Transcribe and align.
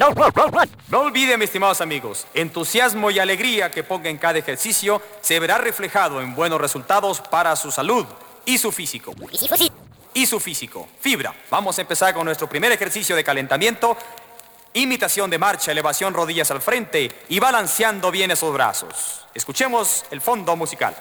No, 0.00 0.14
no 0.88 1.00
olviden, 1.00 1.38
mis 1.38 1.50
estimados 1.50 1.82
amigos, 1.82 2.26
entusiasmo 2.32 3.10
y 3.10 3.18
alegría 3.18 3.70
que 3.70 3.84
ponga 3.84 4.08
en 4.08 4.16
cada 4.16 4.38
ejercicio 4.38 5.02
se 5.20 5.38
verá 5.38 5.58
reflejado 5.58 6.22
en 6.22 6.34
buenos 6.34 6.58
resultados 6.58 7.20
para 7.20 7.54
su 7.54 7.70
salud 7.70 8.06
y 8.46 8.56
su 8.56 8.72
físico. 8.72 9.12
Y 10.14 10.24
su 10.24 10.40
físico. 10.40 10.88
Fibra. 11.00 11.34
Vamos 11.50 11.76
a 11.76 11.82
empezar 11.82 12.14
con 12.14 12.24
nuestro 12.24 12.48
primer 12.48 12.72
ejercicio 12.72 13.14
de 13.14 13.22
calentamiento. 13.22 13.94
Imitación 14.72 15.28
de 15.28 15.36
marcha, 15.36 15.70
elevación 15.70 16.14
rodillas 16.14 16.50
al 16.50 16.62
frente 16.62 17.10
y 17.28 17.38
balanceando 17.38 18.10
bien 18.10 18.30
esos 18.30 18.54
brazos. 18.54 19.26
Escuchemos 19.34 20.06
el 20.10 20.22
fondo 20.22 20.56
musical. 20.56 20.96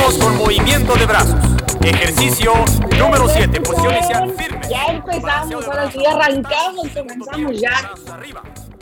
Seguimos 0.00 0.24
con 0.24 0.38
movimiento 0.38 0.94
de 0.94 1.04
brazos. 1.04 1.36
Ejercicio 1.82 2.52
número 2.98 3.28
7. 3.28 3.60
Posiciones 3.60 4.06
firmes. 4.34 4.68
Ya 4.68 4.86
empezamos, 4.86 5.66
ahora 5.66 5.90
sí 5.90 5.98
arrancamos, 6.06 6.88
comenzamos 6.88 7.60
ya. 7.60 7.92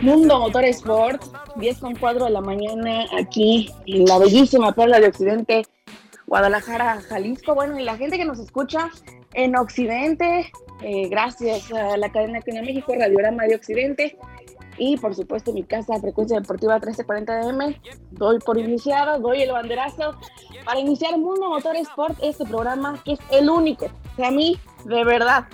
Mundo 0.01 0.39
Motor 0.39 0.65
Sport, 0.67 1.25
10 1.57 1.79
con 1.79 1.97
4 1.97 2.27
de 2.27 2.31
la 2.31 2.41
mañana 2.41 3.05
aquí 3.19 3.69
en 3.87 4.05
la 4.05 4.19
bellísima 4.19 4.71
Puebla 4.73 5.01
de 5.01 5.09
Occidente, 5.09 5.67
Guadalajara, 6.27 7.01
Jalisco. 7.09 7.55
Bueno, 7.55 7.81
y 7.81 7.83
la 7.83 7.97
gente 7.97 8.17
que 8.17 8.25
nos 8.25 8.39
escucha 8.39 8.89
en 9.35 9.57
Occidente, 9.57 10.53
eh, 10.83 11.09
gracias 11.09 11.73
a 11.73 11.97
la 11.97 12.13
cadena 12.13 12.41
que 12.43 12.53
en 12.53 12.65
México, 12.65 12.95
Radiorama 12.97 13.45
de 13.45 13.57
Occidente, 13.57 14.17
y 14.79 14.97
por 14.97 15.15
supuesto 15.15 15.53
mi 15.53 15.65
casa 15.65 16.01
Frecuencia 16.01 16.41
Deportiva 16.41 16.81
1340M. 16.81 17.81
Doy 18.13 18.39
por 18.39 18.59
iniciado, 18.59 19.19
doy 19.21 19.43
el 19.43 19.53
banderazo 19.53 20.17
para 20.65 20.81
iniciar 20.81 21.19
Mundo 21.19 21.49
Motor 21.49 21.77
Sport, 21.77 22.19
este 22.23 22.45
programa 22.45 23.03
que 23.05 23.13
es 23.13 23.19
el 23.31 23.51
único, 23.51 23.91
que 24.17 24.25
a 24.25 24.31
mí, 24.31 24.59
de 24.85 25.05
verdad, 25.05 25.45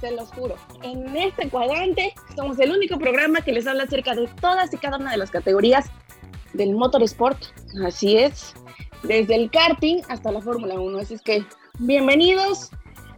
se 0.00 0.10
los 0.10 0.32
juro, 0.32 0.56
en 0.82 1.16
este 1.16 1.48
cuadrante 1.48 2.12
somos 2.34 2.58
el 2.58 2.72
único 2.72 2.98
programa 2.98 3.40
que 3.40 3.52
les 3.52 3.66
habla 3.66 3.84
acerca 3.84 4.14
de 4.14 4.26
todas 4.40 4.72
y 4.74 4.76
cada 4.76 4.96
una 4.96 5.12
de 5.12 5.16
las 5.16 5.30
categorías 5.30 5.86
del 6.54 6.74
motorsport. 6.74 7.38
Así 7.86 8.16
es, 8.16 8.54
desde 9.04 9.34
el 9.36 9.50
karting 9.50 10.02
hasta 10.08 10.32
la 10.32 10.40
Fórmula 10.40 10.74
1. 10.74 10.98
Así 10.98 11.14
es 11.14 11.22
que 11.22 11.44
bienvenidos 11.78 12.70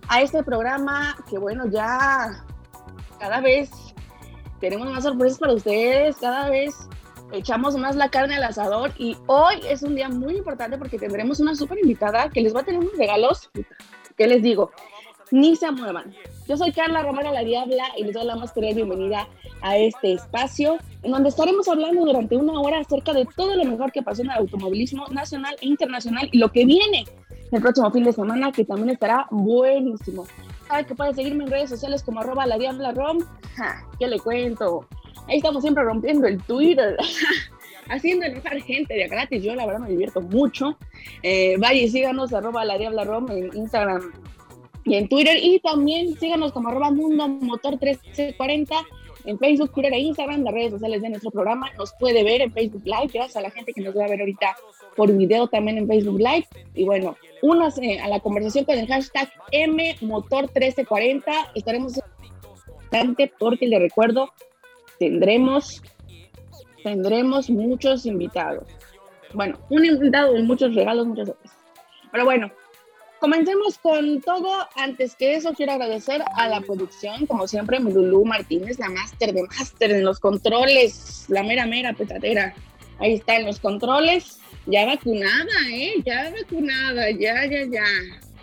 a 0.08 0.20
este 0.20 0.42
programa 0.42 1.16
que 1.30 1.38
bueno, 1.38 1.66
ya 1.70 2.44
cada 3.18 3.40
vez 3.40 3.70
tenemos 4.64 4.90
más 4.90 5.04
sorpresas 5.04 5.38
para 5.38 5.52
ustedes, 5.52 6.16
cada 6.16 6.48
vez 6.48 6.88
echamos 7.32 7.76
más 7.76 7.96
la 7.96 8.08
carne 8.08 8.36
al 8.36 8.44
asador 8.44 8.92
y 8.98 9.14
hoy 9.26 9.56
es 9.68 9.82
un 9.82 9.94
día 9.94 10.08
muy 10.08 10.38
importante 10.38 10.78
porque 10.78 10.98
tendremos 10.98 11.38
una 11.38 11.54
súper 11.54 11.80
invitada 11.80 12.30
que 12.30 12.40
les 12.40 12.56
va 12.56 12.60
a 12.60 12.64
tener 12.64 12.80
unos 12.80 12.96
regalos. 12.96 13.50
¿Qué 14.16 14.26
les 14.26 14.42
digo? 14.42 14.70
Ni 15.30 15.54
se 15.54 15.70
muevan. 15.70 16.14
Yo 16.48 16.56
soy 16.56 16.72
Carla 16.72 17.02
Romana 17.02 17.30
La 17.30 17.44
Diabla 17.44 17.84
y 17.98 18.04
les 18.04 18.14
doy 18.14 18.24
la 18.24 18.36
más 18.36 18.52
cordial 18.52 18.74
bienvenida 18.74 19.28
a 19.60 19.76
este 19.76 20.14
espacio 20.14 20.78
en 21.02 21.12
donde 21.12 21.28
estaremos 21.28 21.68
hablando 21.68 22.02
durante 22.02 22.34
una 22.34 22.58
hora 22.58 22.80
acerca 22.80 23.12
de 23.12 23.26
todo 23.36 23.54
lo 23.56 23.64
mejor 23.66 23.92
que 23.92 24.02
pasó 24.02 24.22
en 24.22 24.30
el 24.30 24.38
automovilismo 24.38 25.08
nacional 25.08 25.56
e 25.60 25.66
internacional 25.66 26.30
y 26.32 26.38
lo 26.38 26.50
que 26.50 26.64
viene 26.64 27.04
el 27.52 27.60
próximo 27.60 27.90
fin 27.90 28.04
de 28.04 28.14
semana 28.14 28.50
que 28.50 28.64
también 28.64 28.90
estará 28.90 29.26
buenísimo. 29.30 30.26
Que 30.82 30.94
puede 30.94 31.14
seguirme 31.14 31.44
en 31.44 31.50
redes 31.50 31.70
sociales 31.70 32.02
como 32.02 32.20
arroba 32.20 32.46
la 32.46 32.58
diabla 32.58 32.92
rom. 32.92 33.18
¿Qué 33.98 34.08
le 34.08 34.18
cuento? 34.18 34.86
Ahí 35.28 35.36
estamos 35.36 35.62
siempre 35.62 35.84
rompiendo 35.84 36.26
el 36.26 36.42
Twitter. 36.42 36.96
haciendo 37.88 38.26
enojar 38.26 38.60
gente 38.60 38.94
de 38.94 39.06
gratis. 39.08 39.42
Yo 39.42 39.54
la 39.54 39.66
verdad 39.66 39.80
me 39.80 39.90
divierto 39.90 40.20
mucho. 40.20 40.76
Eh, 41.22 41.56
vaya 41.58 41.80
y 41.80 41.88
síganos 41.88 42.32
arroba 42.32 42.64
la 42.64 42.78
diabla 42.78 43.04
rom 43.04 43.30
en 43.30 43.56
Instagram 43.56 44.12
y 44.84 44.96
en 44.96 45.08
Twitter. 45.08 45.38
Y 45.40 45.60
también 45.60 46.18
síganos 46.18 46.52
como 46.52 46.68
arroba 46.68 46.90
mundo 46.90 47.28
motor 47.28 47.72
1340 47.72 48.74
en 49.24 49.38
Facebook, 49.38 49.72
Twitter 49.72 49.92
e 49.92 49.98
Instagram, 49.98 50.42
las 50.42 50.54
redes 50.54 50.72
sociales 50.72 51.02
de 51.02 51.10
nuestro 51.10 51.30
programa. 51.30 51.70
Nos 51.78 51.92
puede 51.98 52.22
ver 52.24 52.42
en 52.42 52.52
Facebook 52.52 52.82
Live, 52.84 53.10
gracias 53.12 53.36
a 53.36 53.40
la 53.40 53.50
gente 53.50 53.72
que 53.72 53.80
nos 53.82 53.96
va 53.96 54.04
a 54.04 54.08
ver 54.08 54.20
ahorita 54.20 54.56
por 54.96 55.12
video 55.12 55.48
también 55.48 55.78
en 55.78 55.88
Facebook 55.88 56.18
Live. 56.18 56.46
Y 56.74 56.84
bueno, 56.84 57.16
únase 57.42 57.98
a 58.00 58.08
la 58.08 58.20
conversación 58.20 58.64
con 58.64 58.78
el 58.78 58.86
hashtag 58.86 59.30
MMotor1340. 59.52 61.22
Estaremos 61.54 62.00
porque 63.38 63.66
le 63.66 63.78
recuerdo, 63.78 64.30
tendremos, 64.98 65.82
tendremos 66.82 67.50
muchos 67.50 68.06
invitados. 68.06 68.68
Bueno, 69.32 69.58
un 69.70 69.84
invitado 69.84 70.36
y 70.36 70.42
muchos 70.42 70.74
regalos, 70.74 71.06
muchas 71.06 71.28
veces. 71.28 71.50
Pero 72.12 72.24
bueno, 72.24 72.52
Comencemos 73.24 73.78
con 73.78 74.20
todo. 74.20 74.68
Antes 74.76 75.14
que 75.14 75.34
eso, 75.36 75.54
quiero 75.54 75.72
agradecer 75.72 76.22
a 76.36 76.46
la 76.46 76.60
producción, 76.60 77.24
como 77.24 77.48
siempre, 77.48 77.80
Lulú 77.80 78.26
Martínez, 78.26 78.78
la 78.78 78.90
máster 78.90 79.32
de 79.32 79.44
máster 79.44 79.92
en 79.92 80.04
los 80.04 80.20
controles, 80.20 81.24
la 81.28 81.42
mera, 81.42 81.64
mera 81.64 81.94
petatera. 81.94 82.54
Ahí 82.98 83.14
está 83.14 83.36
en 83.36 83.46
los 83.46 83.60
controles, 83.60 84.40
ya 84.66 84.84
vacunada, 84.84 85.54
¿eh? 85.70 85.94
Ya 86.04 86.34
vacunada, 86.38 87.10
ya, 87.12 87.46
ya, 87.46 87.64
ya. 87.64 87.86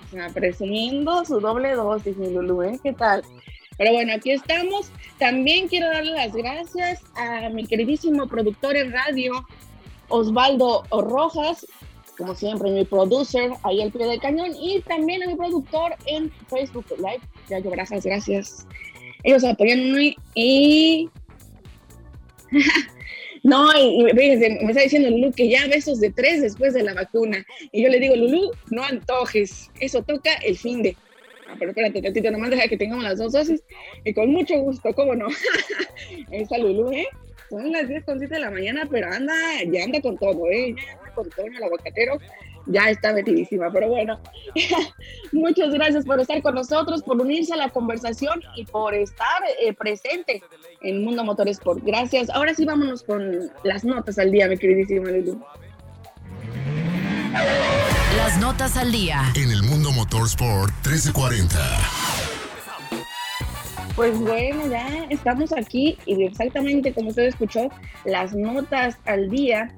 O 0.07 0.11
sea, 0.13 0.29
presumiendo 0.29 1.25
su 1.25 1.39
doble 1.39 1.75
dosis, 1.75 2.17
mi 2.17 2.31
Lulú, 2.33 2.63
¿eh? 2.63 2.79
¿Qué 2.81 2.93
tal? 2.93 3.21
Pero 3.77 3.93
bueno, 3.93 4.13
aquí 4.13 4.31
estamos. 4.31 4.89
También 5.19 5.67
quiero 5.67 5.89
darle 5.89 6.13
las 6.13 6.33
gracias 6.33 7.03
a 7.15 7.49
mi 7.49 7.67
queridísimo 7.67 8.25
productor 8.25 8.75
en 8.75 8.93
radio, 8.93 9.45
Osvaldo 10.07 10.85
Rojas, 10.89 11.67
como 12.21 12.35
siempre, 12.35 12.69
mi 12.69 12.85
producer 12.85 13.49
ahí 13.63 13.81
al 13.81 13.91
pie 13.91 14.05
del 14.05 14.19
cañón 14.19 14.51
y 14.55 14.79
también 14.81 15.23
a 15.23 15.25
mi 15.25 15.33
productor 15.33 15.95
en 16.05 16.31
Facebook 16.49 16.85
Live. 16.97 17.21
Ya 17.49 17.57
yo, 17.57 17.71
gracias, 17.71 18.05
gracias. 18.05 18.67
Ellos 19.23 19.43
apoyándome 19.43 20.15
y. 20.35 21.09
no, 23.43 23.75
y, 23.75 24.03
me 24.13 24.69
está 24.69 24.83
diciendo 24.83 25.09
Lulu 25.09 25.31
que 25.31 25.49
ya 25.49 25.65
besos 25.65 25.99
de 25.99 26.11
tres 26.11 26.43
después 26.43 26.75
de 26.75 26.83
la 26.83 26.93
vacuna. 26.93 27.43
Y 27.71 27.81
yo 27.81 27.89
le 27.89 27.99
digo, 27.99 28.15
Lulu, 28.15 28.51
no 28.69 28.83
antojes, 28.83 29.71
eso 29.79 30.03
toca 30.03 30.31
el 30.45 30.55
fin 30.55 30.83
de. 30.83 30.95
Ah, 31.49 31.55
pero 31.57 31.71
espérate, 31.71 32.03
tatito, 32.03 32.29
nomás 32.29 32.51
deja 32.51 32.67
que 32.67 32.77
tengamos 32.77 33.03
las 33.03 33.17
dos 33.17 33.33
dosis. 33.33 33.63
Y 34.05 34.13
con 34.13 34.29
mucho 34.29 34.59
gusto, 34.59 34.93
¿cómo 34.93 35.15
no? 35.15 35.27
Esa 36.31 36.59
Lulu, 36.59 36.91
¿eh? 36.91 37.07
Son 37.49 37.71
las 37.71 37.87
10 37.87 38.05
con 38.05 38.19
de 38.19 38.39
la 38.39 38.51
mañana, 38.51 38.87
pero 38.89 39.11
anda, 39.11 39.33
ya 39.69 39.83
anda 39.83 39.99
con 40.01 40.17
todo, 40.17 40.49
¿eh? 40.51 40.75
Con 41.13 41.29
Toño 41.29 41.57
el 41.57 41.63
aguacatero, 41.63 42.17
ya 42.65 42.89
está 42.89 43.13
metidísima. 43.13 43.71
Pero 43.71 43.89
bueno, 43.89 44.19
muchas 45.31 45.71
gracias 45.73 46.05
por 46.05 46.19
estar 46.19 46.41
con 46.41 46.55
nosotros, 46.55 47.03
por 47.03 47.19
unirse 47.19 47.53
a 47.53 47.57
la 47.57 47.69
conversación 47.69 48.41
y 48.55 48.65
por 48.65 48.93
estar 48.93 49.41
eh, 49.59 49.73
presente 49.73 50.43
en 50.81 51.03
Mundo 51.03 51.23
Motorsport. 51.23 51.83
Gracias. 51.83 52.29
Ahora 52.29 52.53
sí, 52.53 52.65
vámonos 52.65 53.03
con 53.03 53.51
las 53.63 53.83
notas 53.83 54.17
al 54.19 54.31
día, 54.31 54.47
mi 54.47 54.57
queridísima 54.57 55.09
Lulu. 55.09 55.43
Las 58.17 58.37
notas 58.39 58.77
al 58.77 58.91
día. 58.91 59.31
En 59.35 59.51
el 59.51 59.63
Mundo 59.63 59.91
Motorsport 59.91 60.71
1340. 60.85 61.57
Pues 63.95 64.17
bueno, 64.19 64.67
ya 64.67 65.05
estamos 65.09 65.51
aquí 65.51 65.97
y 66.05 66.23
exactamente 66.23 66.93
como 66.93 67.09
usted 67.09 67.23
escuchó, 67.23 67.69
las 68.05 68.33
notas 68.33 68.97
al 69.05 69.29
día 69.29 69.73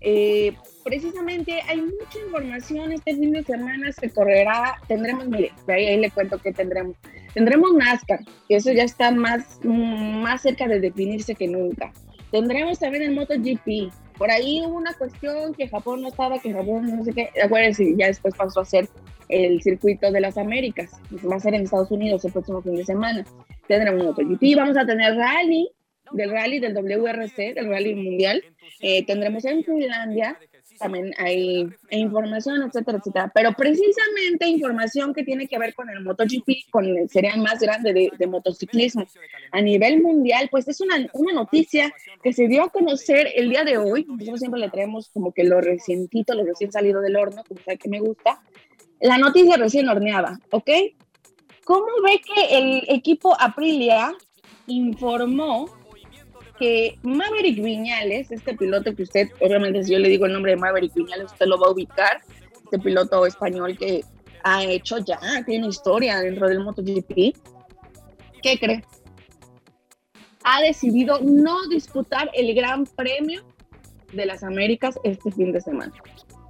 eh, 0.00 0.56
precisamente 0.84 1.60
hay 1.66 1.80
mucha 1.80 2.18
información 2.24 2.92
este 2.92 3.14
fin 3.14 3.32
de 3.32 3.42
semana, 3.42 3.90
se 3.90 4.10
correrá, 4.10 4.76
tendremos, 4.86 5.26
mire, 5.26 5.52
ahí, 5.66 5.96
le 5.96 6.10
cuento 6.10 6.38
que 6.38 6.52
tendremos. 6.52 6.96
Tendremos 7.32 7.72
NASCAR, 7.72 8.20
que 8.48 8.56
eso 8.56 8.70
ya 8.72 8.84
está 8.84 9.10
más, 9.10 9.58
más 9.64 10.42
cerca 10.42 10.68
de 10.68 10.78
definirse 10.78 11.34
que 11.34 11.48
nunca. 11.48 11.92
Tendremos 12.30 12.78
también 12.78 13.04
el 13.04 13.14
MotoGP. 13.14 13.92
Por 14.18 14.30
ahí 14.30 14.62
hubo 14.64 14.76
una 14.76 14.94
cuestión 14.94 15.54
que 15.54 15.68
Japón 15.68 16.02
no 16.02 16.08
estaba, 16.08 16.38
que 16.38 16.52
Japón 16.52 16.96
no 16.96 17.04
sé 17.04 17.12
qué. 17.12 17.30
Acuérdense, 17.42 17.94
ya 17.96 18.06
después 18.06 18.34
pasó 18.36 18.60
a 18.60 18.64
ser 18.64 18.88
el 19.28 19.60
circuito 19.62 20.12
de 20.12 20.20
las 20.20 20.36
Américas. 20.36 20.92
Va 21.28 21.36
a 21.36 21.40
ser 21.40 21.54
en 21.54 21.62
Estados 21.62 21.90
Unidos 21.90 22.24
el 22.24 22.32
próximo 22.32 22.62
fin 22.62 22.76
de 22.76 22.84
semana. 22.84 23.24
Tendremos 23.66 24.04
MotoGP, 24.04 24.56
vamos 24.56 24.76
a 24.76 24.86
tener 24.86 25.16
rally, 25.16 25.68
del 26.12 26.30
rally 26.30 26.60
del 26.60 26.74
WRC, 26.74 27.54
del 27.54 27.68
rally 27.68 27.94
mundial. 27.94 28.44
Eh, 28.80 29.04
tendremos 29.06 29.44
en 29.44 29.64
Finlandia 29.64 30.38
también 30.78 31.12
hay 31.18 31.68
información, 31.90 32.62
etcétera, 32.62 32.98
etcétera. 32.98 33.30
Pero 33.34 33.52
precisamente 33.52 34.46
información 34.46 35.14
que 35.14 35.24
tiene 35.24 35.46
que 35.46 35.58
ver 35.58 35.74
con 35.74 35.88
el 35.90 36.00
MotoGP, 36.02 36.70
con 36.70 36.84
el 36.84 37.08
serial 37.08 37.40
más 37.40 37.60
grande 37.60 37.92
de, 37.92 38.10
de, 38.16 38.26
motociclismo 38.26 39.06
a 39.52 39.60
nivel 39.60 40.02
mundial, 40.02 40.48
pues 40.50 40.66
es 40.68 40.80
una, 40.80 40.96
una, 41.12 41.32
noticia 41.32 41.92
que 42.22 42.32
se 42.32 42.48
dio 42.48 42.64
a 42.64 42.70
conocer 42.70 43.28
el 43.34 43.50
día 43.50 43.64
de 43.64 43.78
hoy. 43.78 44.04
Nosotros 44.08 44.40
siempre 44.40 44.60
le 44.60 44.70
traemos 44.70 45.08
como 45.10 45.32
que 45.32 45.44
lo 45.44 45.60
recientito, 45.60 46.34
lo 46.34 46.44
recién 46.44 46.72
salido 46.72 47.00
del 47.00 47.16
horno, 47.16 47.42
como 47.46 47.60
sabe 47.60 47.78
que 47.78 47.88
me 47.88 48.00
gusta. 48.00 48.40
La 49.00 49.18
noticia 49.18 49.56
recién 49.56 49.88
horneada, 49.88 50.40
¿ok? 50.50 50.70
¿Cómo 51.64 51.86
ve 52.04 52.20
que 52.20 52.58
el 52.58 52.84
equipo 52.88 53.36
Aprilia 53.40 54.12
informó 54.66 55.68
que 56.58 56.98
Maverick 57.02 57.62
Viñales, 57.62 58.30
este 58.30 58.56
piloto 58.56 58.94
que 58.94 59.02
usted, 59.02 59.28
obviamente 59.40 59.84
si 59.84 59.92
yo 59.92 59.98
le 59.98 60.08
digo 60.08 60.26
el 60.26 60.32
nombre 60.32 60.52
de 60.52 60.56
Maverick 60.56 60.94
Viñales, 60.94 61.32
usted 61.32 61.46
lo 61.46 61.58
va 61.58 61.68
a 61.68 61.72
ubicar, 61.72 62.20
este 62.64 62.78
piloto 62.78 63.26
español 63.26 63.76
que 63.76 64.02
ha 64.42 64.64
hecho 64.64 64.98
ya, 64.98 65.18
tiene 65.46 65.68
historia 65.68 66.20
dentro 66.20 66.48
del 66.48 66.60
MotoGP, 66.60 67.36
¿qué 68.42 68.58
cree? 68.58 68.84
Ha 70.44 70.60
decidido 70.60 71.20
no 71.22 71.66
disputar 71.68 72.30
el 72.34 72.54
Gran 72.54 72.84
Premio 72.84 73.42
de 74.12 74.26
las 74.26 74.44
Américas 74.44 74.98
este 75.02 75.32
fin 75.32 75.52
de 75.52 75.60
semana. 75.60 75.92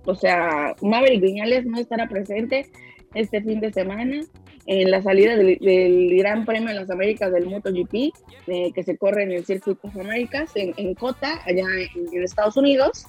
O 0.05 0.15
sea, 0.15 0.75
Maverick 0.83 1.23
Viñales 1.23 1.65
no 1.65 1.79
estará 1.79 2.09
presente 2.09 2.71
este 3.15 3.41
fin 3.41 3.61
de 3.61 3.73
semana 3.73 4.21
en 4.67 4.91
la 4.91 5.03
salida 5.03 5.37
del, 5.37 6.17
Gran 6.17 6.45
Premio 6.45 6.69
de 6.69 6.75
las 6.75 6.91
Américas 6.91 7.33
del 7.33 7.47
MotoGP, 7.47 8.13
eh, 8.47 8.73
que 8.73 8.83
se 8.83 8.97
corre 8.97 9.25
en 9.25 9.33
el 9.33 9.45
Circuito 9.45 9.89
de 9.89 10.01
Américas, 10.01 10.51
en, 10.55 10.75
en 10.77 10.95
Cota, 10.95 11.43
allá 11.45 11.67
en, 11.95 12.23
Estados 12.23 12.57
Unidos. 12.57 13.07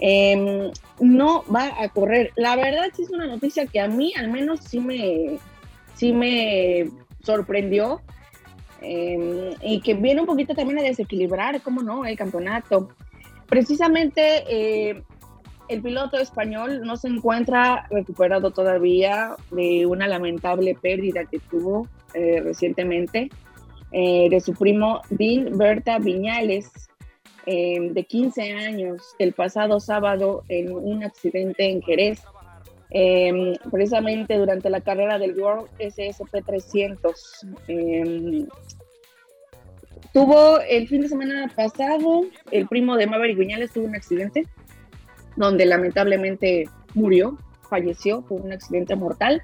Em, 0.00 0.70
no 1.00 1.44
va 1.52 1.72
a 1.82 1.88
correr. 1.88 2.30
La 2.36 2.54
verdad 2.56 2.86
sí 2.94 3.02
es 3.02 3.10
una 3.10 3.26
noticia 3.26 3.66
que 3.66 3.80
a 3.80 3.88
mí 3.88 4.12
al 4.16 4.30
menos 4.30 4.60
sí 4.60 4.78
me, 4.78 5.38
sí 5.94 6.12
me 6.12 6.88
sorprendió 7.24 8.00
em, 8.80 9.54
y 9.62 9.80
que 9.80 9.94
viene 9.94 10.20
un 10.20 10.26
poquito 10.26 10.54
también 10.54 10.78
a 10.78 10.82
desequilibrar, 10.82 11.60
¿cómo 11.62 11.82
no?, 11.82 12.04
el 12.04 12.16
campeonato. 12.16 12.90
Precisamente 13.48 14.44
eh, 14.48 15.02
el 15.68 15.82
piloto 15.82 16.16
español 16.18 16.80
no 16.82 16.96
se 16.96 17.08
encuentra 17.08 17.86
recuperado 17.90 18.50
todavía 18.50 19.36
de 19.50 19.86
una 19.86 20.08
lamentable 20.08 20.74
pérdida 20.74 21.24
que 21.24 21.38
tuvo 21.38 21.88
eh, 22.14 22.40
recientemente 22.40 23.30
eh, 23.92 24.28
de 24.30 24.40
su 24.40 24.54
primo 24.54 25.02
Dean 25.10 25.56
Berta 25.56 25.98
Viñales, 25.98 26.70
em, 27.46 27.92
de 27.92 28.04
15 28.04 28.52
años, 28.52 29.02
el 29.18 29.32
pasado 29.32 29.80
sábado 29.80 30.42
en 30.48 30.72
un 30.72 31.04
accidente 31.04 31.70
en 31.70 31.82
Jerez, 31.82 32.20
precisamente 33.70 34.38
durante 34.38 34.70
la 34.70 34.80
carrera 34.80 35.18
del 35.18 35.38
World 35.38 35.68
SSP 35.78 36.42
300. 36.44 37.46
Em, 37.66 38.46
tuvo 40.14 40.60
el 40.60 40.88
fin 40.88 41.02
de 41.02 41.08
semana 41.08 41.52
pasado, 41.54 42.22
el 42.50 42.66
primo 42.66 42.96
de 42.96 43.06
Maverick 43.06 43.38
Viñales 43.38 43.72
tuvo 43.72 43.86
un 43.86 43.94
accidente 43.94 44.46
donde 45.38 45.64
lamentablemente 45.64 46.68
murió, 46.94 47.38
falleció 47.70 48.22
por 48.22 48.40
un 48.40 48.52
accidente 48.52 48.96
mortal. 48.96 49.40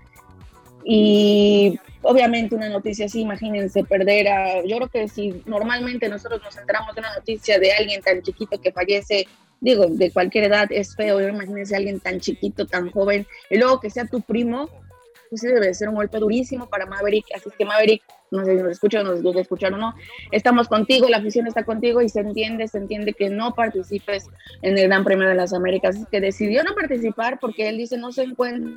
Y 0.84 1.78
obviamente 2.02 2.54
una 2.54 2.68
noticia 2.68 3.06
así, 3.06 3.20
imagínense 3.22 3.84
perder 3.84 4.28
a, 4.28 4.62
yo 4.64 4.76
creo 4.76 4.88
que 4.88 5.08
si 5.08 5.42
normalmente 5.46 6.08
nosotros 6.08 6.42
nos 6.44 6.56
enteramos 6.58 6.94
de 6.94 7.00
una 7.00 7.14
noticia 7.14 7.58
de 7.58 7.72
alguien 7.72 8.02
tan 8.02 8.20
chiquito 8.20 8.60
que 8.60 8.72
fallece, 8.72 9.26
digo, 9.60 9.86
de 9.86 10.10
cualquier 10.10 10.44
edad 10.44 10.66
es 10.70 10.94
feo, 10.94 11.26
imagínense 11.26 11.74
alguien 11.74 12.00
tan 12.00 12.20
chiquito, 12.20 12.66
tan 12.66 12.90
joven, 12.90 13.26
y 13.48 13.56
luego 13.56 13.80
que 13.80 13.88
sea 13.88 14.04
tu 14.04 14.20
primo, 14.20 14.68
pues 15.40 15.54
debe 15.54 15.74
ser 15.74 15.88
un 15.88 15.96
golpe 15.96 16.18
durísimo 16.18 16.68
para 16.68 16.86
Maverick, 16.86 17.26
así 17.34 17.50
que 17.56 17.64
Maverick, 17.64 18.02
no 18.30 18.44
sé 18.44 18.56
si 18.56 18.62
nos 18.62 18.72
escucha 18.72 19.00
o 19.00 19.04
nos 19.04 19.22
gusta 19.22 19.40
escuchar 19.40 19.72
o 19.72 19.76
no, 19.76 19.94
estamos 20.30 20.68
contigo, 20.68 21.08
la 21.08 21.18
afición 21.18 21.46
está 21.46 21.64
contigo 21.64 22.00
y 22.00 22.08
se 22.08 22.20
entiende, 22.20 22.68
se 22.68 22.78
entiende 22.78 23.12
que 23.14 23.30
no 23.30 23.54
participes 23.54 24.28
en 24.62 24.78
el 24.78 24.88
Gran 24.88 25.04
Premio 25.04 25.28
de 25.28 25.34
las 25.34 25.52
Américas, 25.52 25.96
que 26.10 26.20
decidió 26.20 26.62
no 26.62 26.74
participar 26.74 27.38
porque 27.40 27.68
él 27.68 27.78
dice 27.78 27.96
no 27.96 28.12
se 28.12 28.22
encuentra 28.22 28.72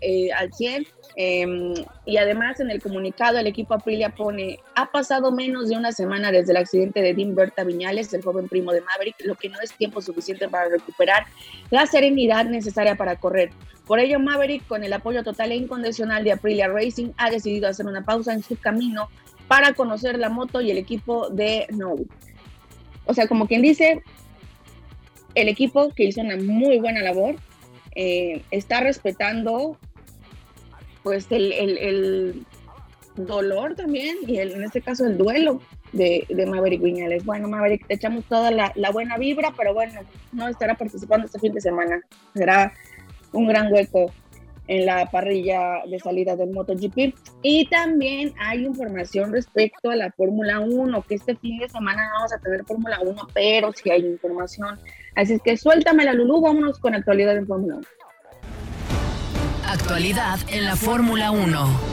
eh, 0.00 0.32
al 0.32 0.52
100 0.52 0.86
em, 1.16 1.74
y 2.06 2.16
además 2.16 2.60
en 2.60 2.70
el 2.70 2.82
comunicado 2.82 3.38
el 3.38 3.46
equipo 3.46 3.74
Aprilia 3.74 4.10
pone 4.10 4.58
ha 4.74 4.90
pasado 4.90 5.30
menos 5.32 5.68
de 5.68 5.76
una 5.76 5.92
semana 5.92 6.32
desde 6.32 6.52
el 6.52 6.56
accidente 6.56 7.02
de 7.02 7.14
Dean 7.14 7.34
Berta 7.34 7.64
Viñales, 7.64 8.12
el 8.14 8.22
joven 8.22 8.48
primo 8.48 8.72
de 8.72 8.80
Maverick, 8.80 9.16
lo 9.24 9.34
que 9.34 9.48
no 9.48 9.60
es 9.60 9.72
tiempo 9.72 10.00
suficiente 10.00 10.48
para 10.48 10.68
recuperar 10.68 11.26
la 11.70 11.86
serenidad 11.86 12.46
necesaria 12.46 12.94
para 12.94 13.16
correr. 13.16 13.50
Por 13.86 13.98
ello, 13.98 14.20
Maverick, 14.20 14.66
con 14.66 14.84
el 14.84 14.92
apoyo 14.92 15.22
total 15.22 15.52
e 15.52 15.56
incondicional 15.56 16.24
de 16.24 16.32
Aprilia 16.32 16.68
Racing, 16.68 17.10
ha 17.16 17.30
decidido 17.30 17.68
hacer 17.68 17.86
una 17.86 18.04
pausa 18.04 18.32
en 18.32 18.42
su 18.42 18.56
camino 18.56 19.08
para 19.48 19.74
conocer 19.74 20.18
la 20.18 20.28
moto 20.28 20.60
y 20.60 20.70
el 20.70 20.78
equipo 20.78 21.28
de 21.28 21.66
No. 21.70 21.96
O 23.04 23.14
sea, 23.14 23.26
como 23.26 23.46
quien 23.46 23.62
dice, 23.62 24.02
el 25.34 25.48
equipo 25.48 25.90
que 25.94 26.04
hizo 26.04 26.20
una 26.20 26.36
muy 26.36 26.78
buena 26.78 27.02
labor 27.02 27.36
eh, 27.94 28.42
está 28.50 28.80
respetando 28.80 29.78
pues 31.02 31.26
el, 31.30 32.46
dolor 33.14 33.74
también 33.74 34.16
y 34.26 34.38
en 34.38 34.62
este 34.62 34.80
caso 34.80 35.04
el 35.04 35.18
duelo 35.18 35.60
de, 35.92 36.26
Maverick 36.48 36.80
Viñales. 36.80 37.24
Bueno, 37.24 37.46
Maverick, 37.48 37.86
te 37.86 37.94
echamos 37.94 38.24
toda 38.24 38.50
la, 38.50 38.72
la, 38.74 38.90
buena 38.90 39.18
vibra, 39.18 39.52
pero 39.56 39.74
bueno, 39.74 40.00
no 40.32 40.48
estará 40.48 40.74
participando 40.74 41.26
este 41.26 41.38
fin 41.38 41.52
de 41.52 41.60
semana. 41.60 42.00
Será 42.34 42.72
un 43.32 43.46
gran 43.46 43.70
hueco 43.70 44.10
en 44.68 44.86
la 44.86 45.10
parrilla 45.10 45.82
de 45.86 45.98
salida 45.98 46.36
del 46.36 46.50
MotoGP. 46.50 47.14
Y 47.42 47.66
también 47.66 48.32
hay 48.38 48.64
información 48.64 49.32
respecto 49.32 49.90
a 49.90 49.96
la 49.96 50.12
Fórmula 50.12 50.60
1, 50.60 51.02
que 51.02 51.16
este 51.16 51.36
fin 51.36 51.58
de 51.58 51.68
semana 51.68 52.10
vamos 52.14 52.32
a 52.32 52.38
tener 52.38 52.64
Fórmula 52.64 53.00
1, 53.02 53.28
pero 53.34 53.72
sí 53.72 53.90
hay 53.90 54.06
información. 54.06 54.78
Así 55.14 55.34
es 55.34 55.42
que 55.42 55.56
suéltame 55.56 56.04
la 56.04 56.14
Lulú, 56.14 56.40
vámonos 56.40 56.78
con 56.78 56.94
actualidad 56.94 57.36
en 57.36 57.46
Fórmula 57.46 57.76
1. 57.76 57.86
Actualidad 59.66 60.38
en 60.48 60.64
la 60.64 60.76
Fórmula 60.76 61.30
1. 61.30 61.92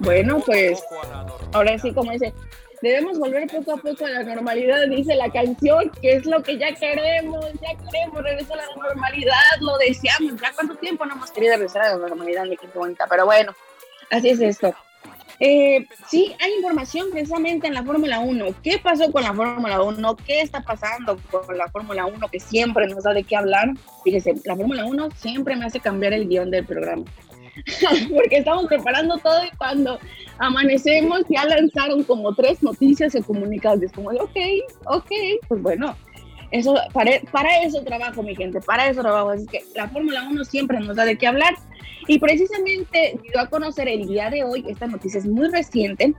Bueno, 0.00 0.40
pues 0.44 0.82
ahora 1.52 1.78
sí, 1.78 1.92
como 1.92 2.12
dice, 2.12 2.34
debemos 2.82 3.18
volver 3.18 3.46
poco 3.46 3.72
a 3.72 3.76
poco 3.76 4.04
a 4.04 4.10
la 4.10 4.22
normalidad, 4.22 4.86
dice 4.88 5.14
la 5.14 5.30
canción, 5.30 5.90
que 6.02 6.16
es 6.16 6.26
lo 6.26 6.42
que 6.42 6.58
ya 6.58 6.74
queremos, 6.74 7.46
ya 7.54 7.74
queremos 7.90 8.22
regresar 8.22 8.58
a 8.58 8.66
la 8.66 8.88
normalidad, 8.88 9.34
lo 9.60 9.78
deseamos, 9.78 10.40
ya 10.40 10.52
cuánto 10.54 10.74
tiempo 10.76 11.06
no 11.06 11.14
hemos 11.14 11.30
querido 11.30 11.54
regresar 11.54 11.82
a 11.82 11.96
la 11.96 12.08
normalidad, 12.08 12.44
mi 12.44 12.58
bonita, 12.74 13.06
pero 13.08 13.24
bueno, 13.24 13.54
así 14.10 14.30
es 14.30 14.40
esto. 14.40 14.74
Eh, 15.40 15.86
sí, 16.08 16.34
hay 16.40 16.54
información 16.54 17.10
precisamente 17.10 17.66
en 17.66 17.74
la 17.74 17.82
Fórmula 17.82 18.20
1. 18.20 18.46
¿Qué 18.62 18.78
pasó 18.78 19.10
con 19.10 19.22
la 19.22 19.34
Fórmula 19.34 19.82
1? 19.82 20.16
¿Qué 20.16 20.40
está 20.40 20.62
pasando 20.62 21.18
con 21.30 21.56
la 21.56 21.68
Fórmula 21.68 22.06
1 22.06 22.28
que 22.28 22.40
siempre 22.40 22.86
nos 22.86 23.04
da 23.04 23.12
de 23.12 23.24
qué 23.24 23.36
hablar? 23.36 23.70
Fíjese, 24.04 24.34
la 24.44 24.56
Fórmula 24.56 24.84
1 24.84 25.08
siempre 25.16 25.56
me 25.56 25.66
hace 25.66 25.80
cambiar 25.80 26.12
el 26.12 26.28
guion 26.28 26.50
del 26.50 26.64
programa. 26.64 27.04
porque 28.14 28.38
estamos 28.38 28.66
preparando 28.66 29.16
todo 29.18 29.44
y 29.44 29.56
cuando 29.56 29.98
amanecemos 30.38 31.20
ya 31.28 31.44
lanzaron 31.44 32.02
como 32.02 32.34
tres 32.34 32.62
noticias 32.62 33.14
o 33.14 33.22
comunicados. 33.22 33.82
Es 33.82 33.92
como, 33.92 34.10
ok, 34.10 34.36
ok, 34.86 35.10
pues 35.48 35.62
bueno, 35.62 35.96
eso, 36.54 36.76
para, 36.92 37.10
para, 37.32 37.62
eso 37.64 37.82
trabajo, 37.82 38.22
mi 38.22 38.36
gente, 38.36 38.60
para 38.60 38.88
eso 38.88 39.02
trabajo. 39.02 39.30
Así 39.30 39.44
que 39.46 39.64
la 39.74 39.88
Fórmula 39.88 40.28
1 40.30 40.44
siempre 40.44 40.78
nos 40.78 40.94
da 40.94 41.04
de 41.04 41.18
qué 41.18 41.26
hablar. 41.26 41.54
Y 42.06 42.20
precisamente 42.20 43.18
dio 43.22 43.40
a 43.40 43.48
conocer 43.48 43.88
el 43.88 44.06
día 44.06 44.30
de 44.30 44.44
hoy, 44.44 44.64
esta 44.68 44.86
noticia 44.86 45.18
es 45.18 45.26
muy 45.26 45.48
reciente, 45.48 46.14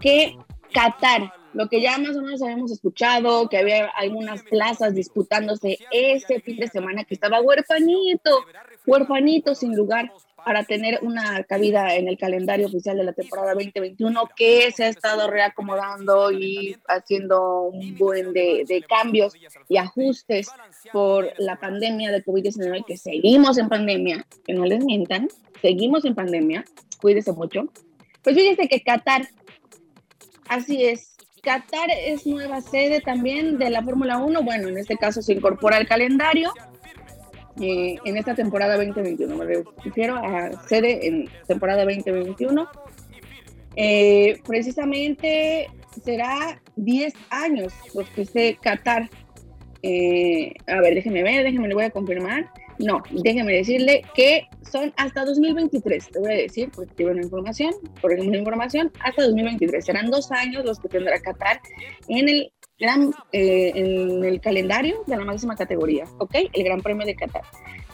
que 0.00 0.36
Qatar, 0.72 1.32
lo 1.52 1.68
que 1.68 1.80
ya 1.82 1.98
más 1.98 2.16
o 2.16 2.22
menos 2.22 2.40
habíamos 2.42 2.70
escuchado, 2.70 3.48
que 3.48 3.58
había 3.58 3.86
algunas 3.96 4.44
plazas 4.44 4.94
disputándose 4.94 5.78
ese 5.90 6.40
fin 6.40 6.58
de 6.58 6.68
semana 6.68 7.02
que 7.02 7.14
estaba 7.14 7.40
huerfanito, 7.40 8.44
huerfanito 8.86 9.56
sin 9.56 9.74
lugar 9.74 10.12
para 10.44 10.64
tener 10.64 10.98
una 11.02 11.42
cabida 11.44 11.94
en 11.94 12.08
el 12.08 12.18
calendario 12.18 12.66
oficial 12.66 12.96
de 12.96 13.04
la 13.04 13.12
temporada 13.12 13.54
2021 13.54 14.28
que 14.36 14.70
se 14.72 14.84
ha 14.84 14.88
estado 14.88 15.28
reacomodando 15.30 16.30
y 16.32 16.76
haciendo 16.88 17.62
un 17.62 17.96
buen 17.96 18.32
de, 18.32 18.64
de 18.66 18.82
cambios 18.82 19.34
y 19.68 19.76
ajustes 19.76 20.48
por 20.92 21.32
la 21.38 21.56
pandemia 21.56 22.10
de 22.10 22.24
COVID-19, 22.24 22.84
que 22.84 22.96
seguimos 22.96 23.58
en 23.58 23.68
pandemia, 23.68 24.26
que 24.44 24.54
no 24.54 24.64
les 24.64 24.84
mientan, 24.84 25.28
seguimos 25.60 26.04
en 26.04 26.14
pandemia, 26.14 26.64
cuídese 27.00 27.32
mucho. 27.32 27.64
Pues 28.22 28.36
fíjense 28.36 28.68
que 28.68 28.82
Qatar, 28.82 29.28
así 30.48 30.84
es, 30.84 31.16
Qatar 31.42 31.90
es 31.90 32.26
nueva 32.26 32.60
sede 32.60 33.00
también 33.00 33.58
de 33.58 33.70
la 33.70 33.82
Fórmula 33.82 34.18
1, 34.18 34.42
bueno, 34.42 34.68
en 34.68 34.78
este 34.78 34.96
caso 34.96 35.22
se 35.22 35.32
incorpora 35.32 35.76
al 35.76 35.88
calendario 35.88 36.52
eh, 37.60 37.96
en 38.04 38.16
esta 38.16 38.34
temporada 38.34 38.76
2021. 38.76 39.36
Me 39.36 39.64
refiero 39.84 40.16
a 40.16 40.50
sede 40.68 41.06
en 41.06 41.28
temporada 41.46 41.84
2021. 41.84 42.68
Eh, 43.76 44.38
precisamente 44.46 45.68
será 46.04 46.60
10 46.76 47.14
años 47.30 47.72
los 47.94 48.08
que 48.10 48.22
esté 48.22 48.58
Qatar. 48.60 49.08
Eh, 49.82 50.54
a 50.66 50.80
ver, 50.80 50.94
déjeme 50.94 51.22
ver, 51.22 51.44
déjeme, 51.44 51.68
le 51.68 51.74
voy 51.74 51.84
a 51.84 51.90
confirmar. 51.90 52.50
No, 52.78 53.02
déjeme 53.10 53.52
decirle 53.52 54.02
que 54.14 54.48
son 54.70 54.92
hasta 54.96 55.24
2023, 55.24 56.08
te 56.08 56.18
voy 56.18 56.32
a 56.32 56.36
decir, 56.36 56.70
porque 56.74 56.94
tengo 56.94 57.10
una 57.10 57.22
información, 57.22 57.74
por 58.00 58.12
ejemplo, 58.12 58.38
información, 58.38 58.90
hasta 59.00 59.24
2023. 59.24 59.84
Serán 59.84 60.10
dos 60.10 60.32
años 60.32 60.64
los 60.64 60.80
que 60.80 60.88
tendrá 60.88 61.20
Qatar 61.20 61.60
en 62.08 62.28
el 62.28 62.52
gran, 62.78 63.12
eh, 63.32 63.72
en 63.74 64.24
el 64.24 64.40
calendario 64.40 65.02
de 65.06 65.16
la 65.16 65.24
máxima 65.24 65.56
categoría, 65.56 66.04
¿ok? 66.18 66.34
El 66.52 66.64
Gran 66.64 66.80
Premio 66.80 67.06
de 67.06 67.14
Qatar. 67.14 67.42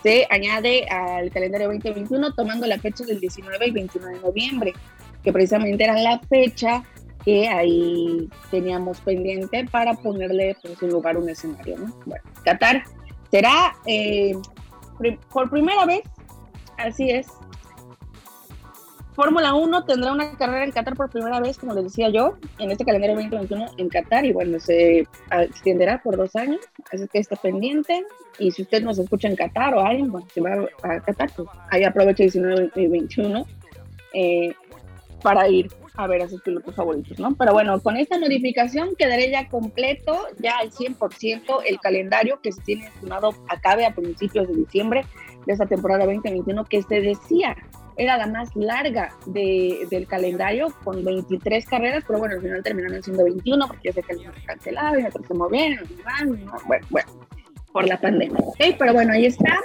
Se 0.02 0.26
añade 0.30 0.86
al 0.88 1.30
calendario 1.30 1.68
2021 1.68 2.32
tomando 2.34 2.66
la 2.66 2.78
fecha 2.78 3.04
del 3.04 3.20
19 3.20 3.66
y 3.66 3.70
29 3.70 4.14
de 4.14 4.20
noviembre, 4.22 4.72
que 5.22 5.32
precisamente 5.32 5.84
era 5.84 5.94
la 6.00 6.20
fecha 6.20 6.84
que 7.24 7.48
ahí 7.48 8.28
teníamos 8.50 9.00
pendiente 9.00 9.66
para 9.70 9.94
ponerle 9.94 10.56
pues, 10.62 10.82
en 10.82 10.90
lugar 10.90 11.18
un 11.18 11.28
escenario, 11.28 11.76
¿no? 11.78 11.94
Bueno, 12.06 12.24
Qatar 12.44 12.84
será 13.30 13.76
eh, 13.86 14.34
por 15.32 15.50
primera 15.50 15.84
vez, 15.84 16.00
así 16.78 17.10
es, 17.10 17.26
Fórmula 19.18 19.52
1 19.52 19.84
tendrá 19.84 20.12
una 20.12 20.30
carrera 20.36 20.64
en 20.64 20.70
Qatar 20.70 20.94
por 20.94 21.10
primera 21.10 21.40
vez, 21.40 21.58
como 21.58 21.74
les 21.74 21.82
decía 21.82 22.08
yo, 22.08 22.38
en 22.60 22.70
este 22.70 22.84
calendario 22.84 23.16
2021 23.16 23.72
en 23.76 23.88
Qatar 23.88 24.24
y 24.24 24.32
bueno, 24.32 24.60
se 24.60 25.08
extenderá 25.32 26.00
por 26.00 26.16
dos 26.16 26.36
años, 26.36 26.60
así 26.92 27.08
que 27.08 27.18
está 27.18 27.34
pendiente 27.34 28.04
y 28.38 28.52
si 28.52 28.62
usted 28.62 28.80
nos 28.84 28.96
escucha 28.96 29.26
en 29.26 29.34
Qatar 29.34 29.74
o 29.74 29.80
alguien, 29.80 30.12
bueno, 30.12 30.28
se 30.32 30.40
va 30.40 30.68
a 30.84 31.00
Qatar, 31.00 31.32
pues 31.34 31.48
ahí 31.68 31.82
aprovecha 31.82 32.22
19 32.22 32.70
y 32.76 32.86
21 32.86 33.44
eh, 34.14 34.54
para 35.20 35.48
ir 35.48 35.68
a 35.96 36.06
ver 36.06 36.22
a 36.22 36.28
sus 36.28 36.40
pilotos 36.40 36.76
favoritos, 36.76 37.18
¿no? 37.18 37.34
Pero 37.34 37.52
bueno, 37.52 37.80
con 37.80 37.96
esta 37.96 38.20
modificación 38.20 38.94
quedaré 38.96 39.32
ya 39.32 39.48
completo, 39.48 40.16
ya 40.38 40.58
al 40.58 40.70
100% 40.70 41.62
el 41.66 41.80
calendario 41.80 42.38
que 42.40 42.52
se 42.52 42.62
tiene 42.62 42.86
estimado 42.86 43.34
acabe 43.48 43.84
a 43.84 43.96
principios 43.96 44.46
de 44.46 44.54
diciembre 44.54 45.04
de 45.44 45.52
esta 45.52 45.66
temporada 45.66 46.04
2021 46.04 46.64
que 46.66 46.84
se 46.84 47.00
decía 47.00 47.56
era 47.98 48.16
la 48.16 48.26
más 48.28 48.54
larga 48.54 49.12
del 49.26 50.06
calendario, 50.06 50.72
con 50.84 51.04
23 51.04 51.66
carreras, 51.66 52.04
pero 52.06 52.20
bueno, 52.20 52.36
al 52.36 52.40
final 52.40 52.62
terminaron 52.62 53.02
siendo 53.02 53.24
21 53.24 53.66
porque 53.66 53.88
ya 53.88 53.92
se 53.92 54.02
cancelaron 54.46 55.04
otros 55.04 55.26
se 55.26 55.34
movieron, 55.34 55.84
bueno, 56.66 56.86
bueno, 56.88 57.08
por 57.72 57.86
la 57.88 58.00
pandemia. 58.00 58.38
Pero 58.78 58.92
bueno, 58.92 59.12
ahí 59.12 59.26
está 59.26 59.58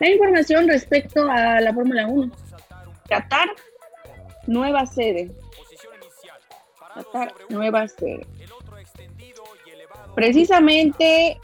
la 0.00 0.08
información 0.08 0.66
respecto 0.66 1.30
a 1.30 1.60
la 1.60 1.74
Fórmula 1.74 2.06
1. 2.06 2.32
Qatar, 3.08 3.48
nueva 4.46 4.86
sede. 4.86 5.30
Qatar, 6.94 7.34
nueva 7.50 7.86
sede. 7.86 8.26
Precisamente, 10.14 11.38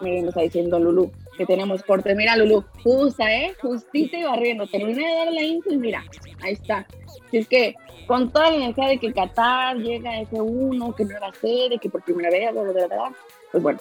miren, 0.00 0.24
me 0.24 0.28
está 0.28 0.42
diciendo 0.42 0.78
Lulu, 0.78 1.10
que 1.36 1.46
tenemos 1.46 1.82
corte. 1.82 2.14
Mira, 2.14 2.36
Lulu, 2.36 2.64
justa, 2.82 3.32
¿eh? 3.32 3.54
Justita 3.60 4.18
y 4.18 4.24
barriendo. 4.24 4.66
Terminé 4.66 5.06
de 5.06 5.14
dar 5.14 5.32
la 5.32 5.42
info 5.42 5.72
y 5.72 5.76
mira, 5.76 6.04
ahí 6.42 6.52
está. 6.54 6.86
Si 7.30 7.38
es 7.38 7.48
que 7.48 7.74
con 8.06 8.30
toda 8.30 8.50
la 8.50 8.56
energía 8.56 8.88
de 8.88 8.98
que 8.98 9.12
Qatar 9.12 9.76
llega 9.76 10.10
a 10.10 10.22
F1, 10.22 10.94
que 10.94 11.04
no 11.04 11.16
era 11.16 11.32
sede, 11.32 11.78
que 11.78 11.90
por 11.90 12.02
primera 12.02 12.30
vez, 12.30 12.52
bla, 12.52 12.62
bla, 12.62 12.86
bla, 12.86 13.12
pues 13.50 13.62
bueno, 13.62 13.80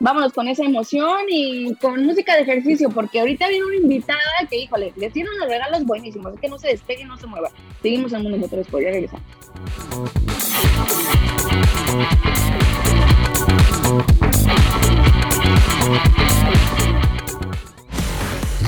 vámonos 0.00 0.32
con 0.32 0.48
esa 0.48 0.64
emoción 0.64 1.20
y 1.28 1.74
con 1.76 2.04
música 2.04 2.34
de 2.34 2.42
ejercicio, 2.42 2.90
porque 2.90 3.20
ahorita 3.20 3.48
viene 3.48 3.64
una 3.64 3.76
invitada 3.76 4.20
que, 4.50 4.56
híjole, 4.56 4.92
les 4.96 5.12
tiene 5.12 5.30
unos 5.30 5.48
regalos 5.48 5.84
buenísimos, 5.84 6.34
es 6.34 6.40
que 6.40 6.48
no 6.48 6.58
se 6.58 6.68
despegue, 6.68 7.04
no 7.04 7.16
se 7.16 7.26
mueva. 7.26 7.50
Seguimos 7.80 8.12
en 8.12 8.22
Mundo 8.22 8.38
Motores, 8.38 8.66
pues 8.68 8.84
ya 8.84 8.90
regresamos. 8.90 9.22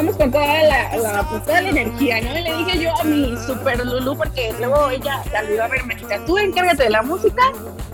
Empezamos 0.00 0.16
con 0.16 0.30
toda 0.30 0.62
la, 0.62 0.96
la, 0.96 1.28
pues, 1.28 1.46
la 1.46 1.68
energía, 1.68 2.20
¿no? 2.20 2.38
Y 2.38 2.42
le 2.42 2.56
dije 2.56 2.78
yo 2.84 2.90
a 2.98 3.04
mi 3.04 3.36
super 3.46 3.84
Lulu, 3.84 4.16
porque 4.16 4.52
luego 4.58 4.90
ella 4.90 5.22
se 5.30 5.38
olvidó 5.38 5.64
a 5.64 5.68
verme, 5.68 5.96
tú 6.26 6.38
encárgate 6.38 6.84
de 6.84 6.90
la 6.90 7.02
música 7.02 7.42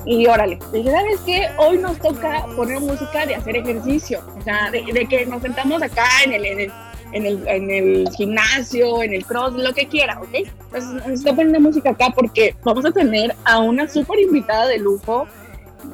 y 0.04 0.26
órale. 0.26 0.58
Le 0.72 0.78
dije, 0.78 0.90
¿sabes 0.90 1.20
qué? 1.26 1.48
Hoy 1.58 1.78
nos 1.78 1.98
toca 1.98 2.46
poner 2.56 2.80
música 2.80 3.26
de 3.26 3.34
hacer 3.34 3.56
ejercicio, 3.56 4.20
o 4.38 4.42
sea, 4.42 4.70
de, 4.70 4.84
que 5.08 5.26
nos 5.26 5.42
sentamos 5.42 5.82
acá 5.82 6.06
en 6.24 6.32
el, 6.32 6.44
en 6.46 6.60
el 6.60 6.72
en 7.12 7.24
el, 7.24 7.46
en 7.46 7.70
el, 7.70 8.08
gimnasio, 8.16 9.00
en 9.02 9.14
el 9.14 9.24
cross, 9.24 9.54
lo 9.54 9.72
que 9.72 9.86
quiera, 9.86 10.18
¿ok? 10.20 10.34
Entonces 10.34 10.90
nos 10.92 11.08
está 11.20 11.30
poniendo 11.34 11.60
música 11.60 11.90
acá 11.90 12.10
porque 12.14 12.54
vamos 12.64 12.84
a 12.84 12.90
tener 12.90 13.34
a 13.44 13.60
una 13.60 13.88
súper 13.88 14.18
invitada 14.18 14.66
de 14.66 14.78
lujo 14.78 15.26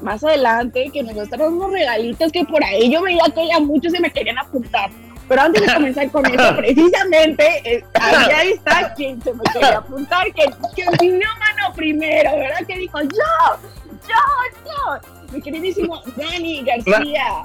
más 0.01 0.25
adelante 0.25 0.91
que 0.91 1.03
nos 1.03 1.15
va 1.15 1.21
a 1.21 1.25
estar 1.25 1.39
dando 1.39 1.69
regalitos 1.69 2.33
que 2.33 2.45
por 2.47 2.65
ahí 2.65 2.91
yo 2.91 3.03
veía 3.03 3.23
que 3.33 3.47
ya 3.47 3.61
muchos 3.61 3.93
se 3.93 4.01
me 4.01 4.11
querían 4.11 4.39
apuntar. 4.39 4.91
Pero 5.33 5.45
antes 5.45 5.63
de 5.63 5.73
comenzar 5.73 6.11
con 6.11 6.27
eso, 6.27 6.57
precisamente, 6.59 7.63
eh, 7.65 7.83
ahí, 7.95 8.51
está 8.51 8.93
quien 8.93 9.19
se 9.23 9.33
me 9.33 9.43
quería 9.45 9.79
apuntar, 9.79 10.27
que, 10.35 10.45
que 10.77 10.85
vino 11.01 11.27
mano 11.39 11.75
primero, 11.75 12.37
¿verdad? 12.37 12.59
Que 12.67 12.77
dijo, 12.77 13.01
yo, 13.01 13.59
yo, 14.07 14.61
yo. 14.67 15.33
Mi 15.33 15.41
queridísimo 15.41 16.03
Dani 16.17 16.63
García. 16.63 17.45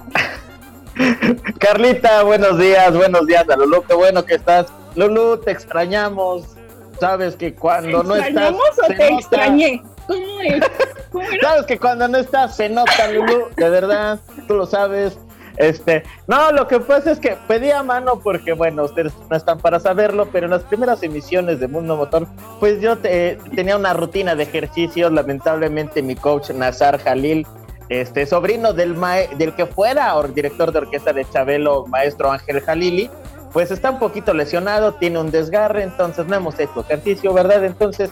Carlita, 1.59 2.23
buenos 2.23 2.59
días, 2.59 2.93
buenos 2.93 3.25
días 3.25 3.49
a 3.49 3.55
Lulu, 3.55 3.81
qué 3.83 3.93
bueno 3.93 4.25
que 4.25 4.35
estás. 4.35 4.67
Lulu, 4.95 5.37
te 5.37 5.51
extrañamos. 5.51 6.57
Sabes 6.99 7.37
que 7.37 7.55
cuando 7.55 8.03
no 8.03 8.17
estás. 8.17 8.53
o 8.53 8.87
te 8.93 9.13
extrañé? 9.13 9.81
¿Cómo 10.07 10.41
es? 10.41 10.61
Sabes 11.41 11.65
que 11.65 11.79
cuando 11.79 12.05
no 12.09 12.17
estás 12.17 12.53
se 12.57 12.67
nota, 12.67 13.09
Lulu, 13.13 13.47
de 13.55 13.69
verdad, 13.69 14.19
tú 14.45 14.55
lo 14.55 14.65
sabes. 14.65 15.17
Este, 15.57 16.03
no, 16.27 16.51
lo 16.51 16.67
que 16.67 16.79
pasa 16.79 17.11
es 17.11 17.19
que 17.19 17.35
pedí 17.47 17.71
a 17.71 17.81
mano 17.81 18.19
porque, 18.19 18.53
bueno, 18.53 18.83
ustedes 18.83 19.13
no 19.29 19.35
están 19.35 19.59
para 19.59 19.79
saberlo, 19.79 20.27
pero 20.31 20.45
en 20.45 20.51
las 20.51 20.63
primeras 20.63 21.01
emisiones 21.01 21.59
de 21.59 21.67
Mundo 21.67 21.97
Motor, 21.97 22.27
pues 22.59 22.79
yo 22.79 22.97
tenía 22.97 23.75
una 23.75 23.93
rutina 23.93 24.35
de 24.35 24.43
ejercicios. 24.43 25.11
Lamentablemente, 25.11 26.03
mi 26.03 26.15
coach 26.15 26.51
Nazar 26.51 26.99
Jalil, 26.99 27.47
este 27.89 28.25
sobrino 28.25 28.73
del, 28.73 28.95
del 29.37 29.55
que 29.55 29.65
fuera 29.65 30.13
director 30.33 30.71
de 30.71 30.79
orquesta 30.79 31.11
de 31.13 31.25
Chabelo, 31.25 31.87
maestro 31.87 32.31
Ángel 32.31 32.61
Jalili, 32.61 33.09
pues 33.51 33.71
está 33.71 33.89
un 33.89 33.99
poquito 33.99 34.33
lesionado, 34.33 34.93
tiene 34.93 35.19
un 35.19 35.31
desgarre, 35.31 35.81
entonces 35.83 36.27
no 36.27 36.35
hemos 36.35 36.59
hecho 36.59 36.81
ejercicio, 36.81 37.33
¿verdad? 37.33 37.63
Entonces, 37.63 38.11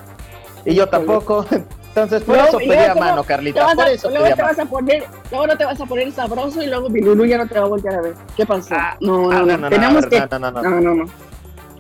y 0.65 0.73
yo 0.73 0.87
tampoco. 0.87 1.45
Entonces, 1.95 2.23
por 2.23 2.37
eso 2.37 2.57
pedí 2.57 2.73
a 2.75 2.93
mano, 2.93 3.23
Carlita. 3.23 3.73
Por 3.73 3.87
eso 3.87 4.09
luego 4.09 4.35
te 4.35 4.41
vas 4.41 4.59
a 4.59 4.65
poner, 4.65 5.05
luego 5.31 5.47
no 5.47 5.57
te 5.57 5.63
vas 5.63 5.79
a 5.79 5.85
poner 5.85 6.11
sabroso 6.11 6.61
y 6.61 6.67
luego 6.67 6.89
mi 6.89 6.99
Lulu 6.99 7.23
ya 7.25 7.37
no 7.37 7.47
te 7.47 7.57
va 7.57 7.65
a 7.65 7.69
voltear 7.69 7.95
a 7.95 8.01
ver. 8.01 8.13
¿Qué 8.35 8.45
pasó? 8.45 8.75
Ah, 8.77 8.97
no, 8.99 9.31
no, 9.31 9.45
no, 9.45 9.57
no, 9.57 9.69
Tenemos 9.69 10.05
que... 10.07 10.19
no, 10.19 10.39
no, 10.39 10.51
no, 10.51 10.61
no, 10.61 10.81
no, 10.81 10.95
no. 10.95 11.05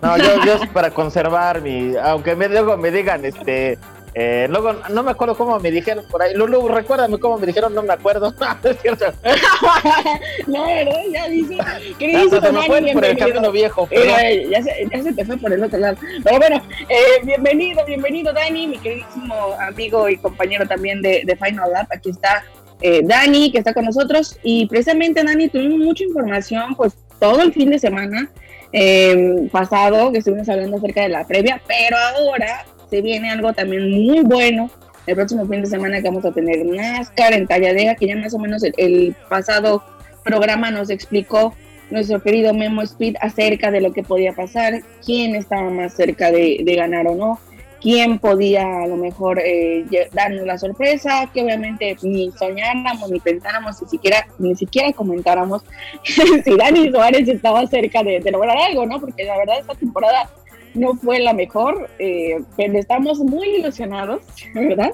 No, 0.01 0.17
yo, 0.17 0.45
yo 0.45 0.53
es 0.53 0.69
para 0.73 0.91
conservar 0.91 1.61
mi, 1.61 1.97
aunque 1.97 2.33
me, 2.33 2.47
luego 2.47 2.77
me 2.77 2.91
digan, 2.91 3.25
este, 3.25 3.77
eh, 4.17 4.47
luego, 4.49 4.71
no 4.91 5.03
me 5.03 5.11
acuerdo 5.11 5.35
cómo 5.35 5.59
me 5.59 5.69
dijeron 5.71 6.05
por 6.09 6.21
ahí. 6.21 6.33
Lulu, 6.33 6.69
recuérdame 6.69 7.19
cómo 7.19 7.37
me 7.37 7.45
dijeron, 7.45 7.75
no 7.75 7.83
me 7.83 7.93
acuerdo. 7.93 8.33
no, 8.63 8.69
es 8.69 8.77
cierto. 8.81 9.05
no, 10.47 10.65
¿verdad? 10.65 11.01
Ya 11.11 11.27
dice. 11.27 11.57
¿Qué 11.99 12.07
dice 12.07 12.39
se 12.39 12.51
me 12.53 12.63
fue 12.63 12.93
por 12.93 13.03
el 13.03 13.17
camino 13.17 13.51
viejo. 13.51 13.89
Eh, 13.91 14.47
ya, 14.49 14.63
se, 14.63 14.87
ya 14.89 15.03
se 15.03 15.11
te 15.11 15.25
fue 15.25 15.35
por 15.35 15.51
el 15.51 15.61
otro 15.61 15.77
lado. 15.79 15.97
Pero 16.23 16.37
bueno, 16.37 16.61
eh, 16.87 17.25
bienvenido, 17.25 17.83
bienvenido, 17.85 18.31
Dani, 18.31 18.67
mi 18.67 18.77
queridísimo 18.77 19.35
amigo 19.59 20.07
y 20.07 20.15
compañero 20.15 20.65
también 20.65 21.01
de, 21.01 21.23
de 21.25 21.35
Final 21.35 21.73
Lab. 21.73 21.87
Aquí 21.91 22.11
está 22.11 22.45
eh, 22.81 23.01
Dani, 23.03 23.51
que 23.51 23.57
está 23.57 23.73
con 23.73 23.83
nosotros. 23.83 24.37
Y 24.43 24.65
precisamente, 24.67 25.23
Dani, 25.25 25.49
tuvimos 25.49 25.79
mucha 25.79 26.05
información, 26.05 26.73
pues 26.75 26.93
todo 27.19 27.41
el 27.41 27.51
fin 27.51 27.69
de 27.69 27.79
semana. 27.79 28.31
Eh, 28.71 29.47
pasado 29.51 30.11
que 30.11 30.17
estuvimos 30.17 30.49
hablando 30.49 30.77
acerca 30.77 31.03
de 31.03 31.09
la 31.09 31.25
previa, 31.25 31.61
pero 31.65 31.95
ahora 31.97 32.65
se 32.89 33.01
viene 33.01 33.31
algo 33.31 33.53
también 33.53 33.89
muy 33.91 34.21
bueno 34.21 34.69
el 35.07 35.15
próximo 35.15 35.45
fin 35.45 35.61
de 35.61 35.67
semana 35.67 36.01
que 36.01 36.09
vamos 36.09 36.25
a 36.25 36.31
tener 36.31 36.65
NASCAR 36.65 37.33
en 37.33 37.47
Talladega, 37.47 37.95
que 37.95 38.07
ya 38.07 38.15
más 38.15 38.33
o 38.33 38.39
menos 38.39 38.63
el, 38.63 39.15
pasado 39.29 39.83
programa 40.23 40.71
nos 40.71 40.89
explicó 40.89 41.53
nuestro 41.91 42.21
querido 42.21 42.53
Memo 42.53 42.81
Speed 42.81 43.15
acerca 43.21 43.69
de 43.69 43.81
lo 43.81 43.93
que 43.93 44.01
podía 44.01 44.33
pasar, 44.33 44.81
quién 45.05 45.35
estaba 45.35 45.69
más 45.69 45.93
cerca 45.93 46.31
de, 46.31 46.63
ganar 46.75 47.05
o 47.05 47.13
no, 47.13 47.39
quién 47.79 48.17
podía 48.17 48.63
a 48.63 48.87
lo 48.87 48.97
mejor 48.97 49.39
eh, 49.39 49.85
darnos 50.11 50.47
la 50.47 50.57
sorpresa, 50.57 51.29
que 51.31 51.43
obviamente 51.43 51.95
ni 52.01 52.31
soñáramos, 52.31 53.11
ni 53.11 53.19
pensáramos, 53.19 53.79
ni 53.83 53.87
siquiera, 53.87 54.27
ni 54.39 54.55
siquiera 54.55 54.91
comentáramos 54.93 55.61
si 56.03 56.57
Dani 56.57 56.89
Suárez 56.89 57.27
estaba 57.27 57.67
cerca 57.67 58.01
de, 58.01 58.19
de 58.19 58.31
lograr 58.31 58.57
algo, 58.57 58.87
¿no? 58.87 58.99
Porque 58.99 59.23
la 59.23 59.37
verdad 59.37 59.59
esta 59.59 59.75
temporada 59.75 60.27
no 60.75 60.95
fue 60.95 61.19
la 61.19 61.33
mejor, 61.33 61.89
eh, 61.99 62.37
pero 62.55 62.77
estamos 62.77 63.19
muy 63.19 63.47
ilusionados, 63.47 64.21
¿verdad? 64.53 64.91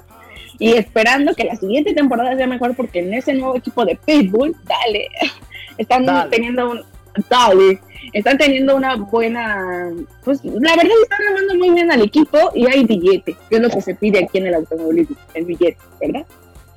Y 0.59 0.73
esperando 0.73 1.33
que 1.33 1.43
la 1.43 1.55
siguiente 1.55 1.93
temporada 1.93 2.35
sea 2.35 2.47
mejor 2.47 2.75
porque 2.75 2.99
en 2.99 3.13
ese 3.13 3.33
nuevo 3.33 3.55
equipo 3.55 3.83
de 3.83 3.97
Pitbull, 4.05 4.55
dale, 4.65 5.07
están 5.77 6.05
teniendo 6.29 6.71
un, 6.71 6.81
dale, 7.29 7.79
están 8.13 8.37
teniendo 8.37 8.75
una 8.75 8.95
buena, 8.95 9.89
pues 10.23 10.43
la 10.43 10.75
verdad 10.75 10.95
están 11.03 11.27
armando 11.27 11.55
muy 11.55 11.71
bien 11.71 11.91
al 11.91 12.01
equipo 12.01 12.37
y 12.53 12.67
hay 12.67 12.83
billete, 12.83 13.35
que 13.49 13.55
es 13.55 13.61
lo 13.61 13.69
que 13.69 13.81
se 13.81 13.95
pide 13.95 14.23
aquí 14.23 14.37
en 14.37 14.47
el 14.47 14.55
automovilismo, 14.55 15.15
el 15.33 15.45
billete, 15.45 15.77
¿verdad? 15.99 16.25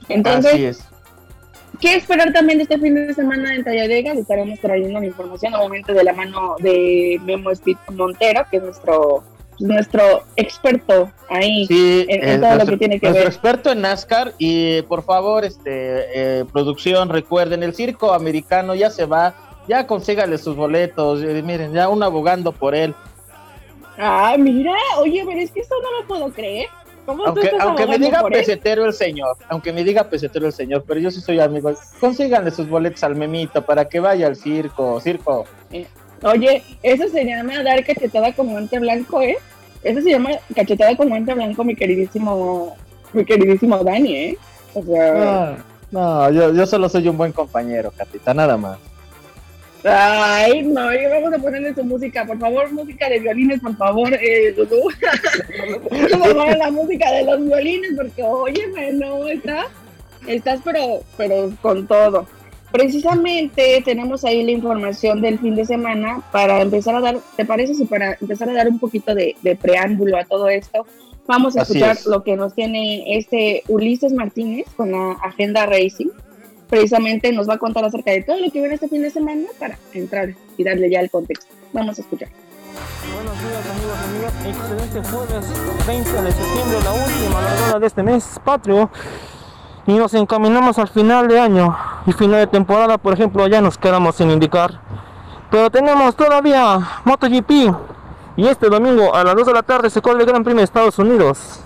Entonces, 0.08 0.52
Así 0.52 0.64
es. 0.64 0.93
¿Qué 1.84 1.96
esperar 1.96 2.32
también 2.32 2.56
de 2.56 2.62
este 2.62 2.78
fin 2.78 2.94
de 2.94 3.12
semana 3.12 3.54
en 3.54 3.62
Talladega? 3.62 4.14
Le 4.14 4.20
estaremos 4.20 4.58
trayendo 4.58 5.00
la 5.00 5.04
información, 5.04 5.52
obviamente, 5.52 5.92
de 5.92 6.02
la 6.02 6.14
mano 6.14 6.56
de 6.58 7.20
Memo 7.22 7.50
Speed 7.50 7.76
Montero, 7.92 8.40
que 8.50 8.56
es 8.56 8.62
nuestro 8.62 9.22
nuestro 9.58 10.24
experto 10.36 11.12
ahí 11.28 11.66
en, 12.08 12.40
todo 12.40 12.56
lo 12.56 12.66
que 12.66 12.76
tiene 12.78 12.98
que 12.98 13.10
nuestro 13.10 13.28
experto 13.28 13.70
en 13.70 13.82
NASCAR 13.82 14.32
y 14.38 14.80
por 14.82 15.04
favor 15.04 15.44
este 15.44 16.40
eh, 16.40 16.44
producción 16.50 17.08
recuerden 17.08 17.62
el 17.62 17.72
circo 17.72 18.14
americano 18.14 18.74
ya 18.74 18.90
se 18.90 19.04
va 19.04 19.34
ya 19.68 19.86
consígale 19.86 20.38
sus 20.38 20.56
boletos 20.56 21.20
miren 21.20 21.72
ya 21.72 21.88
un 21.88 22.02
abogando 22.02 22.50
por 22.50 22.74
él. 22.74 22.94
Ah 23.98 24.34
mira 24.38 24.72
oye 24.98 25.22
pero 25.24 25.38
es 25.38 25.52
que 25.52 25.60
eso 25.60 25.74
no 25.82 26.00
lo 26.00 26.06
puedo 26.08 26.32
creer 26.32 26.66
aunque, 27.06 27.86
me 27.86 27.98
diga 27.98 28.22
pesetero 28.28 28.84
el 28.84 28.92
señor, 28.92 29.36
aunque 29.48 29.72
me 29.72 29.84
diga 29.84 30.04
pesetero 30.04 30.46
el 30.46 30.52
señor, 30.52 30.84
pero 30.86 31.00
yo 31.00 31.10
sí 31.10 31.20
soy 31.20 31.40
amigo, 31.40 31.72
consíganle 32.00 32.50
sus 32.50 32.68
boletos 32.68 33.02
al 33.04 33.16
memito 33.16 33.64
para 33.64 33.84
que 33.86 34.00
vaya 34.00 34.26
al 34.26 34.36
circo, 34.36 35.00
circo. 35.00 35.44
Eh, 35.70 35.86
oye, 36.22 36.62
eso 36.82 37.08
se 37.08 37.24
llama 37.24 37.62
dar 37.62 37.84
cachetada 37.84 38.32
con 38.32 38.48
guante 38.48 38.78
blanco, 38.78 39.20
¿eh? 39.22 39.36
Eso 39.82 40.00
se 40.00 40.10
llama 40.10 40.30
cachetada 40.54 40.96
con 40.96 41.08
guante 41.08 41.34
blanco, 41.34 41.64
mi 41.64 41.76
queridísimo, 41.76 42.76
mi 43.12 43.24
queridísimo 43.24 43.82
Dani, 43.84 44.16
¿eh? 44.16 44.38
O 44.74 44.82
sea... 44.82 45.56
No, 45.90 46.30
yo, 46.30 46.52
yo 46.52 46.66
solo 46.66 46.88
soy 46.88 47.06
un 47.06 47.16
buen 47.16 47.32
compañero, 47.32 47.92
Catita, 47.96 48.34
nada 48.34 48.56
más. 48.56 48.78
Ay, 49.84 50.62
no, 50.62 50.80
vamos 51.10 51.34
a 51.34 51.38
ponerle 51.38 51.74
su 51.74 51.84
música, 51.84 52.24
por 52.24 52.38
favor, 52.38 52.72
música 52.72 53.06
de 53.08 53.20
violines, 53.20 53.60
por 53.60 53.76
favor, 53.76 54.14
eh, 54.14 54.56
la 56.32 56.70
música 56.70 57.10
de 57.12 57.24
los 57.24 57.44
violines, 57.44 57.92
porque 57.96 58.22
óyeme, 58.22 58.92
no, 58.92 59.26
está, 59.28 59.66
estás 60.26 60.60
pero, 60.64 61.00
pero 61.16 61.52
con 61.60 61.86
todo. 61.86 62.26
Precisamente 62.72 63.82
tenemos 63.84 64.24
ahí 64.24 64.42
la 64.42 64.50
información 64.50 65.20
del 65.20 65.38
fin 65.38 65.54
de 65.54 65.64
semana 65.64 66.22
para 66.32 66.60
empezar 66.60 66.94
a 66.96 67.00
dar, 67.00 67.18
¿te 67.36 67.44
parece? 67.44 67.74
Si 67.74 67.84
para 67.84 68.16
empezar 68.20 68.48
a 68.48 68.54
dar 68.54 68.68
un 68.68 68.80
poquito 68.80 69.14
de, 69.14 69.36
preámbulo 69.60 70.18
a 70.18 70.24
todo 70.24 70.48
esto, 70.48 70.84
vamos 71.26 71.56
a 71.56 71.62
escuchar 71.62 71.96
lo 72.06 72.24
que 72.24 72.36
nos 72.36 72.54
tiene 72.54 73.16
este 73.16 73.62
Ulises 73.68 74.12
Martínez 74.12 74.66
con 74.76 74.90
la 74.90 75.12
Agenda 75.12 75.66
Racing 75.66 76.08
precisamente 76.68 77.32
nos 77.32 77.48
va 77.48 77.54
a 77.54 77.58
contar 77.58 77.84
acerca 77.84 78.10
de 78.10 78.22
todo 78.22 78.38
lo 78.40 78.50
que 78.50 78.58
viene 78.58 78.74
este 78.74 78.88
fin 78.88 79.02
de 79.02 79.10
semana 79.10 79.46
para 79.58 79.78
entrar 79.92 80.34
y 80.56 80.64
darle 80.64 80.90
ya 80.90 81.00
el 81.00 81.10
contexto. 81.10 81.52
Vamos 81.72 81.98
a 81.98 82.02
escuchar. 82.02 82.28
Buenos 82.74 83.38
días 83.40 83.66
amigos 83.70 83.98
y 84.00 84.08
amigas, 84.08 84.34
excelente 84.46 85.10
jueves 85.10 85.86
20 85.86 86.22
de 86.22 86.32
septiembre, 86.32 86.78
la 86.82 86.92
última 86.92 87.40
largada 87.40 87.78
de 87.78 87.86
este 87.86 88.02
mes 88.02 88.40
patrio 88.42 88.90
y 89.86 89.92
nos 89.92 90.14
encaminamos 90.14 90.78
al 90.78 90.88
final 90.88 91.28
de 91.28 91.38
año 91.38 91.76
y 92.06 92.12
final 92.12 92.40
de 92.40 92.46
temporada, 92.48 92.98
por 92.98 93.12
ejemplo, 93.12 93.46
ya 93.46 93.60
nos 93.60 93.78
quedamos 93.78 94.16
sin 94.16 94.30
indicar. 94.30 94.80
Pero 95.50 95.70
tenemos 95.70 96.16
todavía 96.16 96.80
MotoGP 97.04 97.50
y 98.36 98.48
este 98.48 98.68
domingo 98.68 99.14
a 99.14 99.22
las 99.22 99.36
2 99.36 99.46
de 99.46 99.52
la 99.52 99.62
tarde 99.62 99.88
se 99.88 100.02
corre 100.02 100.22
el 100.22 100.26
Gran 100.26 100.42
Premio 100.42 100.58
de 100.58 100.64
Estados 100.64 100.98
Unidos. 100.98 101.60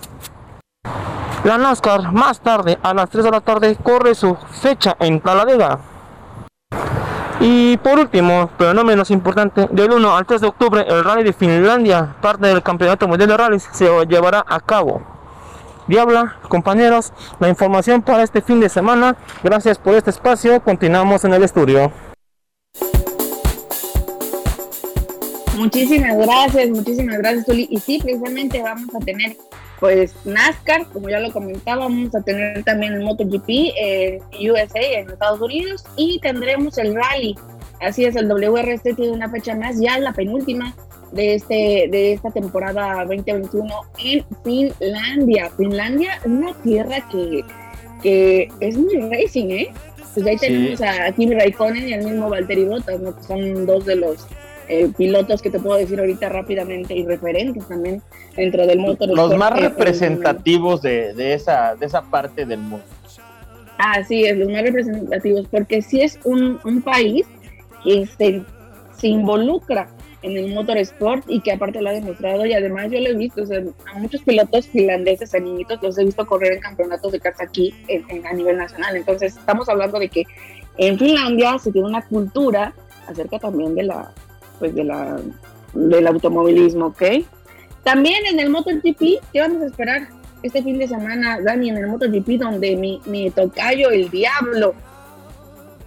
La 1.43 1.57
NASCAR 1.57 2.11
más 2.11 2.39
tarde, 2.39 2.77
a 2.83 2.93
las 2.93 3.09
3 3.09 3.23
de 3.23 3.31
la 3.31 3.41
tarde, 3.41 3.77
corre 3.81 4.13
su 4.13 4.35
fecha 4.61 4.95
en 4.99 5.21
Taladega. 5.21 5.79
Y 7.41 7.77
por 7.77 7.97
último, 7.97 8.49
pero 8.57 8.73
no 8.73 8.83
menos 8.83 9.11
importante, 9.11 9.67
del 9.71 9.91
1 9.91 10.17
al 10.17 10.25
3 10.25 10.41
de 10.41 10.47
octubre 10.47 10.85
el 10.85 11.05
Rally 11.05 11.23
de 11.23 11.31
Finlandia, 11.31 12.15
parte 12.21 12.47
del 12.47 12.61
Campeonato 12.61 13.07
Mundial 13.07 13.29
de 13.29 13.37
Rallys, 13.37 13.69
se 13.71 13.87
llevará 14.07 14.43
a 14.45 14.59
cabo. 14.59 15.01
Diabla, 15.87 16.35
compañeros, 16.49 17.13
la 17.39 17.49
información 17.49 18.01
para 18.01 18.23
este 18.23 18.41
fin 18.41 18.59
de 18.59 18.69
semana. 18.69 19.15
Gracias 19.41 19.79
por 19.79 19.95
este 19.95 20.11
espacio. 20.11 20.61
Continuamos 20.61 21.23
en 21.23 21.33
el 21.33 21.43
estudio. 21.43 21.91
Muchísimas 25.55 26.15
gracias, 26.17 26.69
muchísimas 26.69 27.17
gracias, 27.17 27.45
Tuli. 27.45 27.67
Y 27.71 27.79
sí, 27.79 27.99
precisamente 28.03 28.61
vamos 28.61 28.93
a 28.93 28.99
tener 28.99 29.35
pues 29.79 30.13
NASCAR, 30.25 30.87
como 30.87 31.09
ya 31.09 31.19
lo 31.19 31.31
comentaba, 31.31 31.83
vamos 31.83 32.13
a 32.13 32.21
tener 32.21 32.63
también 32.63 32.93
el 32.93 33.01
MotoGP 33.01 33.47
en 33.47 34.21
USA, 34.51 34.81
en 34.81 35.09
Estados 35.09 35.41
Unidos, 35.41 35.83
y 35.95 36.19
tendremos 36.19 36.77
el 36.77 36.95
rally. 36.95 37.35
Así 37.81 38.03
es, 38.03 38.15
el 38.15 38.27
WRC 38.27 38.95
tiene 38.95 39.11
una 39.11 39.29
fecha 39.29 39.55
más, 39.55 39.79
ya 39.79 39.97
la 39.99 40.11
penúltima 40.11 40.75
de, 41.13 41.35
este, 41.35 41.87
de 41.89 42.13
esta 42.13 42.29
temporada 42.31 43.05
2021 43.05 43.73
en 44.03 44.25
Finlandia. 44.43 45.49
Finlandia, 45.51 46.19
una 46.25 46.53
tierra 46.61 47.07
que, 47.09 47.43
que 48.03 48.49
es 48.59 48.77
muy 48.77 48.97
racing, 49.09 49.49
¿eh? 49.49 49.71
Pues 50.13 50.25
ahí 50.25 50.37
tenemos 50.37 50.81
a 50.81 51.11
Kimi 51.13 51.35
Raikkonen 51.35 51.87
y 51.87 51.93
al 51.93 52.03
mismo 52.03 52.29
Valtteri 52.29 52.65
Bottas, 52.65 52.99
¿no? 52.99 53.15
que 53.15 53.23
son 53.23 53.65
dos 53.65 53.85
de 53.85 53.95
los 53.95 54.27
eh, 54.69 54.89
pilotos 54.95 55.41
que 55.41 55.49
te 55.49 55.59
puedo 55.59 55.77
decir 55.77 55.99
ahorita 55.99 56.29
rápidamente 56.29 56.95
y 56.95 57.05
referentes 57.05 57.67
también 57.67 58.01
dentro 58.35 58.65
del 58.67 58.79
motor. 58.79 59.09
Los 59.09 59.35
más 59.35 59.59
representativos 59.59 60.81
de, 60.81 61.13
de, 61.13 61.33
esa, 61.33 61.75
de 61.75 61.87
esa 61.87 62.03
parte 62.03 62.45
del 62.45 62.59
mundo. 62.59 62.85
Así 63.79 64.25
es, 64.25 64.37
los 64.37 64.49
más 64.49 64.61
representativos, 64.61 65.47
porque 65.49 65.81
si 65.81 66.01
es 66.01 66.19
un, 66.23 66.59
un 66.63 66.81
país 66.81 67.25
que 67.83 68.05
se, 68.05 68.43
se 68.97 69.07
involucra 69.07 69.87
en 70.21 70.37
el 70.37 70.53
motorsport 70.53 71.23
y 71.27 71.39
que 71.39 71.53
aparte 71.53 71.81
lo 71.81 71.89
ha 71.89 71.93
demostrado 71.93 72.45
y 72.45 72.53
además 72.53 72.91
yo 72.91 72.99
lo 72.99 73.07
he 73.07 73.15
visto, 73.15 73.41
o 73.41 73.45
sea, 73.45 73.63
a 73.91 73.97
muchos 73.99 74.21
pilotos 74.21 74.67
finlandeses, 74.67 75.33
a 75.33 75.39
niñitos, 75.39 75.81
los 75.81 75.97
he 75.97 76.03
visto 76.03 76.27
correr 76.27 76.53
en 76.53 76.59
campeonatos 76.59 77.11
de 77.11 77.19
karts 77.19 77.41
aquí 77.41 77.73
en, 77.87 78.27
a 78.27 78.33
nivel 78.33 78.57
nacional. 78.57 78.97
Entonces 78.97 79.37
estamos 79.37 79.67
hablando 79.69 79.97
de 79.97 80.09
que 80.09 80.25
en 80.77 80.99
Finlandia 80.99 81.57
se 81.57 81.71
tiene 81.71 81.87
una 81.87 82.01
cultura 82.01 82.73
acerca 83.07 83.39
también 83.39 83.75
de 83.75 83.83
la, 83.83 84.11
pues 84.59 84.75
de 84.75 84.83
la, 84.83 85.19
del 85.73 86.07
automovilismo, 86.07 86.87
¿ok? 86.87 87.03
También 87.83 88.25
en 88.25 88.39
el 88.39 88.49
MotoGP, 88.49 89.21
¿qué 89.31 89.41
vamos 89.41 89.63
a 89.63 89.67
esperar 89.67 90.09
este 90.43 90.63
fin 90.63 90.77
de 90.77 90.87
semana, 90.87 91.39
Dani, 91.41 91.69
en 91.69 91.77
el 91.77 91.87
MotoGP, 91.87 92.39
donde 92.39 92.75
mi, 92.75 93.01
mi 93.05 93.29
tocayo, 93.29 93.89
el 93.89 94.09
diablo, 94.09 94.73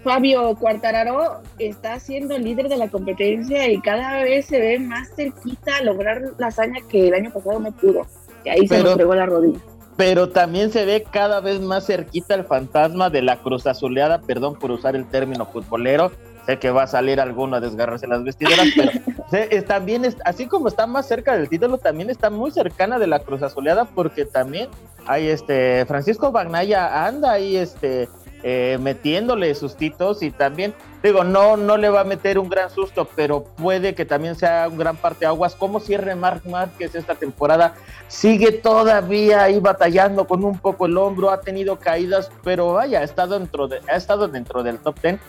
Fabio 0.03 0.55
Cuartararo, 0.57 1.41
está 1.59 1.99
siendo 2.01 2.37
líder 2.37 2.69
de 2.69 2.77
la 2.77 2.89
competencia 2.89 3.71
y 3.71 3.81
cada 3.81 4.23
vez 4.23 4.47
se 4.47 4.59
ve 4.59 4.79
más 4.79 5.11
cerquita 5.15 5.77
a 5.77 5.85
lograr 5.85 6.23
la 6.39 6.49
hazaña 6.49 6.81
que 6.89 7.09
el 7.09 7.15
año 7.15 7.31
pasado 7.31 7.61
no 7.61 7.73
pudo, 7.73 8.07
que 8.43 8.51
ahí 8.51 8.67
se 8.67 8.83
nos 8.83 8.97
pegó 8.97 9.15
la 9.15 9.27
rodilla. 9.27 9.61
Pero 9.97 10.31
también 10.31 10.73
se 10.73 10.85
ve 10.85 11.05
cada 11.11 11.41
vez 11.41 11.61
más 11.61 11.87
cerquita 11.87 12.35
el 12.35 12.45
fantasma 12.45 13.11
de 13.11 13.23
la 13.23 13.37
cruz 13.37 13.67
azuleada, 13.67 14.21
perdón 14.23 14.57
por 14.57 14.71
usar 14.71 14.97
el 14.97 15.07
término 15.07 15.47
futbolero, 15.47 16.11
sé 16.47 16.59
que 16.59 16.71
va 16.71 16.85
a 16.85 16.87
salir 16.87 17.21
alguno 17.21 17.57
a 17.57 17.61
desgarrarse 17.61 18.07
las 18.07 18.25
vestiduras, 18.25 18.69
pero 18.77 19.65
también 19.67 20.03
así 20.25 20.47
como 20.47 20.69
está 20.69 20.87
más 20.87 21.07
cerca 21.07 21.37
del 21.37 21.49
título, 21.49 21.79
también 21.79 22.11
está 22.11 22.31
muy 22.31 22.51
cercana 22.51 22.99
de 22.99 23.07
la 23.07 23.21
Cruz 23.21 23.43
Azuleada, 23.43 23.85
porque 23.85 24.25
también 24.25 24.69
hay 25.07 25.29
este 25.29 25.85
Francisco 25.87 26.31
Bagnaya 26.31 27.07
anda 27.07 27.33
ahí 27.33 27.57
este 27.57 28.09
eh, 28.45 28.77
metiéndole 28.81 29.55
sustitos 29.55 30.23
y 30.23 30.33
también 30.33 30.75
digo 31.03 31.23
no 31.23 31.57
no 31.57 31.77
le 31.77 31.89
va 31.91 32.01
a 32.01 32.05
meter 32.05 32.41
un 32.41 32.49
gran 32.49 32.71
susto 32.71 33.09
pero 33.15 33.45
puede 33.45 33.95
que 33.95 34.05
también 34.05 34.35
sea 34.35 34.67
un 34.69 34.79
gran 34.79 34.97
parte 34.97 35.27
aguas 35.27 35.55
como 35.55 35.79
cierre 35.79 36.17
Marc 36.17 36.45
Márquez 36.47 36.95
esta 36.97 37.15
temporada 37.15 37.75
sigue 38.09 38.51
todavía 38.51 39.45
ahí 39.45 39.61
batallando 39.61 40.27
con 40.27 40.45
un 40.45 40.59
poco 40.59 40.87
el 40.87 40.97
hombro 40.99 41.31
ha 41.31 41.41
tenido 41.41 41.79
caídas 41.79 42.31
pero 42.43 42.73
vaya 42.73 43.01
ha 43.01 43.05
estado 43.05 43.39
dentro 43.39 43.69
de, 43.69 43.81
ha 43.89 43.97
estado 43.97 44.27
dentro 44.27 44.65
del 44.65 44.79
top 44.79 44.99
ten 45.01 45.21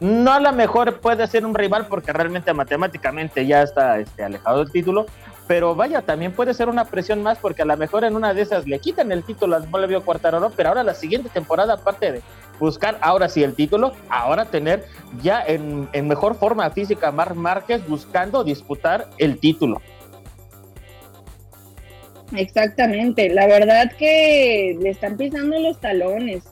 no 0.00 0.32
a 0.32 0.40
lo 0.40 0.52
mejor 0.52 1.00
puede 1.00 1.26
ser 1.26 1.46
un 1.46 1.54
rival 1.54 1.86
porque 1.86 2.12
realmente 2.12 2.52
matemáticamente 2.52 3.46
ya 3.46 3.62
está 3.62 3.98
este, 3.98 4.24
alejado 4.24 4.58
del 4.58 4.70
título, 4.70 5.06
pero 5.46 5.74
vaya, 5.74 6.02
también 6.02 6.32
puede 6.32 6.54
ser 6.54 6.68
una 6.68 6.84
presión 6.84 7.22
más 7.22 7.38
porque 7.38 7.62
a 7.62 7.64
lo 7.66 7.76
mejor 7.76 8.04
en 8.04 8.16
una 8.16 8.34
de 8.34 8.42
esas 8.42 8.66
le 8.66 8.78
quitan 8.78 9.12
el 9.12 9.22
título 9.22 9.56
a 9.56 9.86
vio 9.86 10.02
Cuartararo, 10.02 10.50
pero 10.50 10.70
ahora 10.70 10.82
la 10.82 10.94
siguiente 10.94 11.28
temporada, 11.28 11.74
aparte 11.74 12.12
de 12.12 12.22
buscar 12.58 12.98
ahora 13.00 13.28
sí 13.28 13.42
el 13.42 13.54
título, 13.54 13.92
ahora 14.08 14.46
tener 14.46 14.84
ya 15.22 15.42
en, 15.46 15.88
mejor 16.06 16.36
forma 16.36 16.70
física 16.70 17.12
Mar 17.12 17.34
Márquez 17.34 17.86
buscando 17.86 18.42
disputar 18.44 19.08
el 19.18 19.38
título. 19.38 19.80
Exactamente, 22.34 23.28
la 23.28 23.46
verdad 23.46 23.92
que 23.96 24.76
le 24.80 24.90
están 24.90 25.16
pisando 25.16 25.60
los 25.60 25.80
talones. 25.80 26.42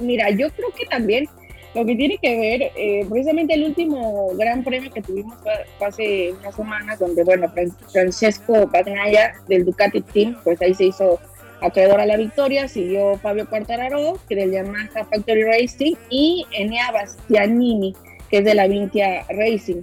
Mira, 0.00 0.30
yo 0.30 0.50
creo 0.50 0.70
que 0.76 0.84
también 0.86 1.28
lo 1.74 1.84
que 1.84 1.94
tiene 1.94 2.18
que 2.18 2.38
ver, 2.38 2.72
eh, 2.76 3.06
precisamente 3.08 3.54
el 3.54 3.64
último 3.64 4.30
gran 4.34 4.64
premio 4.64 4.90
que 4.90 5.02
tuvimos 5.02 5.38
fue, 5.40 5.52
hace 5.86 6.32
unas 6.32 6.54
semanas, 6.54 6.98
donde, 6.98 7.22
bueno, 7.22 7.52
Francesco 7.92 8.66
Bagnaia 8.66 9.34
del 9.48 9.64
Ducati 9.64 10.00
Team, 10.00 10.36
pues 10.42 10.60
ahí 10.62 10.74
se 10.74 10.86
hizo 10.86 11.20
acreedor 11.60 12.00
a 12.00 12.06
la 12.06 12.16
victoria, 12.16 12.66
siguió 12.68 13.16
Fabio 13.18 13.48
Quartararo, 13.48 14.18
que 14.28 14.34
del 14.34 14.52
Yamaha 14.52 15.04
Factory 15.04 15.44
Racing, 15.44 15.94
y 16.08 16.46
Enea 16.52 16.90
Bastianini, 16.90 17.94
que 18.30 18.38
es 18.38 18.44
de 18.44 18.54
la 18.54 18.66
Vintia 18.66 19.24
Racing. 19.28 19.82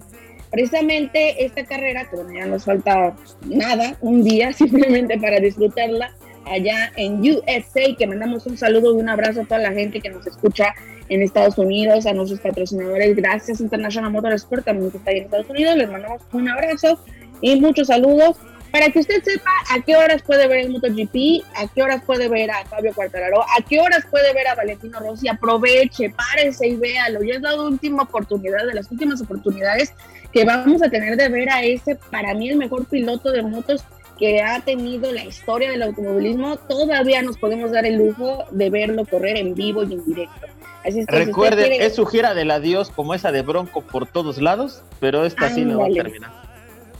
Precisamente 0.52 1.46
esta 1.46 1.66
carrera, 1.66 2.10
que 2.10 2.18
ya 2.34 2.46
nos 2.46 2.66
falta 2.66 3.16
nada, 3.46 3.98
un 4.02 4.24
día 4.24 4.54
simplemente 4.54 5.18
para 5.20 5.40
disfrutarla 5.40 6.14
allá 6.46 6.92
en 6.96 7.20
USA, 7.22 7.96
que 7.98 8.08
mandamos 8.08 8.46
un 8.46 8.58
saludo 8.58 8.96
y 8.96 9.02
un 9.02 9.10
abrazo 9.10 9.42
a 9.42 9.46
toda 9.46 9.60
la 9.60 9.72
gente 9.72 10.00
que 10.00 10.10
nos 10.10 10.26
escucha 10.26 10.74
en 11.10 11.22
Estados 11.22 11.58
Unidos, 11.58 12.06
a 12.06 12.14
nuestros 12.14 12.40
patrocinadores, 12.40 13.16
gracias 13.16 13.62
International 13.62 14.12
Motorsport, 14.12 14.66
también 14.66 14.92
que 14.92 14.98
está 14.98 15.12
ahí 15.12 15.18
en 15.18 15.24
Estados 15.26 15.50
Unidos, 15.50 15.76
les 15.78 15.90
mandamos 15.90 16.22
un 16.32 16.50
abrazo 16.50 17.00
y 17.42 17.60
muchos 17.60 17.88
saludos. 17.88 18.38
Para 18.70 18.90
que 18.90 19.00
usted 19.00 19.24
sepa 19.24 19.50
a 19.72 19.82
qué 19.82 19.96
horas 19.96 20.22
puede 20.22 20.46
ver 20.46 20.66
el 20.66 20.70
MotoGP, 20.72 21.44
a 21.56 21.68
qué 21.74 21.82
horas 21.82 22.04
puede 22.06 22.28
ver 22.28 22.52
a 22.52 22.66
Fabio 22.66 22.94
Quartararo, 22.94 23.42
a 23.42 23.64
qué 23.68 23.80
horas 23.80 24.06
puede 24.12 24.34
ver 24.34 24.46
a 24.48 24.56
Valentino 24.56 25.00
Rossi, 25.00 25.30
aproveche, 25.30 26.10
párese 26.10 26.68
y 26.68 26.76
véalo, 26.76 27.24
ya 27.24 27.36
es 27.36 27.42
la 27.42 27.60
última 27.60 28.04
oportunidad, 28.04 28.68
de 28.68 28.74
las 28.74 28.92
últimas 28.92 29.22
oportunidades 29.22 29.94
que 30.34 30.44
vamos 30.44 30.84
a 30.84 30.90
tener 30.90 31.16
de 31.16 31.30
ver 31.30 31.50
a 31.50 31.64
ese, 31.64 31.96
para 32.12 32.34
mí, 32.34 32.50
el 32.50 32.58
mejor 32.58 32.86
piloto 32.86 33.32
de 33.32 33.42
motos 33.42 33.84
que 34.18 34.42
ha 34.42 34.60
tenido 34.62 35.12
la 35.12 35.24
historia 35.24 35.70
del 35.72 35.84
automovilismo, 35.84 36.58
todavía 36.58 37.22
nos 37.22 37.38
podemos 37.38 37.72
dar 37.72 37.86
el 37.86 37.96
lujo 37.96 38.46
de 38.52 38.70
verlo 38.70 39.06
correr 39.06 39.38
en 39.38 39.54
vivo 39.54 39.84
y 39.84 39.94
en 39.94 40.06
directo. 40.06 40.48
Así 40.86 41.00
es 41.00 41.08
Recuerden, 41.08 41.82
es 41.82 41.96
su 41.96 42.06
gira 42.06 42.34
del 42.34 42.52
adiós 42.52 42.90
como 42.90 43.14
esa 43.14 43.32
de 43.32 43.42
Bronco 43.42 43.82
por 43.82 44.08
todos 44.08 44.42
lados, 44.42 44.84
pero 45.00 45.26
esta 45.26 45.50
sí 45.50 45.66
no 45.66 45.80
va 45.80 45.88
a 45.88 45.90
terminar. 45.90 46.32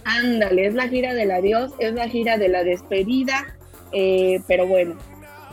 Ándale, 0.04 0.68
es 0.68 0.74
la 0.74 0.88
gira 0.88 1.14
del 1.14 1.32
adiós, 1.32 1.72
es 1.80 1.94
la 1.94 2.08
gira 2.08 2.38
de 2.38 2.48
la 2.48 2.64
despedida, 2.64 3.56
eh, 3.92 4.42
pero 4.48 4.66
bueno, 4.66 4.96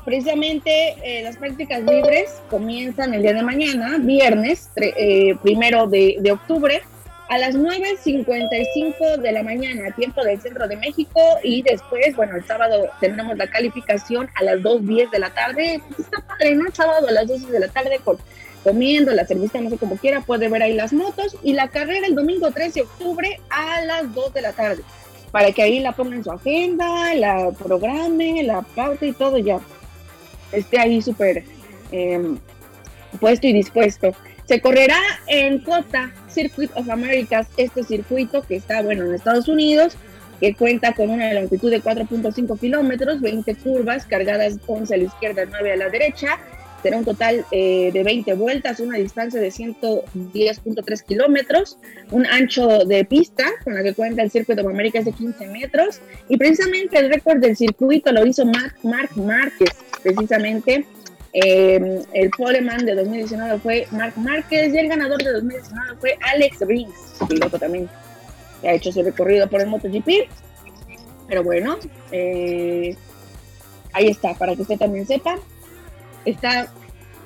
precisamente 0.05 0.94
eh, 1.03 1.22
las 1.22 1.37
prácticas 1.37 1.83
libres 1.83 2.40
comienzan 2.50 3.14
el 3.14 3.22
día 3.22 3.35
de 3.35 3.42
mañana, 3.42 3.98
viernes, 3.98 4.70
eh, 4.77 5.35
primero 5.42 5.87
de, 5.87 6.16
de 6.20 6.33
octubre, 6.33 6.83
a 7.29 7.39
las 7.39 7.55
9.55 7.55 9.17
de 9.19 9.33
la 9.33 9.43
mañana, 9.43 9.91
tiempo 9.95 10.23
del 10.23 10.41
centro 10.41 10.69
de 10.69 10.77
México, 10.77 11.21
y 11.43 11.63
después, 11.63 12.15
bueno, 12.17 12.37
el 12.37 12.45
sábado 12.45 12.89
tendremos 13.01 13.37
la 13.37 13.47
calificación 13.47 14.29
a 14.35 14.45
las 14.45 14.61
2.10 14.61 15.11
de 15.11 15.19
la 15.19 15.31
tarde. 15.31 15.81
Está 15.99 16.21
padre, 16.27 16.55
¿no? 16.55 16.67
El 16.67 16.75
sábado 16.75 17.09
a 17.09 17.13
las 17.13 17.27
12 17.27 17.51
de 17.51 17.61
la 17.61 17.69
tarde 17.69 17.99
con, 18.05 18.19
comiendo, 18.63 19.13
la 19.13 19.27
cerveza, 19.27 19.61
no 19.61 19.71
sé 19.71 19.79
cómo 19.79 19.97
quiera, 19.97 20.21
puede 20.21 20.49
ver 20.49 20.63
ahí 20.63 20.75
las 20.75 20.93
motos, 20.93 21.37
y 21.43 21.55
la 21.55 21.69
carrera 21.69 22.07
el 22.07 22.15
domingo 22.15 22.51
13 22.51 22.81
de 22.81 22.87
octubre 22.87 23.41
a 23.51 23.81
las 23.83 24.15
2 24.15 24.35
de 24.35 24.43
la 24.43 24.53
tarde, 24.53 24.83
para 25.31 25.53
que 25.53 25.63
ahí 25.63 25.81
la 25.81 25.93
pongan 25.93 26.19
en 26.19 26.25
su 26.25 26.31
agenda, 26.31 27.15
la 27.15 27.51
programe, 27.53 28.43
la 28.43 28.63
pauta 28.63 29.05
y 29.07 29.13
todo 29.13 29.39
ya 29.39 29.61
esté 30.53 30.79
ahí 30.79 31.03
súper 31.03 31.45
eh, 31.93 32.37
puesto 33.21 33.47
y 33.47 33.53
dispuesto. 33.53 34.15
Se 34.46 34.61
correrá 34.61 34.98
en 35.26 35.59
COTA, 35.61 36.12
Circuit 36.28 36.70
of 36.74 36.90
Americas, 36.90 37.46
este 37.57 37.83
circuito 37.83 38.42
que 38.42 38.57
está, 38.57 38.83
bueno, 38.83 39.04
en 39.04 39.14
Estados 39.14 39.48
Unidos, 39.48 39.96
que 40.38 40.54
cuenta 40.54 40.92
con 40.92 41.11
una 41.11 41.33
longitud 41.33 41.70
de 41.70 41.83
4.5 41.83 42.59
kilómetros, 42.59 43.20
20 43.20 43.54
curvas 43.57 44.04
cargadas 44.04 44.59
11 44.66 44.94
a 44.94 44.96
la 44.98 45.04
izquierda, 45.04 45.44
9 45.48 45.72
a 45.72 45.76
la 45.76 45.88
derecha. 45.88 46.38
Será 46.83 46.98
un 46.98 47.04
total 47.07 47.46
eh, 47.50 47.90
de 47.94 48.02
20 48.02 48.35
vueltas, 48.35 48.78
una 48.80 48.98
distancia 48.98 49.40
de 49.40 49.48
110.3 49.48 51.02
kilómetros, 51.04 51.78
un 52.11 52.26
ancho 52.26 52.85
de 52.85 53.07
pista 53.07 53.44
con 53.64 53.72
la 53.72 53.83
que 53.83 53.94
cuenta 53.94 54.22
el 54.22 54.30
Circuito 54.30 54.61
of 54.61 54.68
Americas 54.68 55.07
de 55.07 55.12
15 55.12 55.46
metros. 55.46 56.00
Y 56.28 56.37
precisamente 56.37 56.98
el 56.98 57.09
récord 57.09 57.38
del 57.38 57.57
circuito 57.57 58.12
lo 58.12 58.26
hizo 58.26 58.44
Mark 58.44 58.76
Márquez, 59.16 59.70
precisamente 60.02 60.85
eh, 61.37 62.03
el 62.12 62.31
poleman 62.31 62.87
de 62.87 62.94
2019 62.94 63.59
fue 63.59 63.88
Marc 63.90 64.16
Márquez 64.16 64.73
y 64.73 64.79
el 64.79 64.88
ganador 64.88 65.20
de 65.20 65.33
2019 65.33 65.97
fue 65.99 66.16
Alex 66.33 66.61
Rins, 66.61 66.94
piloto 67.29 67.59
también, 67.59 67.88
que 68.61 68.68
ha 68.68 68.75
hecho 68.75 68.92
su 68.92 69.03
recorrido 69.03 69.49
por 69.49 69.61
el 69.61 69.66
MotoGP. 69.66 70.31
Pero 71.27 71.42
bueno, 71.42 71.77
eh, 72.12 72.97
ahí 73.92 74.07
está, 74.07 74.35
para 74.35 74.55
que 74.55 74.62
usted 74.62 74.79
también 74.79 75.07
sepa. 75.09 75.37
Está 76.25 76.73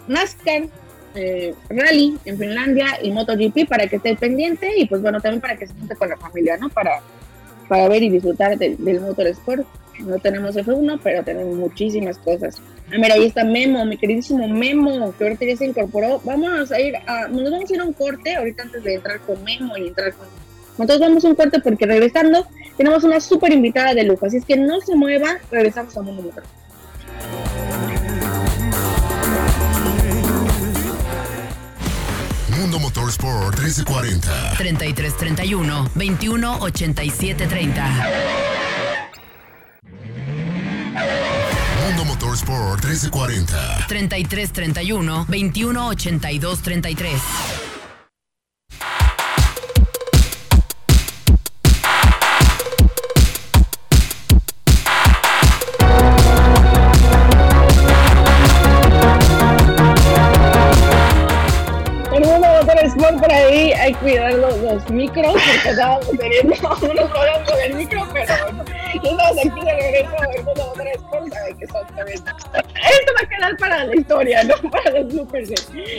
NASCAR 0.07 0.69
eh, 1.15 1.55
Rally 1.69 2.19
en 2.25 2.39
Finlandia 2.39 2.99
y 3.03 3.11
MotoGP 3.13 3.69
para 3.69 3.89
que 3.89 3.97
esté 3.97 4.17
pendiente 4.17 4.71
y 4.75 4.87
pues 4.87 5.03
bueno, 5.03 5.21
también 5.21 5.43
para 5.43 5.57
que 5.57 5.67
se 5.67 5.75
junte 5.75 5.95
con 5.97 6.09
la 6.09 6.17
familia, 6.17 6.57
¿no? 6.57 6.71
Para, 6.71 7.03
para 7.69 7.89
ver 7.89 8.03
y 8.03 8.09
disfrutar 8.09 8.57
del 8.57 9.01
motorsport. 9.03 9.67
No 10.01 10.19
tenemos 10.19 10.57
F1, 10.57 11.01
pero 11.03 11.23
tenemos 11.23 11.57
muchísimas 11.57 12.19
cosas. 12.19 12.61
Ah, 12.91 12.97
mira, 12.99 13.15
ahí 13.15 13.27
está 13.27 13.45
Memo, 13.45 13.85
mi 13.85 13.97
queridísimo 13.97 14.49
Memo, 14.49 15.15
que 15.17 15.25
ahorita 15.25 15.45
ya 15.45 15.57
se 15.57 15.67
incorporó. 15.67 16.21
Vamos 16.25 16.73
a 16.73 16.81
ir 16.81 16.97
a, 17.07 17.29
nos 17.29 17.51
vamos 17.51 17.71
a 17.71 17.75
ir 17.75 17.81
a 17.81 17.85
un 17.85 17.93
corte 17.93 18.35
ahorita 18.35 18.63
antes 18.63 18.83
de 18.83 18.95
entrar 18.95 19.21
con 19.21 19.43
Memo 19.45 19.77
y 19.77 19.89
entrar 19.89 20.15
con... 20.15 20.27
Entonces 20.79 21.01
vamos 21.01 21.25
a 21.25 21.29
un 21.29 21.35
corte 21.35 21.61
porque 21.61 21.87
regresando 21.87 22.47
tenemos 22.77 23.03
una 23.05 23.21
súper 23.21 23.53
invitada 23.53 23.95
de 23.95 24.05
lujo, 24.05 24.27
así 24.27 24.37
es 24.37 24.45
que 24.45 24.57
no 24.57 24.81
se 24.81 24.95
mueva, 24.95 25.39
regresamos 25.51 25.97
a 25.97 26.03
Mundo 26.03 26.23
Motor. 26.23 26.45
Mundo 32.57 32.79
Motorsport 32.79 33.59
1340 33.59 34.55
3331 34.59 35.91
218730 35.95 38.88
Motorsport 42.05 42.85
1340. 42.85 43.87
3331 43.89 45.27
2182 45.29 46.63
33. 46.63 47.23
por 63.19 63.33
ahí 63.33 63.73
hay 63.73 63.93
que 63.95 63.99
cuidar 64.01 64.35
los, 64.35 64.59
los 64.59 64.91
micros 64.91 65.33
porque 65.33 65.69
estábamos 65.71 66.07
teniendo 66.19 66.55
unos 66.55 67.11
problemas 67.11 67.51
con 67.51 67.61
el 67.61 67.75
micro, 67.75 68.09
pero 68.13 68.35
bueno, 68.45 68.65
estamos 68.95 69.39
aquí 69.39 69.65
de 69.65 69.73
regreso 69.75 70.17
que 71.59 71.67
son 71.67 71.87
también. 71.95 72.19
Esto 72.19 73.13
va 73.15 73.23
a 73.23 73.29
quedar 73.29 73.57
para 73.57 73.85
la 73.85 73.97
historia, 73.97 74.45
no 74.45 74.71
para 74.71 74.91
los 74.91 75.13
bloopers 75.13 75.49
de 75.49 75.57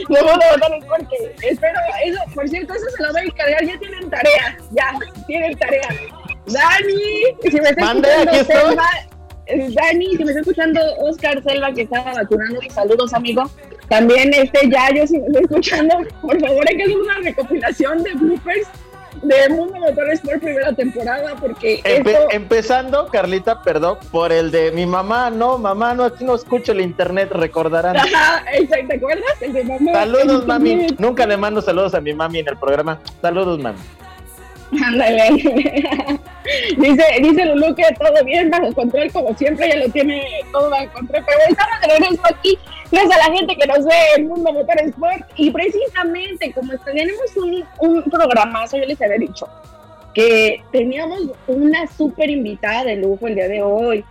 Mundo 0.07 0.33
Motor 0.51 0.77
Sport, 0.81 1.09
que 1.09 1.47
espero, 1.47 1.79
eso, 2.05 2.19
por 2.33 2.47
cierto, 2.47 2.73
eso 2.73 2.85
se 2.95 3.03
lo 3.03 3.11
voy 3.11 3.21
a 3.21 3.25
encargar, 3.25 3.65
ya 3.65 3.79
tienen 3.79 4.09
tarea, 4.09 4.57
ya, 4.71 4.99
tienen 5.27 5.57
tarea. 5.57 5.89
Dani, 6.47 7.23
si 7.41 7.61
me 7.61 7.69
está 7.69 7.93
escuchando, 7.93 8.43
Selva, 8.45 8.89
eh, 9.45 9.69
Dani, 9.73 10.15
si 10.15 10.23
me 10.23 10.31
está 10.31 10.39
escuchando 10.39 10.81
Oscar 10.99 11.43
Selva 11.43 11.73
que 11.73 11.81
estaba 11.83 12.13
vacunando, 12.13 12.59
saludos 12.69 13.13
amigo. 13.13 13.49
También 13.87 14.31
este 14.33 14.69
ya 14.69 14.93
yo 14.93 15.07
si 15.07 15.17
me 15.17 15.27
estoy 15.27 15.43
escuchando, 15.43 15.95
por 16.21 16.39
favor 16.39 16.63
hay 16.69 16.77
que 16.77 16.83
hacer 16.83 16.97
una 16.97 17.17
recopilación 17.19 18.03
de 18.03 18.13
bloopers 18.13 18.67
de 19.21 19.49
Mundo 19.49 19.79
Motores 19.79 20.21
por 20.21 20.39
primera 20.39 20.73
temporada 20.73 21.35
porque 21.39 21.81
empezando 22.31 23.07
Carlita 23.07 23.61
perdón 23.61 23.97
por 24.11 24.31
el 24.31 24.51
de 24.51 24.71
mi 24.71 24.85
mamá 24.85 25.29
no 25.29 25.57
mamá 25.57 25.93
no 25.93 26.05
aquí 26.05 26.23
no 26.23 26.35
escucho 26.35 26.71
el 26.71 26.81
internet 26.81 27.29
recordarán 27.31 27.97
Ajá, 27.97 28.43
¿te 28.87 28.95
acuerdas? 28.95 29.41
el 29.41 29.53
de 29.53 29.63
mamá 29.63 29.93
saludos 29.93 30.45
mami 30.45 30.87
nunca 30.97 31.25
le 31.25 31.37
mando 31.37 31.61
saludos 31.61 31.93
a 31.93 32.01
mi 32.01 32.13
mami 32.13 32.39
en 32.39 32.49
el 32.49 32.57
programa 32.57 32.99
saludos 33.21 33.59
mami 33.59 33.79
Ándale. 34.71 35.29
dice, 36.77 37.03
dice 37.21 37.45
Lulu 37.45 37.75
que 37.75 37.83
todo 37.97 38.23
bien 38.23 38.49
bajo 38.49 38.73
control, 38.73 39.11
como 39.11 39.35
siempre, 39.35 39.69
ya 39.69 39.77
lo 39.77 39.89
tiene 39.89 40.23
todo 40.51 40.69
bajo 40.69 40.91
control. 40.93 41.23
Pero 41.25 41.39
estamos 41.49 41.81
de 41.81 41.87
regreso 41.87 42.21
aquí, 42.25 42.59
gracias 42.91 43.15
a 43.15 43.29
la 43.29 43.35
gente 43.35 43.55
que 43.55 43.67
nos 43.67 43.85
ve 43.85 43.95
el 44.17 44.25
mundo 44.25 44.53
motor 44.53 44.79
sport. 44.81 45.23
Y 45.35 45.51
precisamente, 45.51 46.51
como 46.53 46.77
tenemos 46.79 47.37
un, 47.37 47.63
un 47.79 48.03
programazo, 48.03 48.77
yo 48.77 48.85
les 48.85 49.01
había 49.01 49.17
dicho 49.17 49.47
que 50.13 50.61
teníamos 50.71 51.21
una 51.47 51.87
súper 51.87 52.29
invitada 52.29 52.83
de 52.83 52.97
lujo 52.97 53.27
el 53.27 53.35
día 53.35 53.47
de 53.47 53.61
hoy. 53.61 54.03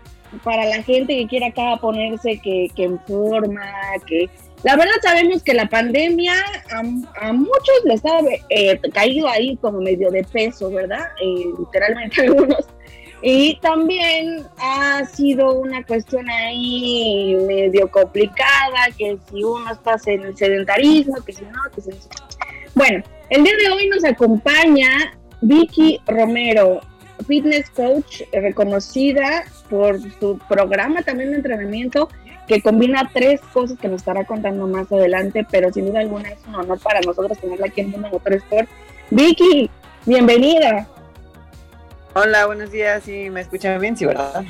Para 0.44 0.66
la 0.66 0.82
gente 0.82 1.16
que 1.16 1.26
quiera 1.26 1.46
acá 1.46 1.78
ponerse 1.80 2.38
que, 2.38 2.68
que 2.76 2.84
en 2.84 3.00
forma, 3.06 3.62
que 4.06 4.28
la 4.62 4.76
verdad 4.76 4.92
sabemos 5.02 5.42
que 5.42 5.54
la 5.54 5.68
pandemia 5.68 6.34
a, 6.70 7.32
muchos 7.32 7.84
les 7.84 8.04
ha 8.04 8.18
eh, 8.50 8.78
caído 8.92 9.28
ahí 9.28 9.56
como 9.56 9.80
medio 9.80 10.10
de 10.10 10.24
peso, 10.24 10.70
¿verdad? 10.70 11.06
Eh, 11.22 11.44
literalmente 11.58 12.22
algunos. 12.26 12.66
Y 13.20 13.59
también 13.61 14.46
ha 14.59 15.04
sido 15.04 15.52
una 15.54 15.85
cuestión 15.85 16.28
ahí 16.31 17.37
medio 17.46 17.90
complicada, 17.90 18.87
que 18.96 19.18
si 19.31 19.42
uno 19.42 19.72
está 19.72 19.96
en 20.07 20.22
el 20.22 20.37
sedentarismo, 20.37 21.16
que 21.24 21.33
si 21.33 21.44
no, 21.44 21.59
que 21.74 21.81
si 21.81 21.90
no. 21.90 21.96
Bueno, 22.74 23.02
el 23.31 23.42
día 23.42 23.54
de 23.57 23.70
hoy 23.70 23.88
nos 23.88 24.04
acompaña 24.04 25.18
Vicky 25.40 26.00
Romero, 26.07 26.81
fitness 27.26 27.68
coach 27.70 28.22
reconocida 28.33 29.44
por 29.68 30.00
su 30.20 30.38
programa 30.48 31.02
también 31.02 31.31
de 31.31 31.37
entrenamiento 31.38 32.09
que 32.46 32.62
combina 32.62 33.11
tres 33.12 33.40
cosas 33.52 33.78
que 33.78 33.88
nos 33.88 34.00
estará 34.00 34.24
contando 34.24 34.66
más 34.66 34.90
adelante, 34.90 35.46
pero 35.50 35.72
sin 35.72 35.87
duda 35.87 36.00
alguna 36.00 36.31
es 36.31 36.38
un 36.46 36.54
honor 36.54 36.78
para 36.81 37.00
nosotros 37.00 37.38
tenerla 37.38 37.66
aquí 37.66 37.83
en 37.83 37.90
Mundo 37.90 38.09
Motor 38.11 38.35
Sport. 38.35 38.68
Vicky, 39.11 39.70
bienvenida. 40.07 40.88
Hola, 42.20 42.46
buenos 42.46 42.72
días. 42.72 43.04
¿Sí 43.04 43.31
me 43.31 43.42
escuchan 43.42 43.81
bien? 43.81 43.96
Sí, 43.96 44.04
¿verdad? 44.04 44.42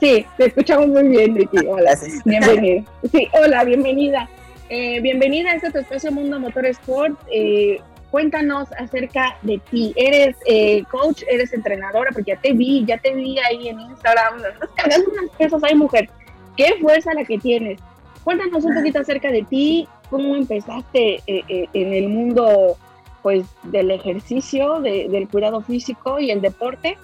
Sí, 0.00 0.26
te 0.36 0.46
escuchamos 0.46 0.88
muy 0.88 1.06
bien, 1.06 1.34
Vicky. 1.34 1.58
Hola, 1.64 1.96
bienvenida. 2.24 2.82
Sí, 3.12 3.28
hola, 3.32 3.62
bienvenida. 3.62 4.28
Eh, 4.68 4.98
bienvenida 5.00 5.52
a 5.52 5.54
este 5.54 5.70
tu 5.70 5.78
espacio 5.78 6.10
Mundo 6.10 6.40
Motor 6.40 6.66
Sport. 6.66 7.16
Eh, 7.32 7.80
cuéntanos 8.10 8.72
acerca 8.72 9.36
de 9.42 9.60
ti. 9.70 9.92
Eres 9.94 10.34
eh, 10.46 10.82
coach, 10.90 11.22
eres 11.30 11.52
entrenadora, 11.52 12.10
porque 12.10 12.32
ya 12.32 12.40
te 12.40 12.54
vi, 12.54 12.84
ya 12.84 12.98
te 12.98 13.14
vi 13.14 13.38
ahí 13.38 13.68
en 13.68 13.78
Instagram. 13.78 14.42
Estás 14.60 14.98
unas 14.98 15.30
cosas 15.38 15.70
hay 15.70 15.76
mujer 15.76 16.10
qué 16.56 16.74
fuerza 16.80 17.14
la 17.14 17.22
que 17.22 17.38
tienes. 17.38 17.78
Cuéntanos 18.24 18.64
un 18.64 18.74
poquito 18.74 18.98
acerca 18.98 19.30
de 19.30 19.44
ti, 19.44 19.86
cómo 20.10 20.34
empezaste 20.34 21.22
en 21.28 21.94
el 21.94 22.08
mundo 22.08 22.76
pues 23.22 23.46
del 23.64 23.90
ejercicio, 23.90 24.80
del 24.80 25.28
cuidado 25.28 25.60
físico 25.62 26.18
y 26.18 26.30
el 26.30 26.40
deporte. 26.40 26.98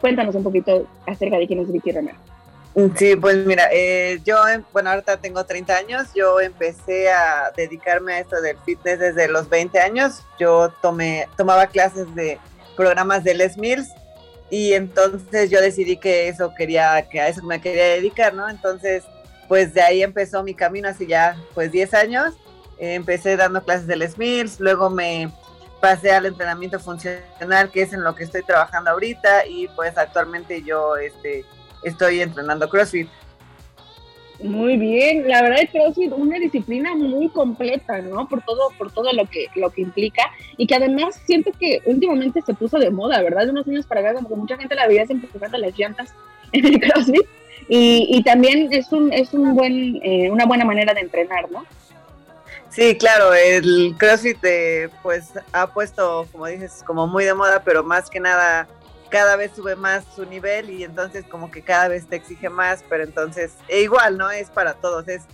Cuéntanos 0.00 0.34
un 0.34 0.42
poquito 0.42 0.86
acerca 1.06 1.38
de 1.38 1.46
quién 1.46 1.60
es 1.60 1.72
Vicky 1.72 1.92
Romero. 1.92 2.18
Sí, 2.96 3.16
pues 3.16 3.44
mira, 3.44 3.68
eh, 3.70 4.18
yo, 4.24 4.36
bueno, 4.72 4.90
ahorita 4.90 5.18
tengo 5.18 5.44
30 5.44 5.76
años, 5.76 6.08
yo 6.14 6.40
empecé 6.40 7.10
a 7.10 7.52
dedicarme 7.54 8.14
a 8.14 8.20
esto 8.20 8.40
del 8.40 8.56
fitness 8.64 8.98
desde 8.98 9.28
los 9.28 9.50
20 9.50 9.78
años, 9.78 10.22
yo 10.38 10.72
tomé, 10.80 11.28
tomaba 11.36 11.66
clases 11.66 12.14
de 12.14 12.38
programas 12.74 13.24
de 13.24 13.34
Les 13.34 13.58
Mills 13.58 13.90
y 14.48 14.72
entonces 14.72 15.50
yo 15.50 15.60
decidí 15.60 15.98
que 15.98 16.28
eso 16.28 16.54
quería, 16.56 17.06
que 17.10 17.20
a 17.20 17.28
eso 17.28 17.42
me 17.42 17.60
quería 17.60 17.84
dedicar, 17.84 18.32
¿no? 18.32 18.48
Entonces, 18.48 19.04
pues 19.48 19.74
de 19.74 19.82
ahí 19.82 20.02
empezó 20.02 20.42
mi 20.42 20.54
camino 20.54 20.88
hace 20.88 21.06
ya 21.06 21.36
pues 21.52 21.72
10 21.72 21.92
años. 21.92 22.34
empecé 22.78 23.36
dando 23.36 23.62
clases 23.62 23.86
de 23.86 23.96
Les 23.96 24.16
Mills, 24.16 24.60
luego 24.60 24.88
me 24.88 25.30
pasé 25.82 26.12
al 26.12 26.26
entrenamiento 26.26 26.78
funcional, 26.78 27.68
que 27.72 27.82
es 27.82 27.92
en 27.92 28.04
lo 28.04 28.14
que 28.14 28.22
estoy 28.22 28.44
trabajando 28.44 28.92
ahorita, 28.92 29.48
y 29.48 29.66
pues 29.74 29.98
actualmente 29.98 30.62
yo 30.62 30.94
este, 30.96 31.44
estoy 31.82 32.20
entrenando 32.20 32.68
CrossFit. 32.68 33.08
Muy 34.40 34.76
bien, 34.76 35.28
la 35.28 35.42
verdad 35.42 35.58
es 35.60 35.74
es 35.74 36.12
una 36.12 36.38
disciplina 36.38 36.94
muy 36.94 37.28
completa, 37.30 38.00
¿no? 38.00 38.28
Por 38.28 38.42
todo, 38.42 38.68
por 38.78 38.92
todo 38.92 39.12
lo 39.12 39.26
que, 39.26 39.48
lo 39.56 39.70
que 39.70 39.82
implica 39.82 40.22
y 40.56 40.68
que 40.68 40.76
además 40.76 41.20
siento 41.26 41.50
que 41.58 41.82
últimamente 41.84 42.42
se 42.42 42.54
puso 42.54 42.78
de 42.78 42.90
moda, 42.90 43.20
¿verdad? 43.20 43.46
De 43.46 43.50
unos 43.50 43.66
años 43.66 43.84
para 43.84 44.02
acá, 44.02 44.14
como 44.14 44.28
que 44.28 44.36
mucha 44.36 44.56
gente 44.56 44.76
la 44.76 44.86
veía 44.86 45.02
empujando 45.08 45.58
las 45.58 45.76
llantas 45.76 46.14
en 46.52 46.64
el 46.64 46.78
CrossFit 46.80 47.26
y, 47.68 48.06
y 48.08 48.22
también 48.22 48.68
es 48.70 48.92
un, 48.92 49.12
es 49.12 49.34
un 49.34 49.56
buen, 49.56 49.98
eh, 50.04 50.30
una 50.30 50.46
buena 50.46 50.64
manera 50.64 50.94
de 50.94 51.00
entrenar, 51.00 51.50
¿no? 51.50 51.64
Sí, 52.72 52.96
claro, 52.96 53.34
el 53.34 53.94
CrossFit 53.98 54.42
eh, 54.44 54.88
pues 55.02 55.30
ha 55.52 55.66
puesto, 55.66 56.26
como 56.32 56.46
dices, 56.46 56.82
como 56.86 57.06
muy 57.06 57.24
de 57.24 57.34
moda, 57.34 57.62
pero 57.62 57.84
más 57.84 58.08
que 58.08 58.18
nada 58.18 58.66
cada 59.10 59.36
vez 59.36 59.52
sube 59.54 59.76
más 59.76 60.06
su 60.16 60.24
nivel 60.24 60.70
y 60.70 60.84
entonces 60.84 61.26
como 61.26 61.50
que 61.50 61.60
cada 61.60 61.88
vez 61.88 62.06
te 62.06 62.16
exige 62.16 62.48
más, 62.48 62.82
pero 62.88 63.04
entonces 63.04 63.52
e 63.68 63.82
igual, 63.82 64.16
¿no? 64.16 64.30
Es 64.30 64.48
para 64.48 64.72
todos, 64.72 65.06
es, 65.06 65.24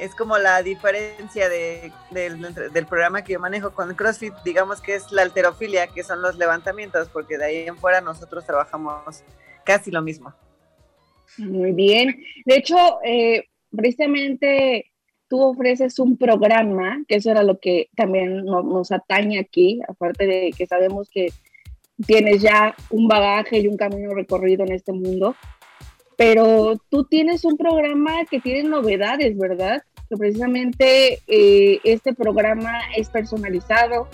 es 0.00 0.16
como 0.16 0.36
la 0.36 0.64
diferencia 0.64 1.48
de, 1.48 1.92
del, 2.10 2.86
programa 2.86 3.22
que 3.22 3.34
yo 3.34 3.38
manejo 3.38 3.70
con 3.72 3.94
CrossFit, 3.94 4.34
digamos 4.44 4.80
que 4.80 4.96
es 4.96 5.12
la 5.12 5.22
alterofilia, 5.22 5.86
que 5.86 6.02
son 6.02 6.20
los 6.20 6.36
levantamientos, 6.38 7.08
porque 7.08 7.38
de 7.38 7.44
ahí 7.44 7.68
en 7.68 7.78
fuera 7.78 8.00
nosotros 8.00 8.44
trabajamos 8.44 9.22
casi 9.64 9.92
lo 9.92 10.02
mismo. 10.02 10.34
Muy 11.38 11.70
bien. 11.70 12.20
De 12.44 12.56
hecho, 12.56 12.98
eh, 13.04 13.44
precisamente 13.70 14.90
tú 15.30 15.40
ofreces 15.40 15.98
un 16.00 16.16
programa, 16.16 17.02
que 17.06 17.14
eso 17.14 17.30
era 17.30 17.44
lo 17.44 17.58
que 17.60 17.88
también 17.96 18.44
nos 18.44 18.90
atañe 18.90 19.38
aquí, 19.38 19.80
aparte 19.88 20.26
de 20.26 20.50
que 20.56 20.66
sabemos 20.66 21.08
que 21.08 21.28
tienes 22.04 22.42
ya 22.42 22.74
un 22.90 23.06
bagaje 23.06 23.60
y 23.60 23.68
un 23.68 23.76
camino 23.76 24.12
recorrido 24.12 24.64
en 24.64 24.72
este 24.72 24.92
mundo, 24.92 25.36
pero 26.16 26.74
tú 26.90 27.04
tienes 27.04 27.44
un 27.44 27.56
programa 27.56 28.24
que 28.28 28.40
tiene 28.40 28.68
novedades, 28.68 29.38
¿verdad? 29.38 29.82
Que 30.08 30.16
precisamente 30.16 31.20
eh, 31.28 31.78
este 31.84 32.12
programa 32.12 32.72
es 32.96 33.08
personalizado, 33.08 34.08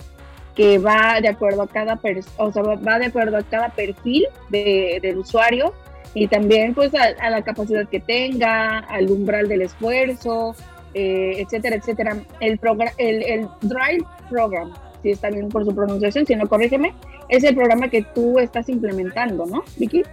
que 0.55 0.77
va 0.77 1.19
de 1.19 1.29
acuerdo 1.29 1.63
a 1.63 1.67
cada, 1.67 1.99
o 2.37 2.51
sea, 2.51 2.61
va 2.63 2.99
de 2.99 3.07
acuerdo 3.07 3.37
a 3.37 3.43
cada 3.43 3.69
perfil 3.69 4.25
del 4.49 5.17
usuario 5.17 5.73
y 6.13 6.27
también 6.27 6.73
pues 6.73 6.91
a, 6.95 7.29
la 7.29 7.41
capacidad 7.41 7.87
que 7.87 7.99
tenga, 7.99 8.79
al 8.79 9.09
umbral 9.09 9.47
del 9.47 9.61
esfuerzo, 9.63 10.55
eh, 10.97 11.41
etcétera, 11.41 11.75
etcétera. 11.75 12.17
El, 12.39 12.59
el, 12.97 13.23
el 13.23 13.47
Drive 13.61 14.05
Program 14.29 14.73
si 15.01 15.11
está 15.11 15.29
bien 15.29 15.49
por 15.49 15.65
su 15.65 15.73
pronunciación, 15.73 16.25
si 16.25 16.35
no, 16.35 16.47
corrígeme, 16.47 16.93
es 17.29 17.43
el 17.43 17.55
programa 17.55 17.89
que 17.89 18.03
tú 18.03 18.39
estás 18.39 18.69
implementando, 18.69 19.45
¿no, 19.45 19.63
Vicky? 19.77 20.03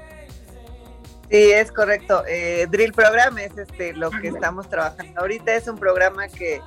Sí, 1.31 1.53
es 1.53 1.73
correcto. 1.73 2.23
Eh, 2.29 2.67
Drill 2.71 2.93
Program 2.93 3.39
es 3.39 3.57
este, 3.57 3.95
lo 3.95 4.11
que 4.11 4.29
estamos 4.29 4.69
trabajando 4.69 5.21
ahorita. 5.21 5.55
Es 5.55 5.67
un 5.67 5.79
programa 5.79 6.29
que 6.29 6.61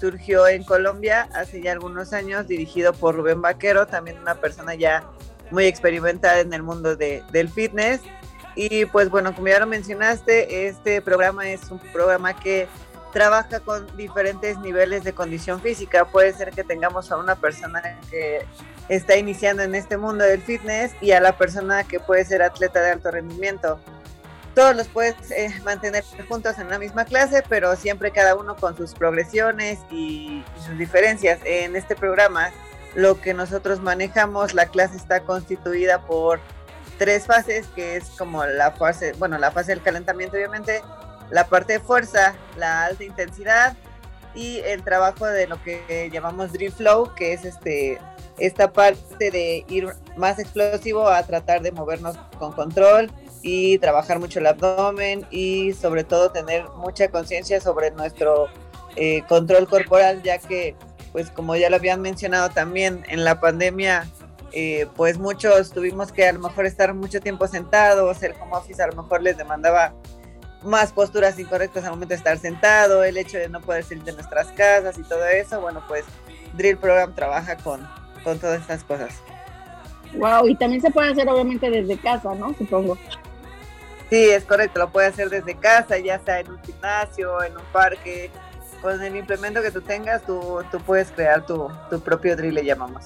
surgió 0.00 0.48
en 0.48 0.64
Colombia 0.64 1.28
hace 1.34 1.60
ya 1.60 1.72
algunos 1.72 2.12
años, 2.12 2.48
dirigido 2.48 2.92
por 2.92 3.14
Rubén 3.14 3.42
Vaquero, 3.42 3.86
también 3.86 4.18
una 4.18 4.34
persona 4.34 4.74
ya 4.74 5.04
muy 5.50 5.66
experimentada 5.66 6.40
en 6.40 6.52
el 6.52 6.62
mundo 6.62 6.96
de, 6.96 7.22
del 7.32 7.48
fitness. 7.48 8.00
Y 8.56 8.86
pues 8.86 9.08
bueno, 9.10 9.34
como 9.34 9.48
ya 9.48 9.60
lo 9.60 9.66
mencionaste, 9.66 10.66
este 10.66 11.00
programa 11.00 11.48
es 11.48 11.70
un 11.70 11.78
programa 11.78 12.34
que 12.34 12.66
trabaja 13.12 13.60
con 13.60 13.86
diferentes 13.96 14.58
niveles 14.58 15.04
de 15.04 15.12
condición 15.12 15.60
física. 15.60 16.04
Puede 16.06 16.32
ser 16.32 16.50
que 16.50 16.64
tengamos 16.64 17.10
a 17.10 17.16
una 17.16 17.36
persona 17.36 17.82
que 18.10 18.44
está 18.88 19.16
iniciando 19.16 19.62
en 19.62 19.74
este 19.74 19.96
mundo 19.96 20.24
del 20.24 20.40
fitness 20.40 20.92
y 21.00 21.12
a 21.12 21.20
la 21.20 21.36
persona 21.36 21.84
que 21.84 22.00
puede 22.00 22.24
ser 22.24 22.42
atleta 22.42 22.80
de 22.80 22.92
alto 22.92 23.10
rendimiento. 23.10 23.80
Todos 24.54 24.74
los 24.74 24.88
puedes 24.88 25.30
eh, 25.30 25.54
mantener 25.64 26.02
juntos 26.28 26.58
en 26.58 26.68
la 26.68 26.78
misma 26.78 27.04
clase, 27.04 27.44
pero 27.48 27.76
siempre 27.76 28.10
cada 28.10 28.34
uno 28.34 28.56
con 28.56 28.76
sus 28.76 28.94
progresiones 28.94 29.78
y, 29.90 30.42
sus 30.66 30.76
diferencias. 30.76 31.38
En 31.44 31.76
este 31.76 31.94
programa, 31.94 32.50
lo 32.94 33.20
que 33.20 33.34
nosotros 33.34 33.80
manejamos, 33.80 34.54
la 34.54 34.66
clase 34.66 34.96
está 34.96 35.20
constituida 35.20 36.00
por 36.00 36.40
tres 36.98 37.26
fases, 37.26 37.68
que 37.68 37.96
es 37.96 38.04
como 38.18 38.44
la 38.44 38.72
fase, 38.72 39.12
bueno, 39.12 39.38
la 39.38 39.52
fase 39.52 39.70
del 39.70 39.82
calentamiento 39.82 40.36
obviamente, 40.36 40.82
la 41.30 41.46
parte 41.46 41.74
de 41.74 41.80
fuerza, 41.80 42.34
la 42.56 42.84
alta 42.84 43.04
intensidad 43.04 43.76
y 44.34 44.58
el 44.58 44.82
trabajo 44.82 45.26
de 45.26 45.46
lo 45.46 45.62
que 45.62 46.10
llamamos 46.12 46.52
Dream 46.52 46.72
Flow, 46.72 47.14
que 47.14 47.32
es 47.32 47.44
este 47.44 47.98
esta 48.38 48.72
parte 48.72 49.30
de 49.30 49.64
ir 49.68 49.88
más 50.16 50.38
explosivo 50.38 51.08
a 51.08 51.22
tratar 51.24 51.60
de 51.60 51.72
movernos 51.72 52.16
con 52.38 52.52
control 52.52 53.10
y 53.42 53.78
trabajar 53.78 54.18
mucho 54.18 54.38
el 54.38 54.46
abdomen 54.46 55.26
y 55.30 55.72
sobre 55.72 56.04
todo 56.04 56.30
tener 56.30 56.68
mucha 56.76 57.08
conciencia 57.08 57.60
sobre 57.60 57.90
nuestro 57.90 58.46
eh, 58.96 59.22
control 59.28 59.68
corporal, 59.68 60.22
ya 60.22 60.38
que 60.38 60.76
pues 61.12 61.30
como 61.30 61.56
ya 61.56 61.70
lo 61.70 61.76
habían 61.76 62.00
mencionado 62.00 62.50
también 62.50 63.04
en 63.08 63.24
la 63.24 63.40
pandemia, 63.40 64.06
eh, 64.52 64.86
pues 64.96 65.18
muchos 65.18 65.70
tuvimos 65.70 66.12
que 66.12 66.26
a 66.26 66.32
lo 66.32 66.40
mejor 66.40 66.66
estar 66.66 66.94
mucho 66.94 67.20
tiempo 67.20 67.46
sentados, 67.46 68.22
el 68.22 68.32
home 68.40 68.56
office 68.56 68.82
a 68.82 68.86
lo 68.86 69.02
mejor 69.02 69.22
les 69.22 69.36
demandaba 69.36 69.94
más 70.62 70.92
posturas 70.92 71.38
incorrectas 71.38 71.84
al 71.84 71.90
momento 71.90 72.10
de 72.10 72.16
estar 72.16 72.38
sentado, 72.38 73.04
el 73.04 73.16
hecho 73.16 73.38
de 73.38 73.48
no 73.48 73.60
poder 73.60 73.84
salir 73.84 74.04
de 74.04 74.12
nuestras 74.12 74.48
casas 74.48 74.98
y 74.98 75.02
todo 75.02 75.24
eso, 75.26 75.60
bueno, 75.60 75.82
pues 75.86 76.04
Drill 76.54 76.78
Program 76.78 77.14
trabaja 77.14 77.56
con, 77.56 77.86
con 78.24 78.38
todas 78.38 78.60
estas 78.60 78.84
cosas. 78.84 79.14
Wow, 80.14 80.48
y 80.48 80.56
también 80.56 80.80
se 80.80 80.90
puede 80.90 81.10
hacer 81.10 81.28
obviamente 81.28 81.70
desde 81.70 81.98
casa, 81.98 82.34
¿no? 82.34 82.54
Supongo. 82.54 82.96
Sí, 84.10 84.30
es 84.30 84.44
correcto, 84.44 84.78
lo 84.78 84.90
puede 84.90 85.08
hacer 85.08 85.28
desde 85.28 85.54
casa, 85.54 85.98
ya 85.98 86.18
sea 86.20 86.40
en 86.40 86.50
un 86.50 86.62
gimnasio, 86.62 87.42
en 87.42 87.56
un 87.56 87.64
parque, 87.72 88.30
con 88.80 89.02
el 89.02 89.16
implemento 89.16 89.60
que 89.60 89.70
tú 89.70 89.82
tengas, 89.82 90.22
tú, 90.22 90.62
tú 90.70 90.80
puedes 90.80 91.10
crear 91.10 91.44
tu, 91.44 91.68
tu 91.90 92.00
propio 92.00 92.34
drill, 92.34 92.54
le 92.54 92.64
llamamos. 92.64 93.04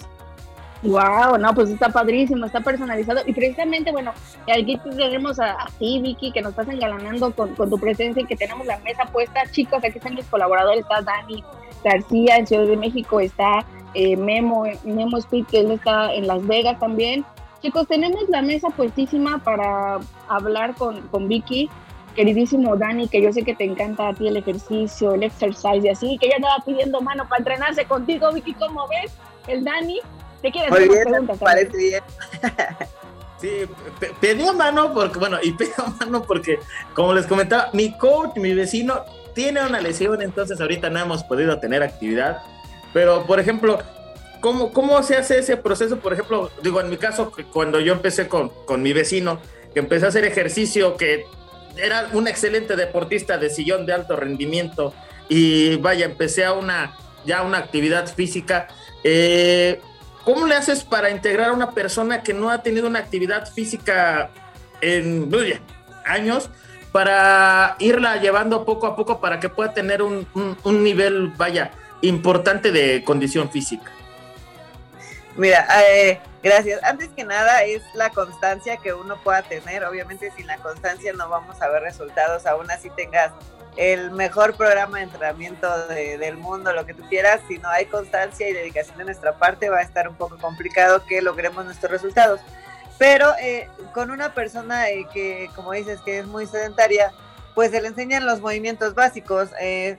Wow, 0.83 1.38
no, 1.38 1.55
pues 1.55 1.71
está 1.71 1.90
padrísimo, 1.90 2.45
está 2.45 2.61
personalizado. 2.61 3.21
Y 3.25 3.33
precisamente, 3.33 3.92
bueno, 3.92 4.12
aquí 4.53 4.77
tenemos 4.97 5.38
a, 5.38 5.57
ti, 5.79 6.01
Vicky, 6.01 6.33
que 6.33 6.42
nos 6.42 6.51
estás 6.51 6.68
engalanando 6.68 7.33
con, 7.33 7.55
con, 7.55 7.71
tu 7.71 7.79
presencia 7.79 8.23
y 8.23 8.27
que 8.27 8.37
tenemos 8.37 8.66
la 8.66 8.79
mesa 8.79 9.05
puesta. 9.07 9.42
Chicos, 9.51 9.79
aquí 9.85 9.99
están 9.99 10.16
los 10.16 10.27
colaboradores, 10.27 10.81
está 10.81 11.01
Dani 11.03 11.45
García 11.85 12.37
en 12.37 12.47
Ciudad 12.47 12.66
de 12.66 12.77
México, 12.77 13.21
está 13.21 13.64
eh, 13.95 14.16
Memo, 14.16 14.64
Memo 14.85 15.18
Speed, 15.18 15.47
que 15.47 15.61
él 15.61 15.71
está 15.71 16.12
en 16.14 16.27
Las 16.27 16.45
Vegas 16.47 16.79
también. 16.81 17.25
Chicos, 17.62 17.87
tenemos 17.87 18.29
la 18.29 18.42
mesa 18.42 18.71
puestísima 18.71 19.38
para 19.38 20.01
hablar 20.29 20.75
con, 20.75 21.01
con 21.09 21.29
Vicky 21.29 21.71
queridísimo 22.14 22.77
Dani, 22.77 23.09
que 23.09 23.23
yo 23.23 23.33
sé 23.33 23.42
que 23.42 23.55
te 23.55 23.64
encanta 23.64 24.09
a 24.09 24.14
ti 24.14 24.29
el 24.29 24.37
ejercicio, 24.37 25.14
el 25.14 25.23
exercise 25.23 25.81
y 25.83 25.88
así, 25.88 26.18
que 26.18 26.27
ella 26.27 26.37
estaba 26.37 26.62
pidiendo 26.64 27.01
mano 27.01 27.27
para 27.29 27.38
entrenarse 27.38 27.85
contigo, 27.85 28.33
Vicky, 28.33 28.55
¿cómo 28.55 28.87
ves? 28.88 29.12
El 29.49 29.64
Dani, 29.64 29.99
¿te 30.42 30.50
quieres 30.50 30.72
hacer 30.72 31.05
preguntas? 31.05 31.38
Parece 31.38 31.76
bien. 31.76 32.02
Sí, 33.40 33.64
pedí 34.20 34.44
mano 34.55 34.92
porque, 34.94 35.18
bueno, 35.18 35.38
y 35.42 35.52
pedí 35.57 35.70
mano 35.98 36.22
porque, 36.22 36.61
como 36.94 37.12
les 37.12 37.26
comentaba, 37.26 37.70
mi 37.72 37.96
coach, 37.98 38.37
mi 38.37 38.55
vecino, 38.55 39.05
tiene 39.35 39.64
una 39.64 39.81
lesión, 39.81 40.22
entonces 40.22 40.61
ahorita 40.61 40.90
no 40.90 41.00
hemos 41.00 41.24
podido 41.24 41.59
tener 41.59 41.83
actividad. 41.83 42.42
Pero, 42.92 43.26
por 43.26 43.40
ejemplo, 43.40 43.78
¿cómo, 44.40 44.72
cómo 44.72 45.02
se 45.02 45.16
hace 45.16 45.38
ese 45.38 45.57
proceso? 45.57 45.98
Por 45.98 46.12
ejemplo, 46.12 46.50
digo, 46.62 46.81
en 46.81 46.90
mi 46.90 46.98
caso, 46.98 47.33
cuando 47.52 47.81
yo 47.81 47.92
empecé 47.92 48.28
con, 48.28 48.50
con 48.64 48.83
mi 48.83 48.92
vecino, 48.92 49.40
que 49.72 49.81
empecé 49.81 50.05
a 50.05 50.09
hacer 50.09 50.24
ejercicio, 50.24 50.96
que 50.96 51.24
era 51.76 52.11
un 52.12 52.28
excelente 52.28 52.76
deportista 52.76 53.38
de 53.38 53.50
sillón 53.50 53.87
de 53.87 53.94
alto 53.94 54.16
rendimiento 54.16 54.92
y 55.28 55.76
vaya, 55.76 56.05
empecé 56.05 56.44
a 56.44 56.52
una, 56.52 56.96
ya 57.24 57.42
una 57.42 57.59
actividad 57.59 58.07
física. 58.07 58.68
Eh, 59.02 59.81
¿Cómo 60.25 60.47
le 60.47 60.55
haces 60.55 60.85
para 60.85 61.11
integrar 61.11 61.51
a 61.51 61.53
una 61.53 61.73
persona 61.73 62.23
que 62.23 62.33
no 62.33 62.51
ha 62.51 62.63
tenido 62.63 62.87
una 62.87 63.01
actividad 63.01 63.51
física 63.53 64.31
en 64.81 65.31
años 66.05 66.51
para 66.93 67.77
irla 67.79 68.19
llevando 68.19 68.65
poco 68.65 68.87
a 68.87 68.95
poco 68.95 69.21
para 69.21 69.41
que 69.41 69.49
pueda 69.49 69.73
tener 69.73 70.03
un, 70.03 70.27
un 70.63 70.85
nivel, 70.85 71.29
vaya, 71.37 71.73
importante 72.03 72.71
de 72.71 73.03
condición 73.05 73.51
física? 73.51 73.91
Mira, 75.37 75.67
eh, 75.89 76.21
gracias. 76.43 76.83
Antes 76.83 77.09
que 77.11 77.25
nada 77.25 77.65
es 77.65 77.83
la 77.95 78.11
constancia 78.11 78.77
que 78.77 78.93
uno 78.93 79.17
pueda 79.23 79.43
tener. 79.43 79.85
Obviamente 79.85 80.31
sin 80.37 80.47
la 80.47 80.59
constancia 80.59 81.13
no 81.15 81.29
vamos 81.29 81.61
a 81.63 81.69
ver 81.69 81.83
resultados, 81.83 82.47
aún 82.47 82.71
así 82.71 82.91
tengas 82.91 83.33
el 83.77 84.11
mejor 84.11 84.55
programa 84.55 84.99
de 84.99 85.05
entrenamiento 85.05 85.87
del 85.89 86.37
mundo, 86.37 86.73
lo 86.73 86.85
que 86.85 86.95
tú 86.95 87.03
quieras, 87.09 87.41
si 87.49 87.59
no 87.59 87.69
hay 87.69 87.87
constancia 87.87 88.49
y 88.49 88.53
dedicación 88.53 88.99
de 88.99 89.05
nuestra 89.05 89.39
parte 89.39 89.71
va 89.71 89.79
a 89.79 89.83
estar 89.83 90.09
un 90.09 90.17
poco 90.17 90.39
complicado 90.39 91.05
que 91.07 91.23
logremos 91.23 91.65
nuestros 91.65 91.91
resultados. 91.91 92.41
Pero 92.99 93.33
eh, 93.41 93.69
con 93.95 94.11
una 94.11 94.35
persona 94.35 94.91
eh, 94.91 95.07
que, 95.13 95.49
como 95.57 95.73
dices, 95.73 96.01
que 96.03 96.19
es 96.19 96.27
muy 96.27 96.47
sedentaria, 96.47 97.13
pues 97.55 97.71
se 97.71 97.81
le 97.81 97.89
enseñan 97.89 98.27
los 98.27 98.41
movimientos 98.41 98.95
básicos. 98.95 99.51
e 99.61 99.99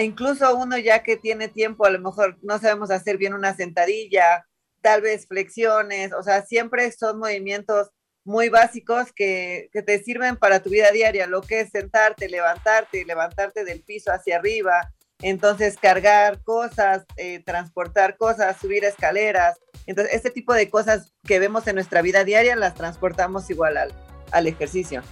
incluso 0.00 0.56
uno 0.56 0.76
ya 0.76 1.04
que 1.04 1.16
tiene 1.16 1.48
tiempo, 1.48 1.86
a 1.86 1.90
lo 1.90 2.00
mejor 2.00 2.36
no 2.42 2.58
sabemos 2.58 2.90
hacer 2.90 3.16
bien 3.16 3.32
una 3.32 3.54
sentadilla 3.54 4.44
tal 4.84 5.00
vez 5.00 5.26
flexiones, 5.26 6.12
o 6.12 6.22
sea, 6.22 6.42
siempre 6.42 6.92
son 6.92 7.18
movimientos 7.18 7.88
muy 8.24 8.48
básicos 8.48 9.12
que, 9.12 9.70
te 9.72 10.02
sirven 10.02 10.36
para 10.36 10.62
tu 10.62 10.70
vida 10.70 10.90
diaria, 10.90 11.26
lo 11.26 11.42
que 11.42 11.60
es 11.60 11.70
sentarte, 11.70 12.28
levantarte, 12.28 13.04
levantarte 13.04 13.64
del 13.64 13.82
piso 13.82 14.10
hacia 14.10 14.36
arriba, 14.36 14.92
entonces 15.20 15.76
cargar 15.80 16.42
cosas, 16.42 17.04
eh, 17.16 17.42
transportar 17.44 18.16
cosas, 18.16 18.56
subir 18.60 18.84
escaleras. 18.84 19.58
Entonces, 19.86 20.14
este 20.14 20.30
tipo 20.30 20.54
de 20.54 20.70
cosas 20.70 21.12
que 21.26 21.38
vemos 21.38 21.66
en 21.66 21.76
nuestra 21.76 22.02
vida 22.02 22.24
diaria 22.24 22.56
las 22.56 22.74
transportamos 22.74 23.48
igual 23.50 23.76
al, 23.76 23.92
al 24.32 24.46
ejercicio. 24.46 25.02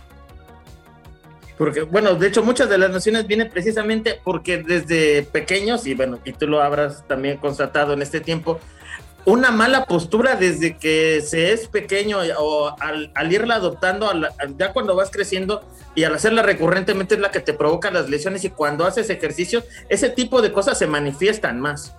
Porque, 1.58 1.82
bueno, 1.82 2.14
de 2.14 2.28
hecho, 2.28 2.42
muchas 2.42 2.68
de 2.68 2.78
las 2.78 2.90
nociones 2.90 3.26
vienen 3.26 3.50
precisamente 3.50 4.20
porque 4.24 4.58
desde 4.58 5.22
pequeños, 5.22 5.86
y 5.86 5.94
bueno, 5.94 6.18
y 6.24 6.32
tú 6.32 6.46
lo 6.48 6.62
habrás 6.62 7.06
también 7.06 7.36
constatado 7.36 7.92
en 7.92 8.02
este 8.02 8.20
tiempo, 8.20 8.58
una 9.24 9.50
mala 9.50 9.84
postura 9.84 10.34
desde 10.34 10.76
que 10.76 11.20
se 11.20 11.52
es 11.52 11.68
pequeño 11.68 12.18
o 12.38 12.74
al, 12.80 13.32
irla 13.32 13.56
adoptando, 13.56 14.10
ya 14.56 14.72
cuando 14.72 14.96
vas 14.96 15.10
creciendo 15.10 15.62
y 15.94 16.04
al 16.04 16.14
hacerla 16.14 16.42
recurrentemente 16.42 17.14
es 17.14 17.20
la 17.20 17.30
que 17.30 17.40
te 17.40 17.52
provoca 17.52 17.90
las 17.90 18.08
lesiones 18.08 18.44
y 18.44 18.50
cuando 18.50 18.84
haces 18.84 19.10
ejercicio, 19.10 19.62
ese 19.88 20.08
tipo 20.08 20.42
de 20.42 20.52
cosas 20.52 20.78
se 20.78 20.86
manifiestan 20.86 21.60
más. 21.60 21.94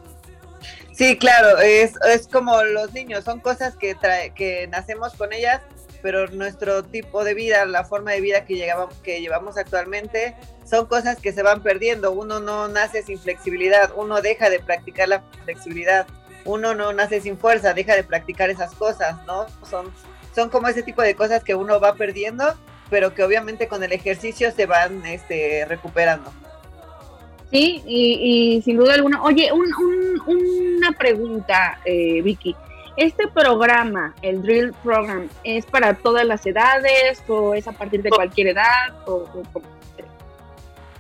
Sí, 0.91 1.17
claro, 1.17 1.59
es, 1.59 1.93
es 2.07 2.27
como 2.27 2.62
los 2.63 2.93
niños, 2.93 3.23
son 3.23 3.39
cosas 3.39 3.75
que, 3.75 3.95
que 4.36 4.67
nacemos 4.67 5.13
con 5.13 5.33
ellas, 5.33 5.62
pero 6.01 6.27
nuestro 6.27 6.83
tipo 6.83 7.23
de 7.23 7.33
vida, 7.33 7.65
la 7.65 7.86
forma 7.86 8.12
de 8.12 8.21
vida 8.21 8.45
que, 8.45 8.55
llegamos, 8.55 8.93
que 9.01 9.21
llevamos 9.21 9.57
actualmente, 9.57 10.36
son 10.69 10.86
cosas 10.86 11.17
que 11.17 11.31
se 11.31 11.41
van 11.41 11.63
perdiendo. 11.63 12.12
Uno 12.12 12.41
no 12.41 12.67
nace 12.67 13.03
sin 13.03 13.17
flexibilidad, 13.17 13.91
uno 13.95 14.21
deja 14.21 14.49
de 14.49 14.59
practicar 14.59 15.07
la 15.07 15.23
flexibilidad 15.45 16.05
uno 16.45 16.73
no 16.73 16.93
nace 16.93 17.21
sin 17.21 17.38
fuerza, 17.38 17.73
deja 17.73 17.95
de 17.95 18.03
practicar 18.03 18.49
esas 18.49 18.73
cosas, 18.75 19.17
¿no? 19.25 19.45
Son, 19.69 19.91
son 20.36 20.49
como 20.49 20.67
ese 20.67 20.84
tipo 20.84 21.01
de 21.01 21.15
cosas 21.15 21.43
que 21.43 21.56
uno 21.56 21.79
va 21.79 21.95
perdiendo, 21.95 22.56
pero 22.89 23.13
que 23.13 23.23
obviamente 23.23 23.67
con 23.67 23.84
el 23.84 23.91
ejercicio 23.91 24.51
se 24.51 24.65
van 24.65 25.06
este, 25.06 25.65
recuperando. 25.65 26.32
Sí, 27.51 27.84
y, 27.86 28.62
sin 28.65 28.77
duda 28.77 28.95
alguna. 28.95 29.21
Oye, 29.21 29.51
una 29.51 30.91
pregunta, 30.97 31.79
eh, 31.86 32.21
Vicky. 32.23 32.56
¿Este 32.97 33.27
programa, 33.27 34.13
el 34.23 34.41
Drill 34.41 34.73
Program, 34.84 35.27
es 35.43 35.65
para 35.65 35.95
todas 35.95 36.25
las 36.25 36.45
edades 36.45 37.23
o 37.27 37.53
es 37.53 37.67
a 37.67 37.71
partir 37.71 38.01
de 38.01 38.10
cualquier 38.10 38.47
edad? 38.47 38.93
O, 39.06 39.27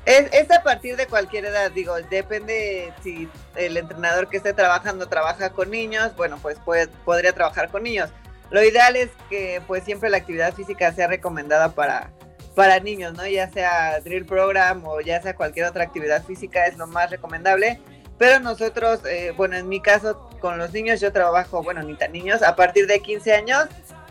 es, 0.05 0.51
a 0.51 0.63
partir 0.63 0.95
de 0.97 1.07
cualquier 1.07 1.45
edad, 1.45 1.71
digo, 1.71 1.95
depende 2.09 2.91
si 3.03 3.29
el 3.55 3.77
entrenador 3.77 4.27
que 4.27 4.37
esté 4.37 4.53
trabajando 4.53 5.07
trabaja 5.07 5.51
con 5.51 5.71
niños, 5.71 6.15
bueno, 6.15 6.37
pues 6.41 6.57
podría 7.05 7.33
trabajar 7.33 7.69
con 7.69 7.83
niños. 7.83 8.09
Lo 8.49 8.63
ideal 8.63 8.95
es 8.95 9.09
que 9.29 9.61
pues 9.65 9.83
siempre 9.83 10.09
la 10.09 10.17
actividad 10.17 10.53
física 10.53 10.91
sea 10.93 11.07
recomendada 11.07 11.69
para, 11.73 12.11
para 12.55 12.79
niños, 12.79 13.13
¿no? 13.13 13.25
Ya 13.25 13.49
sea 13.49 13.99
drill 14.01 14.25
program 14.25 14.85
o 14.85 15.01
ya 15.01 15.21
sea 15.21 15.35
cualquier 15.35 15.65
otra 15.65 15.83
actividad 15.83 16.23
física 16.23 16.65
es 16.67 16.77
lo 16.77 16.85
más 16.85 17.09
recomendable. 17.09 17.79
Pero 18.19 18.39
nosotros, 18.39 18.99
eh, 19.05 19.33
bueno, 19.35 19.55
en 19.57 19.67
mi 19.67 19.81
caso 19.81 20.29
con 20.39 20.57
los 20.57 20.71
niños 20.71 21.01
yo 21.01 21.11
trabajo, 21.11 21.63
bueno, 21.63 21.81
ni 21.81 21.95
tan 21.95 22.11
niños, 22.11 22.43
a 22.43 22.55
partir 22.55 22.85
de 22.85 22.99
15 22.99 23.33
años, 23.33 23.65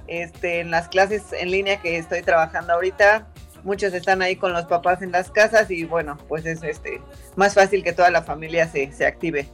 este, 0.08 0.60
en 0.60 0.70
las 0.70 0.88
clases 0.88 1.32
en 1.32 1.50
línea 1.50 1.80
que 1.80 1.98
estoy 1.98 2.22
trabajando 2.22 2.72
ahorita, 2.72 3.28
muchos 3.64 3.94
están 3.94 4.22
ahí 4.22 4.36
con 4.36 4.52
los 4.52 4.64
papás 4.66 5.02
en 5.02 5.12
las 5.12 5.30
casas 5.30 5.70
y 5.70 5.84
bueno, 5.84 6.18
pues 6.28 6.46
es 6.46 6.62
este 6.62 7.00
más 7.36 7.54
fácil 7.54 7.82
que 7.82 7.92
toda 7.92 8.10
la 8.10 8.22
familia 8.22 8.68
se, 8.68 8.92
se 8.92 9.06
active. 9.06 9.48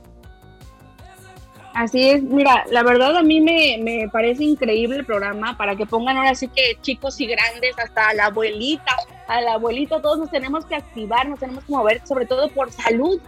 Así 1.74 2.10
es, 2.10 2.22
mira, 2.22 2.64
la 2.70 2.82
verdad 2.82 3.16
a 3.16 3.22
mí 3.22 3.40
me, 3.40 3.78
me, 3.80 4.08
parece 4.08 4.42
increíble 4.42 4.96
el 4.96 5.06
programa 5.06 5.56
para 5.56 5.76
que 5.76 5.86
pongan 5.86 6.16
ahora 6.16 6.34
sí 6.34 6.48
que 6.48 6.76
chicos 6.80 7.20
y 7.20 7.26
grandes, 7.26 7.78
hasta 7.78 8.08
a 8.08 8.14
la 8.14 8.26
abuelita, 8.26 8.96
al 9.28 9.46
abuelito, 9.46 10.00
todos 10.00 10.18
nos 10.18 10.30
tenemos 10.30 10.64
que 10.64 10.74
activar, 10.74 11.28
nos 11.28 11.38
tenemos 11.38 11.62
que 11.62 11.72
mover, 11.72 12.04
sobre 12.04 12.26
todo 12.26 12.48
por 12.48 12.72
salud, 12.72 13.20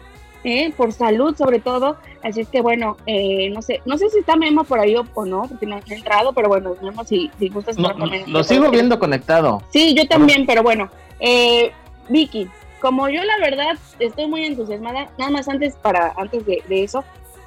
¿eh? 0.45 0.73
por 0.77 0.93
salud 0.93 1.37
sobre 1.37 1.61
todo. 1.61 1.97
Así 2.23 2.41
es 2.41 2.49
que 2.49 2.61
bueno, 2.61 2.97
eh, 3.07 3.51
no 3.51 3.63
sé, 3.63 3.81
no 3.87 3.97
sé 3.99 4.11
si 4.11 4.19
está 4.19 4.37
Memo 4.37 4.65
por 4.65 4.79
ahí 4.79 4.95
o, 4.97 5.25
no, 5.25 5.43
porque 5.43 5.67
no 5.67 5.79
he 5.79 5.95
entrado, 5.95 6.33
pero 6.33 6.49
bueno, 6.49 6.77
Memo, 6.83 7.05
si, 7.05 7.31
si 7.39 7.49
gustas. 7.49 7.79
No, 7.79 7.93
lo 8.27 8.45
sigo 8.45 8.71
viendo 8.71 8.99
conectado. 8.99 9.63
Sí, 9.71 9.95
yo 9.95 10.07
también, 10.07 10.47
pero 10.47 10.63
bueno, 10.63 10.91
eh, 11.19 11.73
Vicky, 12.09 12.49
como 12.81 13.09
yo 13.09 13.23
la 13.25 13.39
verdad 13.39 13.79
estoy 13.99 14.27
muy 14.27 14.45
entusiasmada, 14.45 15.09
nada 15.19 15.31
más 15.31 15.49
antes 15.49 15.75
para 15.77 16.13
antes 16.17 16.45
de, 16.47 16.63
eso, 16.69 17.05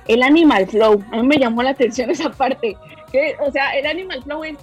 el 0.08 0.24
Animal 0.24 0.68
Flow, 0.68 1.04
a 1.12 1.18
mí 1.18 1.28
me 1.28 1.38
llamó 1.38 1.64
la 1.64 1.72
atención 1.72 2.10
esa 2.12 2.32
parte, 2.32 2.78
que, 3.12 3.36
o 3.46 3.52
sea, 3.52 3.78
el 3.78 3.86
Animal 3.86 4.24
Flow 4.24 4.44
es 4.44 4.58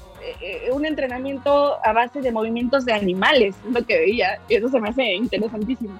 un 0.72 0.84
entrenamiento 0.84 1.76
a 1.84 1.92
base 1.92 2.20
de 2.20 2.30
movimientos 2.30 2.84
de 2.84 2.92
animales, 2.92 3.56
es 3.66 3.72
lo 3.72 3.84
que 3.84 3.98
veía, 3.98 4.38
y 4.48 4.56
eso 4.56 4.68
se 4.68 4.80
me 4.80 4.90
hace 4.90 5.14
interesantísimo. 5.14 5.96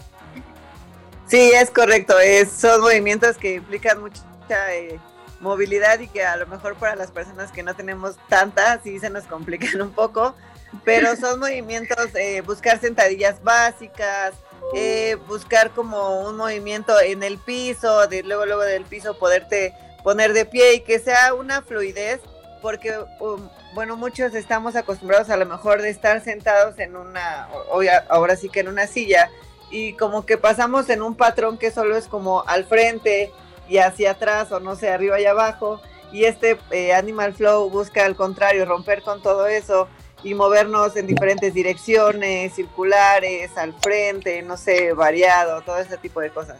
Sí, 1.31 1.53
es 1.55 1.71
correcto. 1.71 2.19
Es, 2.19 2.51
son 2.51 2.81
movimientos 2.81 3.37
que 3.37 3.55
implican 3.55 4.01
mucha 4.01 4.75
eh, 4.75 4.99
movilidad 5.39 6.01
y 6.01 6.09
que 6.09 6.25
a 6.25 6.37
lo 6.37 6.49
mejor 6.49 6.75
para 6.75 6.97
las 6.97 7.13
personas 7.13 7.53
que 7.53 7.63
no 7.63 7.77
tenemos 7.77 8.17
tanta, 8.29 8.83
sí 8.83 8.99
se 8.99 9.11
nos 9.11 9.25
complican 9.25 9.81
un 9.81 9.93
poco. 9.93 10.35
Pero 10.85 11.15
son 11.15 11.39
movimientos, 11.39 12.09
eh, 12.17 12.41
buscar 12.41 12.81
sentadillas 12.81 13.43
básicas, 13.45 14.35
eh, 14.75 15.17
buscar 15.29 15.71
como 15.71 16.21
un 16.23 16.37
movimiento 16.37 17.01
en 17.01 17.23
el 17.23 17.39
piso, 17.39 18.09
de 18.09 18.25
luego, 18.25 18.45
luego 18.47 18.63
del 18.63 18.85
piso 18.85 19.17
poderte 19.17 19.73
poner 20.03 20.33
de 20.33 20.47
pie 20.47 20.75
y 20.75 20.81
que 20.81 20.99
sea 20.99 21.35
una 21.35 21.63
fluidez, 21.63 22.21
porque, 22.61 22.97
um, 23.21 23.49
bueno, 23.75 23.97
muchos 23.97 24.35
estamos 24.35 24.75
acostumbrados 24.75 25.31
a 25.31 25.37
lo 25.37 25.47
mejor 25.47 25.81
de 25.81 25.91
estar 25.91 26.23
sentados 26.23 26.79
en 26.79 26.97
una, 26.97 27.49
ahora 28.09 28.37
sí 28.37 28.49
que 28.49 28.61
en 28.61 28.69
una 28.69 28.87
silla 28.87 29.31
y 29.71 29.93
como 29.95 30.27
que 30.27 30.37
pasamos 30.37 30.89
en 30.91 31.03
un 31.03 31.15
patrón 31.15 31.59
que 31.59 31.71
solo 31.71 31.97
es 31.97 32.09
como 32.09 32.43
al 32.47 32.65
frente 32.65 33.33
y 33.69 33.79
hacia 33.79 34.13
atrás 34.13 34.51
o 34.53 34.61
no 34.61 34.75
sé, 34.77 34.91
arriba 34.91 35.21
y 35.21 35.27
abajo 35.27 35.81
y 36.13 36.25
este 36.25 36.59
eh, 36.71 36.93
Animal 36.93 37.35
Flow 37.35 37.71
busca 37.71 38.05
al 38.05 38.17
contrario 38.17 38.65
romper 38.65 39.03
con 39.03 39.23
todo 39.23 39.47
eso 39.47 39.89
y 40.23 40.35
movernos 40.35 40.97
en 40.97 41.07
diferentes 41.07 41.55
direcciones, 41.55 42.55
circulares, 42.55 43.57
al 43.57 43.73
frente, 43.81 44.43
no 44.43 44.57
sé, 44.57 44.93
variado, 44.93 45.63
todo 45.63 45.79
ese 45.79 45.97
tipo 45.97 46.21
de 46.21 46.31
cosas. 46.31 46.59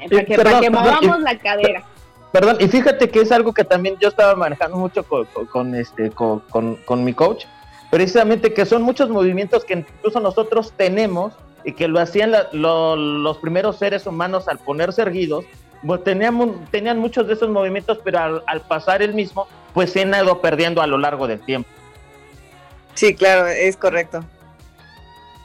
Eh, 0.00 0.08
para 0.08 0.24
que, 0.24 0.36
para 0.36 0.60
que 0.60 0.70
movamos 0.70 1.20
la 1.20 1.36
cadera. 1.38 1.84
Perdón, 2.32 2.58
y 2.60 2.68
fíjate 2.68 3.10
que 3.10 3.20
es 3.20 3.32
algo 3.32 3.52
que 3.52 3.64
también 3.64 3.96
yo 3.98 4.08
estaba 4.08 4.36
manejando 4.36 4.76
mucho 4.76 5.02
con, 5.02 5.26
con 5.50 5.74
este, 5.74 6.10
con, 6.10 6.40
con, 6.76 7.04
mi 7.04 7.12
coach, 7.12 7.46
precisamente 7.90 8.54
que 8.54 8.64
son 8.64 8.82
muchos 8.82 9.08
movimientos 9.08 9.64
que 9.64 9.74
incluso 9.74 10.20
nosotros 10.20 10.72
tenemos 10.76 11.32
y 11.64 11.72
que 11.72 11.88
lo 11.88 12.00
hacían 12.00 12.32
los 12.52 13.38
primeros 13.38 13.76
seres 13.76 14.06
humanos 14.06 14.48
al 14.48 14.58
ponerse 14.58 15.02
erguidos, 15.02 15.44
pues 15.86 16.04
teníamos, 16.04 16.50
tenían 16.70 16.98
muchos 16.98 17.26
de 17.26 17.34
esos 17.34 17.48
movimientos, 17.48 17.98
pero 18.04 18.18
al, 18.18 18.42
al 18.46 18.60
pasar 18.60 19.02
el 19.02 19.14
mismo, 19.14 19.46
pues 19.72 19.92
se 19.92 20.02
han 20.02 20.14
ido 20.14 20.40
perdiendo 20.40 20.82
a 20.82 20.86
lo 20.86 20.98
largo 20.98 21.26
del 21.26 21.40
tiempo. 21.40 21.68
Sí, 22.94 23.14
claro, 23.14 23.46
es 23.46 23.76
correcto. 23.76 24.24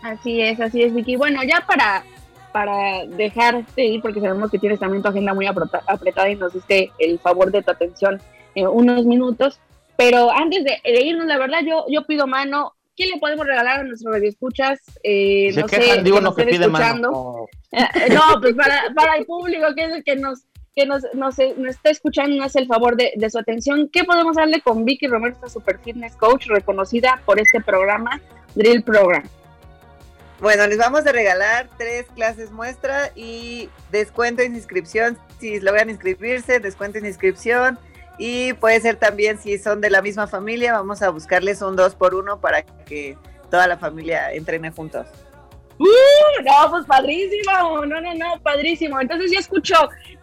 Así 0.03 0.41
es, 0.41 0.59
así 0.59 0.83
es, 0.83 0.93
Vicky. 0.93 1.15
Bueno, 1.15 1.41
ya 1.43 1.63
para, 1.65 2.03
para 2.51 3.05
dejarte 3.05 3.85
ir, 3.85 4.01
porque 4.01 4.21
sabemos 4.21 4.51
que 4.51 4.59
tienes 4.59 4.79
también 4.79 5.01
tu 5.01 5.09
agenda 5.09 5.33
muy 5.33 5.47
apretada 5.47 6.29
y 6.29 6.35
nos 6.35 6.53
diste 6.53 6.91
el 6.99 7.17
favor 7.19 7.51
de 7.51 7.63
tu 7.63 7.71
atención 7.71 8.21
en 8.53 8.67
unos 8.67 9.05
minutos. 9.05 9.59
Pero 9.97 10.29
antes 10.31 10.63
de, 10.63 10.79
irnos, 11.01 11.25
la 11.25 11.37
verdad, 11.37 11.59
yo, 11.65 11.85
yo 11.89 12.05
pido 12.05 12.27
mano. 12.27 12.73
¿Qué 12.95 13.07
le 13.07 13.19
podemos 13.19 13.45
regalar 13.45 13.81
a 13.81 13.83
nuestros 13.83 14.13
radioescuchas? 14.13 14.79
Eh, 15.03 15.51
no 15.55 15.67
sé, 15.67 15.79
que 15.79 16.01
nos 16.01 16.35
que 16.35 16.45
pide 16.45 16.67
Mano. 16.67 17.47
Eh, 17.71 18.09
no, 18.13 18.39
pues 18.39 18.55
para, 18.55 18.93
para 18.95 19.17
el 19.17 19.25
público, 19.25 19.65
que 19.75 19.85
es 19.85 19.93
el 19.93 20.03
que 20.03 20.15
nos 20.15 20.45
que 20.75 20.85
nos, 20.85 21.03
nos, 21.13 21.39
está 21.39 21.89
escuchando, 21.89 22.35
nos 22.35 22.47
hace 22.47 22.59
el 22.59 22.67
favor 22.67 22.97
de, 22.97 23.29
su 23.29 23.39
atención. 23.39 23.89
¿Qué 23.91 24.03
podemos 24.03 24.35
darle 24.35 24.61
con 24.61 24.83
Vicky 24.83 25.07
Romero, 25.07 25.33
esta 25.33 25.49
super 25.49 25.79
fitness 25.79 26.15
coach 26.17 26.47
reconocida 26.47 27.21
por 27.25 27.39
este 27.39 27.61
programa, 27.61 28.19
Drill 28.55 28.83
Program? 28.83 29.23
Bueno, 30.41 30.67
les 30.67 30.77
vamos 30.77 31.07
a 31.07 31.13
regalar 31.13 31.69
tres 31.77 32.07
clases 32.13 32.51
muestra 32.51 33.11
y 33.15 33.69
descuento 33.89 34.41
en 34.41 34.53
inscripción. 34.53 35.17
Si 35.39 35.61
logran 35.61 35.89
inscribirse, 35.89 36.59
descuento 36.59 36.97
en 36.97 37.05
inscripción. 37.05 37.79
Y 38.17 38.53
puede 38.53 38.79
ser 38.79 38.95
también, 38.95 39.37
si 39.37 39.57
son 39.57 39.81
de 39.81 39.89
la 39.89 40.01
misma 40.01 40.27
familia, 40.27 40.73
vamos 40.73 41.01
a 41.01 41.09
buscarles 41.09 41.61
un 41.61 41.75
dos 41.75 41.95
por 41.95 42.15
uno 42.15 42.39
para 42.39 42.63
que 42.63 43.17
toda 43.49 43.67
la 43.67 43.77
familia 43.77 44.31
entrene 44.33 44.71
juntos. 44.71 45.07
¡Uh! 45.77 46.43
No, 46.45 46.71
pues 46.71 46.85
padrísimo, 46.85 47.85
no, 47.85 47.99
no, 47.99 48.13
no, 48.13 48.39
padrísimo. 48.41 48.99
Entonces 49.01 49.31
ya 49.31 49.39
escuchó 49.39 49.75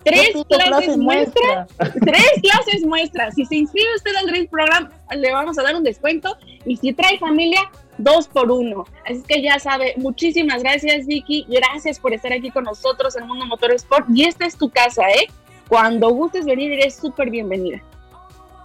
tres 0.02 0.32
clases 0.48 0.96
muestras, 0.96 1.68
tres 1.78 2.32
clases 2.40 2.82
muestras. 2.84 3.34
Si 3.34 3.44
se 3.44 3.56
inscribe 3.56 3.94
usted 3.96 4.14
al 4.16 4.26
Dream 4.26 4.46
Program, 4.46 4.90
le 5.14 5.30
vamos 5.30 5.58
a 5.58 5.62
dar 5.62 5.76
un 5.76 5.84
descuento. 5.84 6.38
Y 6.64 6.76
si 6.76 6.94
trae 6.94 7.18
familia, 7.18 7.70
dos 7.98 8.28
por 8.28 8.50
uno. 8.50 8.86
Así 9.04 9.22
que 9.28 9.42
ya 9.42 9.58
sabe, 9.58 9.94
muchísimas 9.98 10.62
gracias, 10.62 11.06
Vicky. 11.06 11.46
Gracias 11.48 12.00
por 12.00 12.14
estar 12.14 12.32
aquí 12.32 12.50
con 12.50 12.64
nosotros 12.64 13.14
en 13.16 13.26
Mundo 13.26 13.44
Motor 13.44 13.72
Sport. 13.72 14.06
Y 14.14 14.24
esta 14.24 14.46
es 14.46 14.56
tu 14.56 14.70
casa, 14.70 15.02
¿eh? 15.10 15.28
Cuando 15.68 16.10
gustes 16.10 16.44
venir, 16.44 16.72
eres 16.72 16.96
súper 16.96 17.30
bienvenida. 17.30 17.82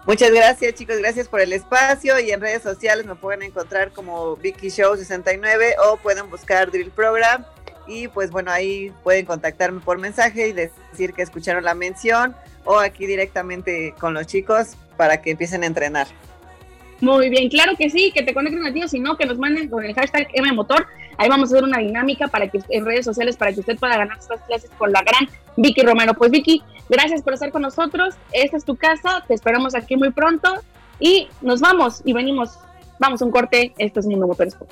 Muchas 0.06 0.32
gracias 0.32 0.74
chicos, 0.76 0.98
gracias 1.00 1.28
por 1.28 1.42
el 1.42 1.52
espacio 1.52 2.18
y 2.20 2.32
en 2.32 2.40
redes 2.40 2.64
sociales 2.64 3.06
me 3.06 3.16
pueden 3.16 3.44
encontrar 3.44 3.92
como 3.92 4.38
Vicky 4.38 4.70
Show 4.70 4.96
69 4.96 5.76
o 5.86 5.98
pueden 5.98 6.30
buscar 6.30 6.72
Drill 6.72 6.92
Program 6.92 7.44
y 7.88 8.08
pues 8.08 8.32
bueno, 8.32 8.50
ahí 8.52 8.94
pueden 9.04 9.26
contactarme 9.26 9.82
por 9.82 9.98
mensaje 9.98 10.48
y 10.48 10.54
decir 10.54 11.12
que 11.14 11.24
escucharon 11.24 11.66
la 11.66 11.74
mención 11.74 12.36
o 12.64 12.80
aquí 12.80 13.06
directamente 13.06 13.94
con 14.00 14.14
los 14.14 14.28
chicos 14.28 14.78
para 14.96 15.22
que 15.22 15.32
empiecen 15.32 15.64
a 15.64 15.66
entrenar. 15.66 16.08
Muy 17.02 17.30
bien, 17.30 17.50
claro 17.50 17.74
que 17.78 17.90
sí, 17.90 18.12
que 18.14 18.24
te 18.24 18.34
conecten 18.34 18.66
a 18.66 18.74
ti 18.74 18.84
o 18.84 18.88
si 18.88 19.00
no, 19.00 19.18
que 19.18 19.26
nos 19.26 19.38
manden 19.38 19.70
con 19.70 19.84
el 19.84 19.94
hashtag 19.94 20.30
MMotor. 20.42 20.88
Ahí 21.18 21.30
vamos 21.30 21.50
a 21.50 21.56
hacer 21.56 21.64
una 21.64 21.80
dinámica 21.80 22.28
para 22.28 22.48
que 22.48 22.60
en 22.70 22.86
redes 22.86 23.06
sociales 23.06 23.38
para 23.38 23.54
que 23.54 23.62
usted 23.62 23.78
pueda 23.78 23.98
ganar 23.98 24.18
estas 24.18 24.42
clases 24.42 24.70
con 24.78 24.92
la 24.92 25.02
gran 25.02 25.28
Vicky 25.56 25.82
Romero. 25.82 26.14
Pues 26.14 26.30
Vicky, 26.32 26.62
gracias 26.90 27.24
por 27.24 27.34
estar 27.34 27.52
con 27.52 27.64
nosotros. 27.64 28.14
Esta 28.32 28.58
es 28.58 28.66
tu 28.66 28.76
casa, 28.76 29.24
te 29.28 29.34
esperamos 29.34 29.74
aquí 29.76 29.98
muy 29.98 30.12
pronto 30.12 30.62
y 31.00 31.28
nos 31.42 31.60
vamos 31.60 32.02
y 32.06 32.14
venimos. 32.14 32.60
Vamos 33.00 33.22
a 33.22 33.26
un 33.26 33.32
corte, 33.32 33.74
esto 33.78 34.00
es 34.00 34.08
Mundo 34.08 34.26
Motorsport. 34.28 34.72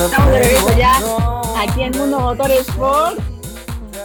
Estamos 0.02 0.32
de 0.32 0.38
regreso 0.38 0.78
ya 0.78 0.98
aquí 1.58 1.82
en 1.82 1.98
Mundo 1.98 2.20
Motor 2.20 2.50
Sport. 2.52 3.18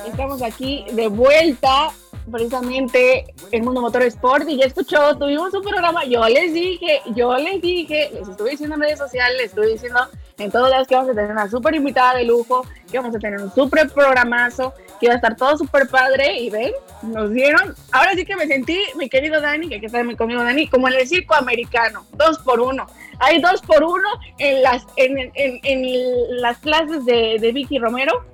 Estamos 0.05 0.41
aquí 0.41 0.85
de 0.91 1.07
vuelta 1.07 1.91
precisamente 2.29 3.33
en 3.51 3.63
Mundo 3.63 3.79
Motor 3.81 4.03
Sport. 4.03 4.49
Y 4.49 4.57
ya 4.57 4.65
escuchó, 4.65 5.17
tuvimos 5.17 5.53
un 5.53 5.61
programa, 5.61 6.03
yo 6.03 6.27
les 6.27 6.53
dije, 6.53 7.01
yo 7.15 7.35
les 7.37 7.61
dije, 7.61 8.11
les 8.13 8.27
estuve 8.27 8.51
diciendo 8.51 8.75
en 8.75 8.81
redes 8.81 8.99
sociales, 8.99 9.37
les 9.37 9.45
estuve 9.47 9.67
diciendo 9.67 9.99
en 10.37 10.51
todos 10.51 10.69
lados 10.69 10.87
que 10.87 10.95
vamos 10.95 11.11
a 11.11 11.13
tener 11.13 11.31
una 11.31 11.49
súper 11.49 11.75
invitada 11.75 12.15
de 12.15 12.25
lujo, 12.25 12.65
que 12.91 12.97
vamos 12.97 13.15
a 13.15 13.19
tener 13.19 13.41
un 13.41 13.53
súper 13.53 13.89
programazo, 13.89 14.73
que 14.99 15.07
va 15.07 15.13
a 15.13 15.15
estar 15.15 15.35
todo 15.35 15.57
súper 15.57 15.87
padre 15.87 16.39
y 16.39 16.49
ven, 16.49 16.71
nos 17.03 17.31
dieron, 17.31 17.75
ahora 17.91 18.13
sí 18.13 18.25
que 18.25 18.35
me 18.35 18.47
sentí, 18.47 18.79
mi 18.97 19.09
querido 19.09 19.41
Dani, 19.41 19.69
que 19.69 19.75
aquí 19.75 19.85
está 19.85 20.03
conmigo 20.15 20.43
Dani, 20.43 20.67
como 20.67 20.87
en 20.87 20.95
el 20.95 21.07
circo 21.07 21.35
americano, 21.35 22.05
dos 22.13 22.39
por 22.39 22.59
uno 22.59 22.87
hay 23.19 23.41
dos 23.41 23.61
por 23.61 23.83
uno 23.83 24.07
en 24.37 24.63
las, 24.63 24.85
en, 24.97 25.31
en, 25.35 26.41
las 26.41 26.57
clases 26.57 27.05
de, 27.05 27.37
de 27.39 27.51
Vicky 27.51 27.79
Romero. 27.79 28.25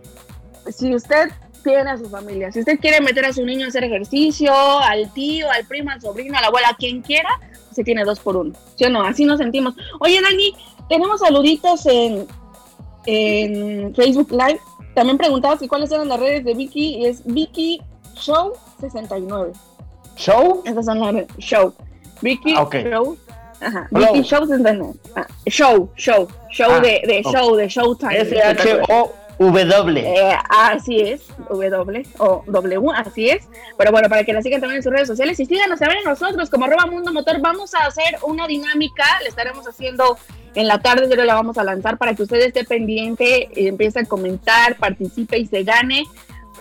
Si 0.70 0.94
usted 0.94 1.30
tiene 1.64 1.92
a 1.92 1.98
su 1.98 2.10
familia, 2.10 2.52
si 2.52 2.60
usted 2.60 2.80
quiere 2.80 3.02
meter 3.02 3.26
a 3.26 3.34
su 3.34 3.46
niño 3.46 3.66
a 3.66 3.70
hacer 3.70 3.84
ejercicio, 3.84 4.54
al 4.80 5.12
tío, 5.14 5.50
al 5.52 5.66
primo, 5.66 5.92
al 5.92 6.02
sobrino, 6.02 6.38
a 6.38 6.42
la 6.42 6.48
abuela, 6.48 6.76
quien 6.78 7.02
quiera, 7.02 7.30
se 7.72 7.84
tiene 7.84 8.04
dos 8.04 8.20
por 8.20 8.36
uno. 8.36 8.54
¿Sí 8.76 8.86
o 8.86 8.90
no? 8.90 9.04
Así 9.04 9.26
nos 9.26 9.40
sentimos. 9.40 9.76
Oye, 10.00 10.22
Dani, 10.22 10.54
tenemos 10.92 11.22
saluditos 11.22 11.86
en, 11.86 12.28
en 13.06 13.96
Facebook 13.96 14.30
Live. 14.30 14.60
También 14.94 15.18
preguntabas 15.18 15.60
que 15.60 15.70
cuáles 15.70 15.90
eran 15.90 16.10
las 16.10 16.20
redes 16.20 16.44
de 16.44 16.54
Vicky 16.54 16.98
y 16.98 17.06
es 17.06 17.24
Vicky 17.24 17.82
Show 18.16 18.52
69. 18.82 19.54
¿Show? 20.18 20.62
Esas 20.66 20.86
son 20.86 21.00
las 21.00 21.14
redes. 21.14 21.30
Show. 21.38 21.74
Vicky 22.22 22.56
ah, 22.58 22.68
Show 22.70 23.18
Ajá. 23.62 23.88
Vicky 23.92 24.22
Show, 24.24 24.46
ah, 25.16 25.28
show, 25.48 25.90
show, 25.96 26.28
show 26.52 26.72
ah, 26.72 26.80
de, 26.82 27.02
de 27.08 27.24
show, 27.24 27.56
de 27.56 27.70
Showtime. 27.70 28.26
S-H-O-W. 29.42 30.00
Eh, 30.00 30.38
así 30.50 31.00
es, 31.00 31.28
W 31.50 32.06
o 32.20 32.44
W, 32.46 32.92
así 32.96 33.30
es. 33.30 33.48
Pero 33.78 33.92
bueno, 33.92 34.08
para 34.10 34.24
que 34.24 34.34
la 34.34 34.42
sigan 34.42 34.62
también 34.62 34.78
en 34.78 34.84
sus 34.84 34.92
redes 34.92 35.08
sociales 35.08 35.40
y 35.40 35.46
síganos 35.46 35.80
también 35.80 36.04
nosotros 36.04 36.50
como 36.50 36.66
arroba 36.66 36.86
Mundo 36.86 37.12
Motor. 37.12 37.42
Vamos 37.42 37.74
a 37.74 37.86
hacer 37.86 38.18
una 38.24 38.48
dinámica, 38.48 39.06
le 39.24 39.30
estaremos 39.30 39.68
haciendo 39.68 40.18
en 40.54 40.68
la 40.68 40.80
tarde, 40.80 41.08
pero 41.10 41.24
la 41.24 41.34
vamos 41.34 41.58
a 41.58 41.64
lanzar 41.64 41.98
para 41.98 42.14
que 42.14 42.24
usted 42.24 42.40
esté 42.42 42.66
pendiente, 42.66 43.50
empiece 43.68 44.00
a 44.00 44.06
comentar, 44.06 44.76
participe 44.78 45.40
y 45.40 45.46
se 45.46 45.64
gane 45.64 46.06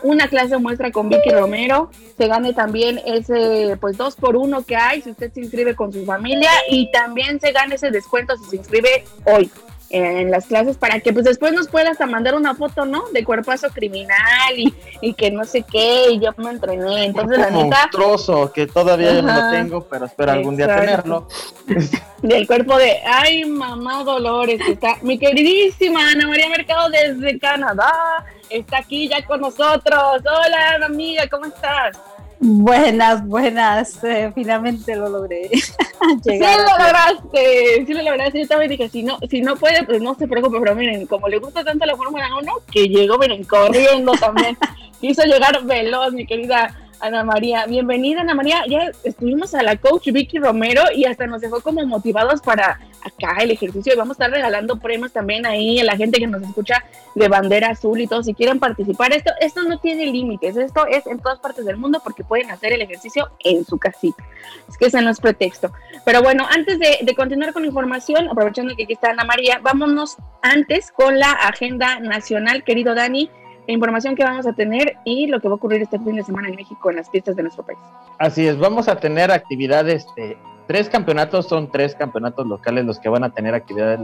una 0.02 0.28
clase 0.28 0.56
muestra 0.56 0.90
con 0.90 1.10
Vicky 1.10 1.30
Romero, 1.30 1.90
se 2.16 2.26
gane 2.26 2.54
también 2.54 3.00
ese 3.04 3.76
pues 3.80 3.98
dos 3.98 4.16
por 4.16 4.36
uno 4.36 4.64
que 4.64 4.76
hay 4.76 5.02
si 5.02 5.10
usted 5.10 5.30
se 5.30 5.40
inscribe 5.40 5.74
con 5.74 5.92
su 5.92 6.06
familia 6.06 6.50
y 6.70 6.90
también 6.90 7.38
se 7.38 7.52
gane 7.52 7.74
ese 7.74 7.90
descuento 7.90 8.34
si 8.38 8.44
se 8.44 8.56
inscribe 8.56 9.04
hoy. 9.26 9.50
En 9.91 10.30
las 10.30 10.47
clases 10.47 10.76
para 10.76 11.01
que 11.01 11.12
pues 11.12 11.24
después 11.24 11.53
nos 11.53 11.68
puedas 11.68 11.99
mandar 12.09 12.36
una 12.36 12.55
foto, 12.55 12.84
¿no? 12.84 13.05
De 13.12 13.24
cuerpazo 13.24 13.68
criminal 13.70 14.57
y, 14.57 14.72
y 15.01 15.14
que 15.14 15.32
no 15.32 15.45
sé 15.45 15.62
qué, 15.62 16.12
y 16.12 16.20
yo 16.20 16.30
me 16.36 16.51
entrené. 16.51 17.07
Entonces, 17.07 17.38
la 17.38 17.51
neta. 17.51 17.76
monstruoso 17.82 18.53
que 18.53 18.68
todavía 18.68 19.20
no 19.20 19.34
lo 19.34 19.51
tengo, 19.51 19.84
pero 19.84 20.07
espero 20.07 20.32
algún 20.32 20.57
día 20.57 20.68
tenerlo. 20.68 21.26
Del 22.22 22.47
cuerpo 22.47 22.76
de, 22.76 22.99
ay, 23.05 23.45
mamá 23.47 24.05
Dolores, 24.05 24.61
está 24.68 24.97
mi 25.03 25.18
queridísima 25.18 26.11
Ana 26.11 26.28
María 26.28 26.49
Mercado 26.51 26.91
desde 26.91 27.38
Canadá, 27.38 28.24
está 28.49 28.78
aquí 28.78 29.09
ya 29.09 29.24
con 29.24 29.41
nosotros. 29.41 30.22
Hola, 30.22 30.86
amiga, 30.86 31.26
¿cómo 31.28 31.47
estás? 31.47 31.99
Buenas, 32.43 33.26
buenas. 33.26 34.03
Eh, 34.03 34.32
finalmente 34.34 34.97
lo 34.97 35.11
logré. 35.11 35.51
sí 36.22 36.38
lo 36.38 36.78
lograste, 36.78 37.84
sí 37.86 37.93
lo 37.93 38.03
lograste. 38.03 38.41
Yo 38.41 38.49
también 38.49 38.70
dije, 38.70 38.88
si 38.88 39.03
no, 39.03 39.18
si 39.28 39.43
no 39.43 39.57
puede, 39.57 39.84
pues 39.84 40.01
no 40.01 40.14
se 40.14 40.26
preocupe, 40.26 40.59
pero 40.59 40.74
miren, 40.74 41.07
como 41.07 41.28
le 41.28 41.38
gusta 41.38 41.62
tanto 41.62 41.84
la 41.84 41.97
Fórmula 41.97 42.28
1, 42.41 42.53
que 42.72 42.88
llegó, 42.88 43.18
miren, 43.18 43.45
corriendo 43.45 44.12
también. 44.12 44.57
Quiso 45.03 45.22
llegar 45.24 45.62
veloz, 45.64 46.14
mi 46.14 46.26
querida 46.26 46.74
Ana 47.01 47.24
María. 47.24 47.66
Bienvenida, 47.66 48.22
Ana 48.22 48.34
María. 48.34 48.62
Ya 48.66 48.91
estuvimos 49.05 49.55
a 49.55 49.62
la 49.62 49.76
coach 49.76 50.09
Vicky 50.09 50.38
Romero 50.38 50.82
y 50.95 51.05
hasta 51.05 51.26
nos 51.26 51.43
dejó 51.43 51.61
como 51.61 51.84
motivados 51.84 52.41
para 52.41 52.80
acá 53.03 53.38
el 53.40 53.51
ejercicio 53.51 53.92
y 53.92 53.96
vamos 53.96 54.12
a 54.12 54.24
estar 54.24 54.30
regalando 54.30 54.76
premios 54.76 55.12
también 55.12 55.46
ahí 55.46 55.80
a 55.80 55.84
la 55.84 55.96
gente 55.96 56.18
que 56.18 56.26
nos 56.26 56.42
escucha 56.42 56.84
de 57.14 57.28
bandera 57.28 57.70
azul 57.70 58.01
y 58.01 58.07
todo. 58.07 58.22
Si 58.22 58.34
quieren 58.34 58.59
participar, 58.59 59.12
esto, 59.12 59.32
esto 59.40 59.62
no 59.62 59.78
tiene 59.78 60.07
límites. 60.07 60.57
Esto 60.57 60.86
es 60.86 61.07
en 61.07 61.18
todas 61.18 61.38
partes 61.38 61.64
del 61.64 61.76
mundo 61.76 62.01
porque 62.03 62.24
pueden 62.24 62.51
hacer 62.51 62.72
el 62.72 62.82
ejercicio 62.82 63.30
en 63.40 63.64
su 63.64 63.78
casita. 63.78 64.24
Es 64.68 64.76
que 64.76 64.86
ese 64.86 65.01
no 65.03 65.11
es 65.11 65.20
pretexto. 65.20 65.72
Pero 66.05 66.22
bueno, 66.22 66.46
antes 66.51 66.78
de, 66.78 66.98
de 67.03 67.14
continuar 67.14 67.53
con 67.53 67.62
la 67.62 67.68
información, 67.68 68.28
aprovechando 68.28 68.74
que 68.76 68.84
aquí 68.84 68.92
está 68.94 69.11
Ana 69.11 69.24
María, 69.24 69.61
vámonos 69.62 70.16
antes 70.42 70.90
con 70.92 71.18
la 71.18 71.32
agenda 71.32 72.01
nacional, 72.01 72.64
querido 72.64 72.94
Dani 72.94 73.30
información 73.72 74.14
que 74.14 74.24
vamos 74.24 74.46
a 74.46 74.53
tener 74.53 74.96
y 75.05 75.26
lo 75.26 75.40
que 75.40 75.48
va 75.48 75.55
a 75.55 75.57
ocurrir 75.57 75.82
este 75.82 75.98
fin 75.98 76.16
de 76.16 76.22
semana 76.22 76.48
en 76.48 76.57
México 76.57 76.90
en 76.90 76.96
las 76.96 77.11
fiestas 77.11 77.36
de 77.36 77.42
nuestro 77.42 77.64
país. 77.64 77.78
Así 78.18 78.46
es, 78.46 78.59
vamos 78.59 78.88
a 78.88 78.96
tener 78.96 79.30
actividades, 79.30 80.07
de 80.16 80.36
tres 80.70 80.88
campeonatos, 80.88 81.48
son 81.48 81.68
tres 81.72 81.96
campeonatos 81.96 82.46
locales 82.46 82.84
los 82.84 83.00
que 83.00 83.08
van 83.08 83.24
a 83.24 83.30
tener 83.30 83.56
actividad 83.56 83.98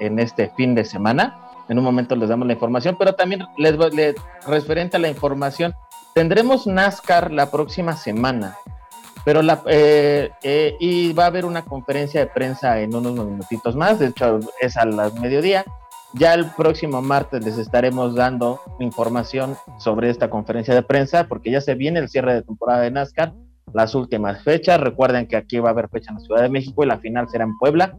en, 0.00 0.18
este 0.18 0.50
fin 0.56 0.74
de 0.74 0.84
semana. 0.84 1.38
En 1.68 1.78
un 1.78 1.84
momento 1.84 2.16
les 2.16 2.28
damos 2.28 2.48
la 2.48 2.54
información, 2.54 2.96
pero 2.98 3.12
también 3.12 3.44
les, 3.56 3.76
les 3.94 4.16
referente 4.44 4.96
a 4.96 4.98
la 4.98 5.06
información, 5.06 5.76
tendremos 6.16 6.66
NASCAR 6.66 7.30
la 7.30 7.52
próxima 7.52 7.96
semana 7.96 8.56
pero 9.24 9.42
eh, 9.66 10.30
eh, 10.42 10.76
y 10.80 11.12
va 11.12 11.24
a 11.24 11.26
haber 11.26 11.44
una 11.44 11.64
conferencia 11.64 12.18
de 12.18 12.26
prensa 12.26 12.80
en 12.80 12.96
unos 12.96 13.14
minutitos 13.14 13.76
más, 13.76 14.00
de 14.00 14.06
hecho 14.06 14.40
es 14.60 14.76
a 14.76 14.86
las 14.86 15.14
mediodía, 15.20 15.64
ya 16.14 16.34
el 16.34 16.46
próximo 16.52 17.00
martes 17.00 17.44
les 17.44 17.58
estaremos 17.58 18.16
dando 18.16 18.60
información 18.80 19.56
sobre 19.78 20.10
esta 20.10 20.30
conferencia 20.30 20.74
de 20.74 20.82
prensa 20.82 21.28
porque 21.28 21.50
ya 21.50 21.60
se 21.60 21.74
viene 21.74 22.00
el 22.00 22.08
cierre 22.08 22.34
de 22.34 22.42
temporada 22.42 22.80
de 22.80 22.90
NASCAR, 22.90 23.34
las 23.74 23.94
últimas 23.94 24.42
fechas. 24.42 24.80
Recuerden 24.80 25.26
que 25.26 25.36
aquí 25.36 25.58
va 25.58 25.68
a 25.68 25.72
haber 25.72 25.88
fecha 25.88 26.10
en 26.10 26.16
la 26.16 26.20
Ciudad 26.20 26.42
de 26.42 26.48
México 26.48 26.82
y 26.82 26.86
la 26.86 26.98
final 26.98 27.28
será 27.28 27.44
en 27.44 27.56
Puebla. 27.58 27.96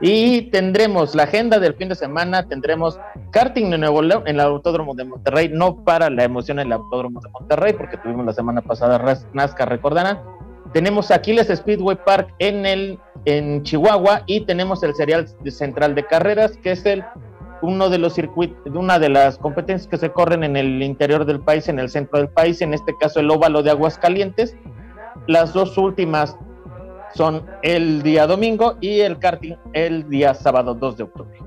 Y 0.00 0.42
tendremos 0.50 1.14
la 1.14 1.24
agenda 1.24 1.58
del 1.58 1.74
fin 1.74 1.88
de 1.88 1.94
semana, 1.94 2.46
tendremos 2.48 2.98
karting 3.30 3.70
de 3.70 3.78
Nuevo 3.78 4.02
León 4.02 4.22
en 4.26 4.36
el 4.36 4.40
Autódromo 4.40 4.94
de 4.94 5.04
Monterrey, 5.04 5.50
no 5.52 5.84
para 5.84 6.10
la 6.10 6.24
emoción 6.24 6.58
en 6.58 6.68
el 6.68 6.72
Autódromo 6.74 7.20
de 7.20 7.30
Monterrey 7.30 7.72
porque 7.72 7.96
tuvimos 7.96 8.26
la 8.26 8.32
semana 8.32 8.62
pasada 8.62 9.02
NASCAR, 9.32 9.68
recordarán. 9.68 10.20
Tenemos 10.72 11.10
Aquiles 11.10 11.48
Speedway 11.48 11.96
Park 12.04 12.34
en 12.38 12.66
el 12.66 12.98
en 13.24 13.62
Chihuahua 13.62 14.22
y 14.26 14.42
tenemos 14.42 14.82
el 14.82 14.94
serial 14.94 15.26
central 15.46 15.94
de 15.94 16.06
carreras 16.06 16.56
que 16.58 16.72
es 16.72 16.86
el 16.86 17.04
uno 17.62 17.88
de 17.88 17.98
los 17.98 18.14
circuitos, 18.14 18.58
una 18.74 18.98
de 18.98 19.08
las 19.08 19.38
competencias 19.38 19.88
que 19.88 19.96
se 19.96 20.10
corren 20.10 20.44
en 20.44 20.56
el 20.56 20.82
interior 20.82 21.24
del 21.24 21.40
país, 21.40 21.68
en 21.68 21.78
el 21.78 21.88
centro 21.88 22.18
del 22.18 22.28
país, 22.28 22.60
en 22.60 22.74
este 22.74 22.96
caso 22.98 23.20
el 23.20 23.30
óvalo 23.30 23.62
de 23.62 23.70
Aguascalientes. 23.70 24.56
Las 25.26 25.52
dos 25.52 25.76
últimas 25.76 26.36
son 27.14 27.44
el 27.62 28.02
día 28.02 28.26
domingo 28.26 28.76
y 28.80 29.00
el 29.00 29.18
karting 29.18 29.54
el 29.72 30.08
día 30.08 30.34
sábado 30.34 30.74
2 30.74 30.96
de 30.96 31.02
octubre. 31.04 31.46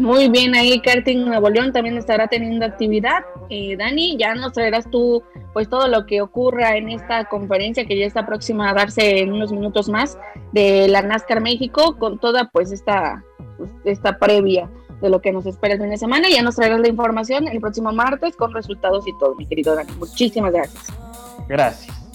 Muy 0.00 0.28
bien, 0.28 0.54
ahí 0.54 0.78
Karting 0.80 1.24
Nuevo 1.24 1.48
León 1.48 1.72
también 1.72 1.96
estará 1.96 2.26
teniendo 2.26 2.66
actividad. 2.66 3.24
Eh, 3.48 3.76
Dani, 3.78 4.18
ya 4.18 4.34
nos 4.34 4.52
traerás 4.52 4.90
tú 4.90 5.22
pues 5.54 5.70
todo 5.70 5.88
lo 5.88 6.04
que 6.04 6.20
ocurra 6.20 6.76
en 6.76 6.90
esta 6.90 7.24
conferencia 7.24 7.86
que 7.86 7.98
ya 7.98 8.04
está 8.04 8.26
próxima 8.26 8.68
a 8.68 8.74
darse 8.74 9.20
en 9.20 9.32
unos 9.32 9.52
minutos 9.52 9.88
más 9.88 10.18
de 10.52 10.86
la 10.88 11.00
NASCAR 11.00 11.40
México 11.40 11.96
con 11.98 12.18
toda 12.18 12.50
pues 12.52 12.72
esta 12.72 13.24
pues, 13.56 13.70
esta 13.84 14.18
previa 14.18 14.70
de 15.00 15.08
lo 15.08 15.22
que 15.22 15.32
nos 15.32 15.46
espera 15.46 15.74
el 15.74 15.80
fin 15.80 15.90
de 15.90 15.96
semana. 15.96 16.28
Ya 16.28 16.42
nos 16.42 16.56
traerás 16.56 16.80
la 16.80 16.88
información 16.88 17.48
el 17.48 17.60
próximo 17.60 17.90
martes 17.90 18.36
con 18.36 18.52
resultados 18.52 19.08
y 19.08 19.16
todo, 19.18 19.34
mi 19.34 19.46
querido 19.46 19.74
Dani. 19.74 19.92
Muchísimas 19.98 20.52
gracias. 20.52 20.92
Gracias. 21.48 22.05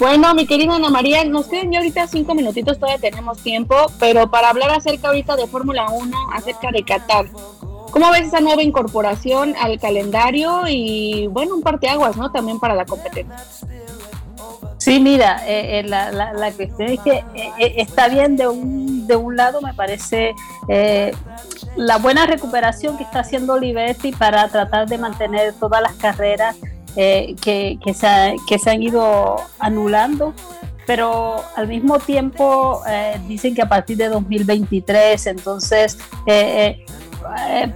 Bueno, 0.00 0.34
mi 0.34 0.46
querida 0.46 0.76
Ana 0.76 0.88
María, 0.88 1.22
nos 1.26 1.46
quedan 1.46 1.72
ya 1.72 1.78
ahorita 1.80 2.06
cinco 2.06 2.34
minutitos, 2.34 2.78
todavía 2.78 3.10
tenemos 3.10 3.36
tiempo, 3.42 3.76
pero 3.98 4.30
para 4.30 4.48
hablar 4.48 4.70
acerca 4.70 5.08
ahorita 5.08 5.36
de 5.36 5.46
Fórmula 5.46 5.90
1, 5.90 6.16
acerca 6.32 6.70
de 6.72 6.82
Qatar. 6.82 7.26
¿Cómo 7.90 8.10
ves 8.10 8.28
esa 8.28 8.40
nueva 8.40 8.62
incorporación 8.62 9.54
al 9.60 9.78
calendario 9.78 10.62
y, 10.66 11.26
bueno, 11.26 11.54
un 11.54 11.60
parteaguas, 11.60 12.16
¿no? 12.16 12.32
También 12.32 12.58
para 12.58 12.74
la 12.74 12.86
competencia. 12.86 13.36
Sí, 14.78 15.00
mira, 15.00 15.46
eh, 15.46 15.80
eh, 15.80 15.82
la, 15.82 16.10
la, 16.10 16.50
cuestión 16.52 16.88
es 16.88 17.00
que 17.00 17.22
eh, 17.34 17.74
está 17.76 18.08
bien 18.08 18.36
de 18.36 18.48
un, 18.48 19.06
de 19.06 19.16
un 19.16 19.36
lado, 19.36 19.60
me 19.60 19.74
parece 19.74 20.34
la 21.76 21.98
buena 21.98 22.24
recuperación 22.24 22.96
que 22.96 23.04
está 23.04 23.20
haciendo 23.20 23.52
Olivetti 23.52 24.12
para 24.12 24.48
tratar 24.48 24.88
de 24.88 24.96
mantener 24.96 25.52
todas 25.60 25.82
las 25.82 25.92
carreras 25.96 26.56
que, 26.94 27.78
que, 27.82 27.94
se, 27.94 28.36
que 28.48 28.58
se 28.58 28.70
han 28.70 28.82
ido 28.82 29.36
anulando 29.58 30.34
pero 30.86 31.44
al 31.54 31.68
mismo 31.68 32.00
tiempo 32.00 32.82
dicen 33.28 33.54
que 33.54 33.62
a 33.62 33.68
partir 33.68 33.96
de 33.96 34.08
2023, 34.08 35.24
entonces, 35.28 35.96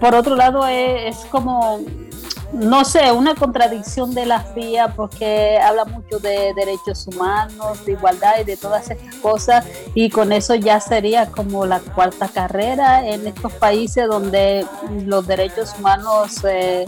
por 0.01 0.15
otro 0.17 0.35
lado, 0.35 0.67
es, 0.67 1.17
como 1.31 1.81
no 2.55 2.85
sé, 2.85 3.11
una 3.11 3.35
contradicción 3.35 4.15
de 4.15 4.27
la 4.27 4.41
FIA 4.41 4.95
porque 4.95 5.59
habla 5.59 5.85
mucho 5.85 6.19
de 6.21 6.53
derechos 6.55 7.07
humanos, 7.09 7.85
de 7.85 7.93
igualdad 7.93 8.35
y 8.41 8.45
de 8.45 8.57
todas 8.57 8.91
estas 8.91 9.15
cosas 9.17 9.67
y 9.95 10.09
con 10.09 10.33
eso 10.33 10.55
ya 10.55 10.79
sería 10.81 11.27
como 11.27 11.67
la 11.67 11.81
cuarta 11.81 12.29
carrera 12.29 13.07
en 13.07 13.27
estos 13.27 13.53
países 13.55 14.07
donde 14.07 14.65
los 15.05 15.27
derechos 15.27 15.75
humanos 15.79 16.45
eh, 16.45 16.87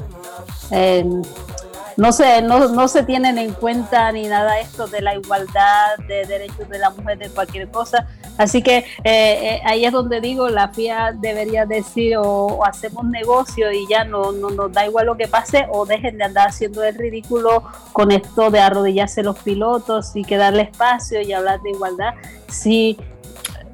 no 1.97 2.12
sé, 2.12 2.42
no, 2.42 2.68
no 2.68 2.88
se 2.88 3.03
tienen 3.03 3.38
en 3.38 3.53
cuenta 3.53 4.12
ni 4.12 4.26
nada 4.28 4.61
esto 4.61 4.86
de 4.86 5.01
la 5.01 5.14
igualdad 5.14 5.97
de 6.07 6.26
derechos 6.26 6.68
de 6.68 6.78
la 6.78 6.90
mujer, 6.90 7.18
de 7.18 7.30
cualquier 7.30 7.68
cosa. 7.70 8.07
Así 8.36 8.62
que 8.62 8.78
eh, 8.78 8.84
eh, 9.05 9.62
ahí 9.64 9.84
es 9.84 9.92
donde 9.92 10.20
digo, 10.20 10.49
la 10.49 10.68
FIA 10.68 11.12
debería 11.18 11.64
decir 11.64 12.16
o, 12.18 12.64
hacemos 12.64 13.05
negocio 13.07 13.72
y 13.72 13.86
ya 13.88 14.05
no, 14.05 14.32
no 14.32 14.51
nos 14.51 14.72
da 14.72 14.86
igual 14.86 15.07
lo 15.07 15.16
que 15.16 15.26
pase 15.26 15.66
o 15.70 15.86
dejen 15.86 16.18
de 16.18 16.24
andar 16.24 16.49
haciendo 16.49 16.84
el 16.84 16.94
ridículo 16.94 17.64
con 17.92 18.12
esto 18.12 18.51
de 18.51 18.61
arrodillarse 18.61 19.22
los 19.22 19.38
pilotos 19.38 20.14
y 20.14 20.24
que 20.24 20.36
darle 20.36 20.62
espacio 20.62 21.22
y 21.22 21.32
hablar 21.32 21.62
de 21.62 21.70
igualdad. 21.70 22.14
Si 22.49 22.99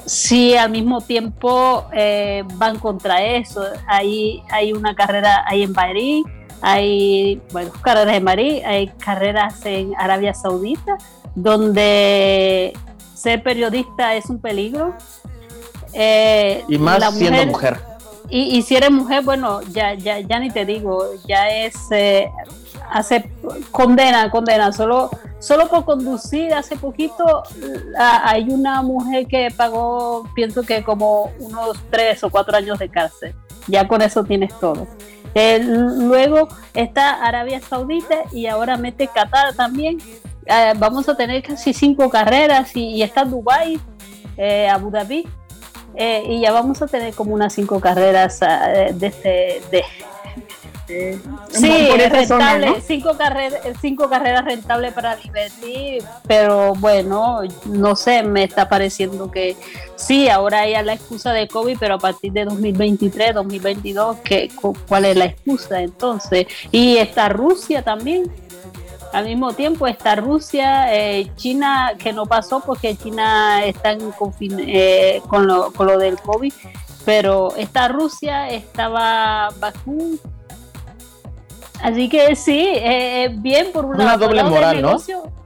si 0.06 0.56
al 0.56 0.70
mismo 0.70 1.00
tiempo 1.00 1.86
eh, 1.92 2.42
van 2.54 2.78
contra 2.78 3.22
eso. 3.22 3.64
Hay, 3.86 4.42
hay 4.50 4.72
una 4.72 4.94
carrera 4.94 5.44
ahí 5.46 5.62
en 5.62 5.72
Bahrein, 5.72 6.24
hay 6.62 7.42
bueno, 7.52 7.72
carreras 7.82 8.16
en 8.16 8.24
Marí, 8.24 8.62
hay 8.62 8.86
carreras 8.88 9.66
en 9.66 9.92
Arabia 9.98 10.32
Saudita, 10.32 10.96
donde 11.34 12.72
ser 13.14 13.42
periodista 13.42 14.14
es 14.14 14.26
un 14.26 14.40
peligro. 14.40 14.94
Eh, 15.92 16.64
y 16.68 16.78
más 16.78 17.14
siendo 17.14 17.46
mujer. 17.46 17.78
Y, 18.30 18.62
si 18.62 18.76
eres 18.76 18.90
mujer, 18.90 19.22
bueno, 19.24 19.60
ya, 19.72 19.92
ya, 19.92 20.20
ya 20.20 20.38
ni 20.38 20.50
te 20.50 20.64
digo, 20.64 21.04
ya 21.28 21.50
es, 21.50 21.74
eh, 21.90 22.30
hace, 22.90 23.30
condena, 23.70 24.30
condena, 24.30 24.72
solo, 24.72 25.10
solo 25.38 25.68
por 25.68 25.84
conducir, 25.84 26.54
hace 26.54 26.76
poquito 26.76 27.42
hay 27.98 28.48
una 28.48 28.80
mujer 28.80 29.26
que 29.26 29.48
pagó, 29.54 30.26
pienso 30.34 30.62
que 30.62 30.82
como 30.82 31.30
unos 31.40 31.76
tres 31.90 32.24
o 32.24 32.30
cuatro 32.30 32.56
años 32.56 32.78
de 32.78 32.88
cárcel, 32.88 33.34
ya 33.66 33.86
con 33.86 34.00
eso 34.00 34.24
tienes 34.24 34.58
todo. 34.58 34.86
Eh, 35.34 35.60
luego 35.60 36.48
está 36.74 37.24
Arabia 37.24 37.60
Saudita 37.60 38.24
y 38.32 38.46
ahora 38.46 38.76
mete 38.76 39.08
Qatar 39.08 39.54
también. 39.54 39.98
Eh, 40.46 40.72
vamos 40.76 41.08
a 41.08 41.16
tener 41.16 41.42
casi 41.42 41.72
cinco 41.72 42.10
carreras 42.10 42.74
y, 42.74 43.02
está 43.02 43.24
Dubai, 43.24 43.80
eh, 44.36 44.68
Abu 44.68 44.90
Dhabi. 44.90 45.26
y 45.94 46.40
ya 46.40 46.52
vamos 46.52 46.80
a 46.80 46.86
tener 46.86 47.14
como 47.14 47.34
unas 47.34 47.52
cinco 47.52 47.78
carreras 47.80 48.40
de, 48.40 49.06
este, 49.06 49.62
de, 49.70 49.84
Eh, 50.88 51.18
sí, 51.50 51.86
por 51.88 51.98
rentable, 51.98 52.82
cinco, 52.86 53.16
carreras, 53.16 53.60
cinco 53.80 54.08
carreras 54.08 54.44
rentables 54.44 54.92
para 54.92 55.16
Liberty, 55.16 55.98
pero 56.26 56.74
bueno, 56.74 57.40
no 57.66 57.96
sé, 57.96 58.22
me 58.22 58.44
está 58.44 58.68
pareciendo 58.68 59.30
que 59.30 59.56
sí, 59.96 60.28
ahora 60.28 60.60
hay 60.60 60.72
la 60.84 60.94
excusa 60.94 61.32
de 61.32 61.46
COVID, 61.46 61.78
pero 61.78 61.94
a 61.94 61.98
partir 61.98 62.32
de 62.32 62.44
2023, 62.44 63.34
2022, 63.34 64.16
¿qué, 64.24 64.50
¿cuál 64.88 65.04
es 65.04 65.16
la 65.16 65.26
excusa 65.26 65.80
entonces? 65.80 66.46
Y 66.72 66.96
está 66.96 67.28
Rusia 67.28 67.82
también, 67.82 68.30
al 69.12 69.26
mismo 69.26 69.52
tiempo 69.52 69.86
está 69.86 70.16
Rusia, 70.16 70.94
eh, 70.94 71.30
China, 71.36 71.92
que 71.98 72.12
no 72.12 72.26
pasó 72.26 72.60
porque 72.60 72.96
China 72.96 73.64
está 73.64 73.92
en 73.92 74.12
eh, 74.66 75.20
con, 75.28 75.46
lo, 75.46 75.72
con 75.72 75.86
lo 75.86 75.98
del 75.98 76.18
COVID, 76.18 76.52
pero 77.04 77.54
está 77.56 77.88
Rusia, 77.88 78.48
estaba 78.48 79.50
Bakú. 79.58 80.18
Así 81.82 82.08
que 82.08 82.36
sí, 82.36 82.64
eh, 82.76 83.28
bien 83.32 83.72
por 83.72 83.84
un 83.84 83.96
Una 83.96 84.16
doble 84.16 84.44
moral, 84.44 84.80
¿no? 84.80 84.96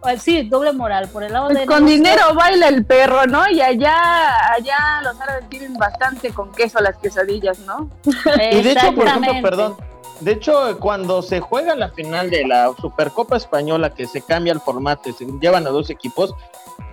Eh, 0.07 0.18
sí, 0.18 0.43
doble 0.43 0.72
moral. 0.72 1.09
Por 1.09 1.22
el 1.22 1.32
lado 1.32 1.49
pues 1.49 1.66
Con 1.66 1.87
dinero 1.87 2.34
baila 2.34 2.68
el 2.68 2.84
perro, 2.84 3.26
¿no? 3.26 3.49
Y 3.51 3.62
allá, 3.62 4.53
allá 4.53 5.01
los 5.03 5.18
árabes 5.18 5.49
tienen 5.49 5.74
bastante 5.74 6.30
con 6.30 6.53
queso 6.53 6.78
las 6.80 6.99
quesadillas, 6.99 7.59
¿no? 7.61 7.89
y 8.53 8.62
de 8.62 8.72
hecho, 8.72 8.95
por 8.95 9.07
ejemplo, 9.07 9.32
perdón, 9.43 9.76
de 10.20 10.32
hecho, 10.32 10.78
cuando 10.78 11.22
se 11.22 11.41
juega 11.41 11.74
la 11.74 11.89
final 11.91 12.28
de 12.28 12.47
la 12.47 12.70
Supercopa 12.78 13.39
Española, 13.39 13.95
que 13.95 14.07
se 14.07 14.20
cambia 14.20 14.53
el 14.53 14.61
formato 14.61 15.09
y 15.09 15.14
se 15.14 15.26
llevan 15.41 15.66
a 15.66 15.70
dos 15.70 15.89
equipos, 15.89 16.34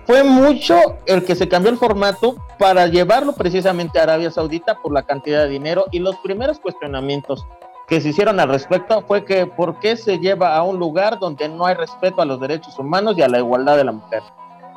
fue 0.06 0.24
mucho 0.24 0.76
el 1.06 1.24
que 1.24 1.34
se 1.34 1.48
cambió 1.48 1.70
el 1.70 1.78
formato 1.78 2.36
para 2.58 2.86
llevarlo 2.86 3.32
precisamente 3.32 3.98
a 3.98 4.04
Arabia 4.04 4.30
Saudita 4.30 4.80
por 4.80 4.92
la 4.92 5.02
cantidad 5.02 5.42
de 5.42 5.48
dinero 5.48 5.86
y 5.90 5.98
los 5.98 6.16
primeros 6.16 6.58
cuestionamientos 6.58 7.46
que 7.86 8.00
se 8.00 8.08
hicieron 8.10 8.40
al 8.40 8.48
respecto 8.48 9.02
fue 9.02 9.24
que 9.24 9.46
por 9.46 9.78
qué 9.78 9.96
se 9.96 10.18
lleva 10.18 10.56
a 10.56 10.62
un 10.62 10.78
lugar 10.78 11.18
donde 11.18 11.48
no 11.48 11.66
hay 11.66 11.74
respeto 11.74 12.22
a 12.22 12.24
los 12.24 12.40
derechos 12.40 12.78
humanos 12.78 13.16
y 13.18 13.22
a 13.22 13.28
la 13.28 13.38
igualdad 13.38 13.76
de 13.76 13.84
la 13.84 13.92
mujer. 13.92 14.22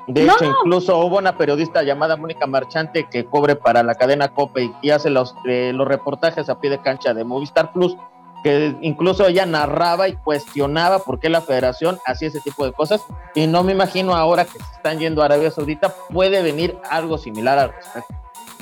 De 0.08 0.24
hecho, 0.24 0.46
incluso 0.46 0.98
hubo 1.00 1.18
una 1.18 1.38
periodista 1.38 1.84
llamada 1.84 2.16
Mónica 2.16 2.48
Marchante 2.48 3.08
que 3.10 3.26
cobre 3.26 3.58
para 3.58 3.84
la 3.84 3.96
cadena 3.96 4.30
COPE 4.30 4.72
y, 4.82 4.92
hace 4.92 5.10
los, 5.10 5.36
eh, 5.46 5.72
los 5.74 5.86
reportajes 5.86 6.48
a 6.50 6.62
pie 6.62 6.70
de 6.70 6.82
cancha 6.82 7.14
de 7.14 7.26
Movistar 7.26 7.74
Plus 7.74 7.98
que 8.44 8.76
incluso 8.82 9.28
ella 9.28 9.46
narraba 9.46 10.08
y 10.08 10.16
cuestionaba 10.16 11.00
por 11.00 11.20
qué 11.20 11.30
la 11.30 11.42
federación 11.42 12.00
hacía 12.06 12.30
ese 12.30 12.40
tipo 12.40 12.66
de 12.66 12.72
cosas 12.72 13.04
y 13.36 13.48
no 13.48 13.64
me 13.64 13.72
imagino 13.72 14.16
ahora 14.16 14.46
que 14.46 14.60
se 14.60 14.72
están 14.76 15.00
yendo 15.00 15.22
a 15.22 15.26
Arabia 15.26 15.52
Saudita 15.52 15.94
puede 16.14 16.42
venir 16.42 16.78
algo 16.90 17.18
similar 17.18 17.58
al 17.60 17.74
respecto. 17.74 18.14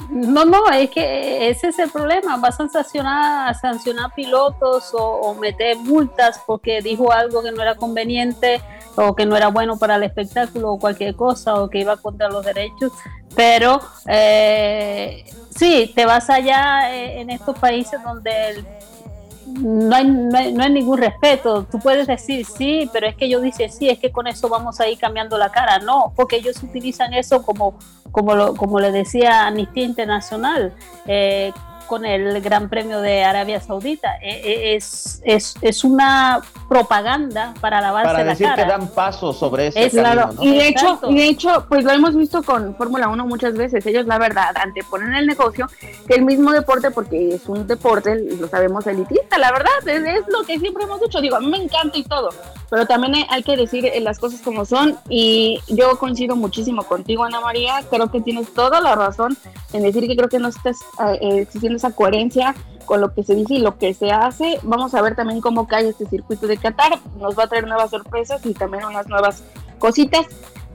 No, 0.09 0.45
no, 0.45 0.69
es 0.71 0.89
que 0.91 1.49
ese 1.49 1.69
es 1.69 1.79
el 1.79 1.89
problema. 1.89 2.37
Vas 2.37 2.59
a 2.59 2.67
sancionar, 2.67 3.55
sancionar 3.55 4.13
pilotos 4.13 4.91
o, 4.93 5.33
meter 5.35 5.77
multas 5.77 6.41
porque 6.45 6.81
dijo 6.81 7.11
algo 7.11 7.41
que 7.41 7.51
no 7.51 7.61
era 7.61 7.75
conveniente 7.75 8.61
o 8.95 9.15
que 9.15 9.25
no 9.25 9.35
era 9.35 9.49
bueno 9.49 9.77
para 9.77 9.95
el 9.95 10.03
espectáculo 10.03 10.73
o 10.73 10.79
cualquier 10.79 11.15
cosa 11.15 11.55
o 11.55 11.69
que 11.69 11.79
iba 11.79 11.97
contra 11.97 12.29
los 12.29 12.45
derechos. 12.45 12.91
Pero 13.35 13.81
eh, 14.07 15.25
sí, 15.55 15.91
te 15.93 16.05
vas 16.05 16.29
allá 16.29 16.95
eh, 16.95 17.21
en 17.21 17.29
estos 17.29 17.57
países 17.57 18.01
donde 18.03 18.49
el 18.49 18.65
no 19.45 19.95
hay, 19.95 20.05
no 20.05 20.63
hay, 20.63 20.71
ningún 20.71 20.97
respeto. 20.97 21.63
Tú 21.69 21.79
puedes 21.79 22.07
decir 22.07 22.45
sí, 22.45 22.89
pero 22.91 23.07
es 23.07 23.15
que 23.15 23.29
yo 23.29 23.39
dice 23.39 23.69
sí, 23.69 23.89
es 23.89 23.99
que 23.99 24.11
con 24.11 24.27
eso 24.27 24.49
vamos 24.49 24.79
a 24.79 24.87
ir 24.87 24.97
cambiando 24.97 25.37
la 25.37 25.49
cara. 25.49 25.79
No, 25.79 26.13
porque 26.15 26.37
ellos 26.37 26.61
utilizan 26.63 27.13
eso 27.13 27.43
como, 27.43 27.77
como, 28.11 28.35
lo, 28.35 28.55
como 28.55 28.79
le 28.79 28.91
decía 28.91 29.47
Amnistía 29.47 29.83
Internacional. 29.83 30.73
Eh, 31.05 31.51
con 31.85 32.05
el 32.05 32.41
Gran 32.41 32.69
Premio 32.69 33.01
de 33.01 33.23
Arabia 33.23 33.59
Saudita. 33.59 34.17
E, 34.21 34.31
e, 34.31 34.75
es, 34.75 35.21
es, 35.23 35.55
es 35.61 35.83
una 35.83 36.41
propaganda 36.67 37.53
para 37.61 37.81
lavarse 37.81 38.11
para 38.11 38.23
decir 38.23 38.47
que 38.55 38.65
dan 38.65 38.87
pasos 38.87 39.37
sobre 39.37 39.67
ese 39.67 39.89
claro. 39.89 40.31
Y 40.39 40.57
de 40.57 40.67
hecho, 40.67 40.99
y 41.09 41.15
de 41.15 41.27
hecho, 41.27 41.65
pues 41.69 41.83
lo 41.83 41.91
hemos 41.91 42.15
visto 42.15 42.43
con 42.43 42.75
Fórmula 42.75 43.07
1 43.07 43.25
muchas 43.27 43.53
veces. 43.53 43.85
Ellos, 43.85 44.05
la 44.05 44.17
verdad, 44.17 44.55
anteponen 44.55 45.13
el 45.15 45.27
negocio 45.27 45.67
que 46.07 46.15
el 46.15 46.23
mismo 46.23 46.51
deporte, 46.51 46.91
porque 46.91 47.35
es 47.35 47.47
un 47.47 47.67
deporte, 47.67 48.15
lo 48.39 48.47
sabemos, 48.47 48.85
elitista, 48.87 49.37
la 49.37 49.51
verdad, 49.51 49.87
es, 49.87 50.23
lo 50.27 50.43
que 50.43 50.59
siempre 50.59 50.83
hemos 50.83 50.99
dicho. 51.01 51.21
Digo, 51.21 51.35
a 51.35 51.39
mí 51.39 51.47
me 51.47 51.57
encanta 51.57 51.97
y 51.97 52.03
todo, 52.03 52.29
pero 52.69 52.85
también 52.85 53.13
hay 53.29 53.43
que 53.43 53.55
decir 53.55 53.91
las 54.01 54.19
cosas 54.19 54.41
como 54.41 54.65
son. 54.65 54.97
Y 55.09 55.59
yo 55.67 55.97
coincido 55.97 56.35
muchísimo 56.35 56.83
contigo, 56.83 57.23
Ana 57.23 57.41
María. 57.41 57.83
Creo 57.89 58.11
que 58.11 58.21
tienes 58.21 58.53
toda 58.53 58.81
la 58.81 58.95
razón 58.95 59.37
en 59.73 59.83
decir 59.83 60.07
que 60.07 60.15
creo 60.15 60.29
que 60.29 60.39
no 60.39 60.49
estás 60.49 60.77
eh, 61.21 61.39
existiendo 61.41 61.77
esa 61.77 61.91
coherencia 61.91 62.55
con 62.85 63.01
lo 63.01 63.13
que 63.13 63.23
se 63.23 63.35
dice 63.35 63.55
y 63.55 63.59
lo 63.59 63.77
que 63.77 63.93
se 63.93 64.11
hace. 64.11 64.59
Vamos 64.63 64.93
a 64.93 65.01
ver 65.01 65.15
también 65.15 65.41
cómo 65.41 65.67
cae 65.67 65.89
este 65.89 66.05
circuito 66.05 66.47
de 66.47 66.57
Qatar. 66.57 66.99
Nos 67.19 67.37
va 67.37 67.43
a 67.43 67.47
traer 67.47 67.67
nuevas 67.67 67.89
sorpresas 67.89 68.45
y 68.45 68.53
también 68.53 68.85
unas 68.85 69.07
nuevas 69.07 69.43
cositas. 69.79 70.25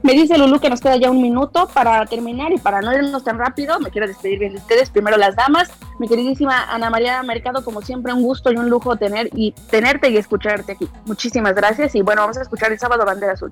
Me 0.03 0.13
dice 0.13 0.37
Lulu 0.37 0.59
que 0.59 0.69
nos 0.69 0.81
queda 0.81 0.95
ya 0.97 1.11
un 1.11 1.21
minuto 1.21 1.67
para 1.73 2.05
terminar 2.05 2.51
y 2.51 2.57
para 2.57 2.81
no 2.81 2.91
irnos 2.93 3.23
tan 3.23 3.37
rápido, 3.37 3.79
me 3.79 3.91
quiero 3.91 4.07
despedir 4.07 4.39
bien 4.39 4.53
de 4.53 4.59
ustedes. 4.59 4.89
Primero 4.89 5.17
las 5.17 5.35
damas, 5.35 5.69
mi 5.99 6.07
queridísima 6.07 6.63
Ana 6.71 6.89
María 6.89 7.21
Mercado, 7.23 7.63
como 7.63 7.81
siempre 7.81 8.11
un 8.11 8.23
gusto 8.23 8.51
y 8.51 8.55
un 8.55 8.69
lujo 8.69 8.95
tener 8.95 9.29
y 9.33 9.51
tenerte 9.69 10.09
y 10.09 10.17
escucharte 10.17 10.71
aquí. 10.71 10.87
Muchísimas 11.05 11.53
gracias 11.53 11.93
y 11.95 12.01
bueno, 12.01 12.21
vamos 12.21 12.37
a 12.37 12.41
escuchar 12.41 12.71
el 12.71 12.79
sábado 12.79 13.05
Bandera 13.05 13.33
Azul. 13.33 13.51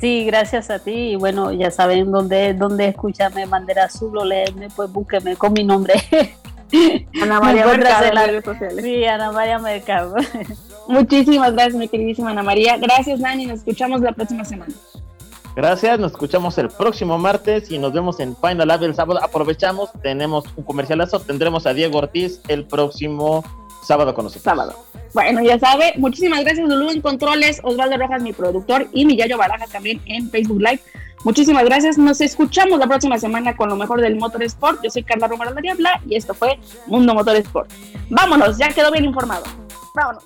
Sí, 0.00 0.24
gracias 0.26 0.70
a 0.70 0.78
ti. 0.78 1.12
Y 1.12 1.16
bueno, 1.16 1.52
ya 1.52 1.70
saben 1.70 2.10
dónde, 2.10 2.52
dónde 2.54 2.88
escucharme 2.88 3.46
Bandera 3.46 3.84
Azul 3.84 4.16
o 4.18 4.24
leerme, 4.24 4.68
pues 4.74 4.92
búsqueme 4.92 5.36
con 5.36 5.52
mi 5.52 5.64
nombre. 5.64 5.94
Ana 7.22 7.40
María 7.40 7.66
Mercado 7.66 8.06
en 8.06 8.14
las 8.14 8.26
redes 8.26 8.44
sociales. 8.44 8.84
Sí, 8.84 9.04
Ana 9.04 9.30
María 9.32 9.58
Mercado. 9.58 10.16
Muchísimas 10.88 11.52
gracias, 11.52 11.76
mi 11.76 11.88
queridísima 11.88 12.30
Ana 12.30 12.42
María. 12.42 12.76
Gracias, 12.76 13.20
Nani. 13.20 13.46
Nos 13.46 13.60
escuchamos 13.60 14.00
la 14.00 14.12
próxima 14.12 14.44
semana. 14.44 14.74
Gracias, 15.56 16.00
nos 16.00 16.12
escuchamos 16.12 16.58
el 16.58 16.68
próximo 16.68 17.16
martes 17.16 17.70
y 17.70 17.78
nos 17.78 17.92
vemos 17.92 18.18
en 18.18 18.36
Final 18.36 18.66
Lab 18.66 18.82
el 18.82 18.94
sábado. 18.94 19.20
Aprovechamos, 19.22 19.90
tenemos 20.02 20.44
un 20.56 20.64
comercialazo, 20.64 21.20
tendremos 21.20 21.66
a 21.66 21.74
Diego 21.74 21.98
Ortiz 21.98 22.40
el 22.48 22.64
próximo 22.64 23.44
sábado 23.84 24.14
con 24.14 24.24
nosotros. 24.24 24.42
Sábado. 24.42 24.74
Bueno, 25.12 25.40
ya 25.42 25.58
sabe, 25.60 25.94
muchísimas 25.96 26.42
gracias 26.42 26.68
Lulú 26.68 27.00
Controles, 27.00 27.60
Osvaldo 27.62 27.96
Rojas, 27.96 28.20
mi 28.20 28.32
productor, 28.32 28.88
y 28.92 29.06
mi 29.06 29.16
Yayo 29.16 29.38
Baraja 29.38 29.66
también 29.68 30.00
en 30.06 30.28
Facebook 30.28 30.60
Live. 30.60 30.80
Muchísimas 31.24 31.64
gracias. 31.64 31.96
Nos 31.96 32.20
escuchamos 32.20 32.78
la 32.78 32.86
próxima 32.86 33.18
semana 33.18 33.56
con 33.56 33.70
lo 33.70 33.76
mejor 33.76 34.00
del 34.00 34.16
Motor 34.16 34.42
Sport. 34.42 34.82
Yo 34.82 34.90
soy 34.90 35.04
Carla 35.04 35.26
Romero 35.26 35.54
la 35.54 35.60
Diabla 35.60 36.00
y 36.06 36.16
esto 36.16 36.34
fue 36.34 36.58
Mundo 36.86 37.14
Motor 37.14 37.36
Sport. 37.36 37.70
Vámonos, 38.10 38.58
ya 38.58 38.68
quedó 38.68 38.90
bien 38.92 39.06
informado. 39.06 39.44
Vámonos. 39.94 40.24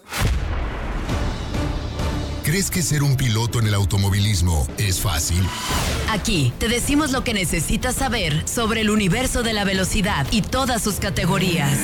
¿Crees 2.48 2.70
que 2.70 2.80
ser 2.80 3.02
un 3.02 3.14
piloto 3.14 3.58
en 3.58 3.66
el 3.66 3.74
automovilismo 3.74 4.66
es 4.78 5.00
fácil? 5.00 5.46
Aquí 6.08 6.50
te 6.58 6.68
decimos 6.68 7.12
lo 7.12 7.22
que 7.22 7.34
necesitas 7.34 7.94
saber 7.94 8.48
sobre 8.48 8.80
el 8.80 8.88
universo 8.88 9.42
de 9.42 9.52
la 9.52 9.64
velocidad 9.64 10.26
y 10.30 10.40
todas 10.40 10.82
sus 10.82 10.94
categorías. 10.94 11.78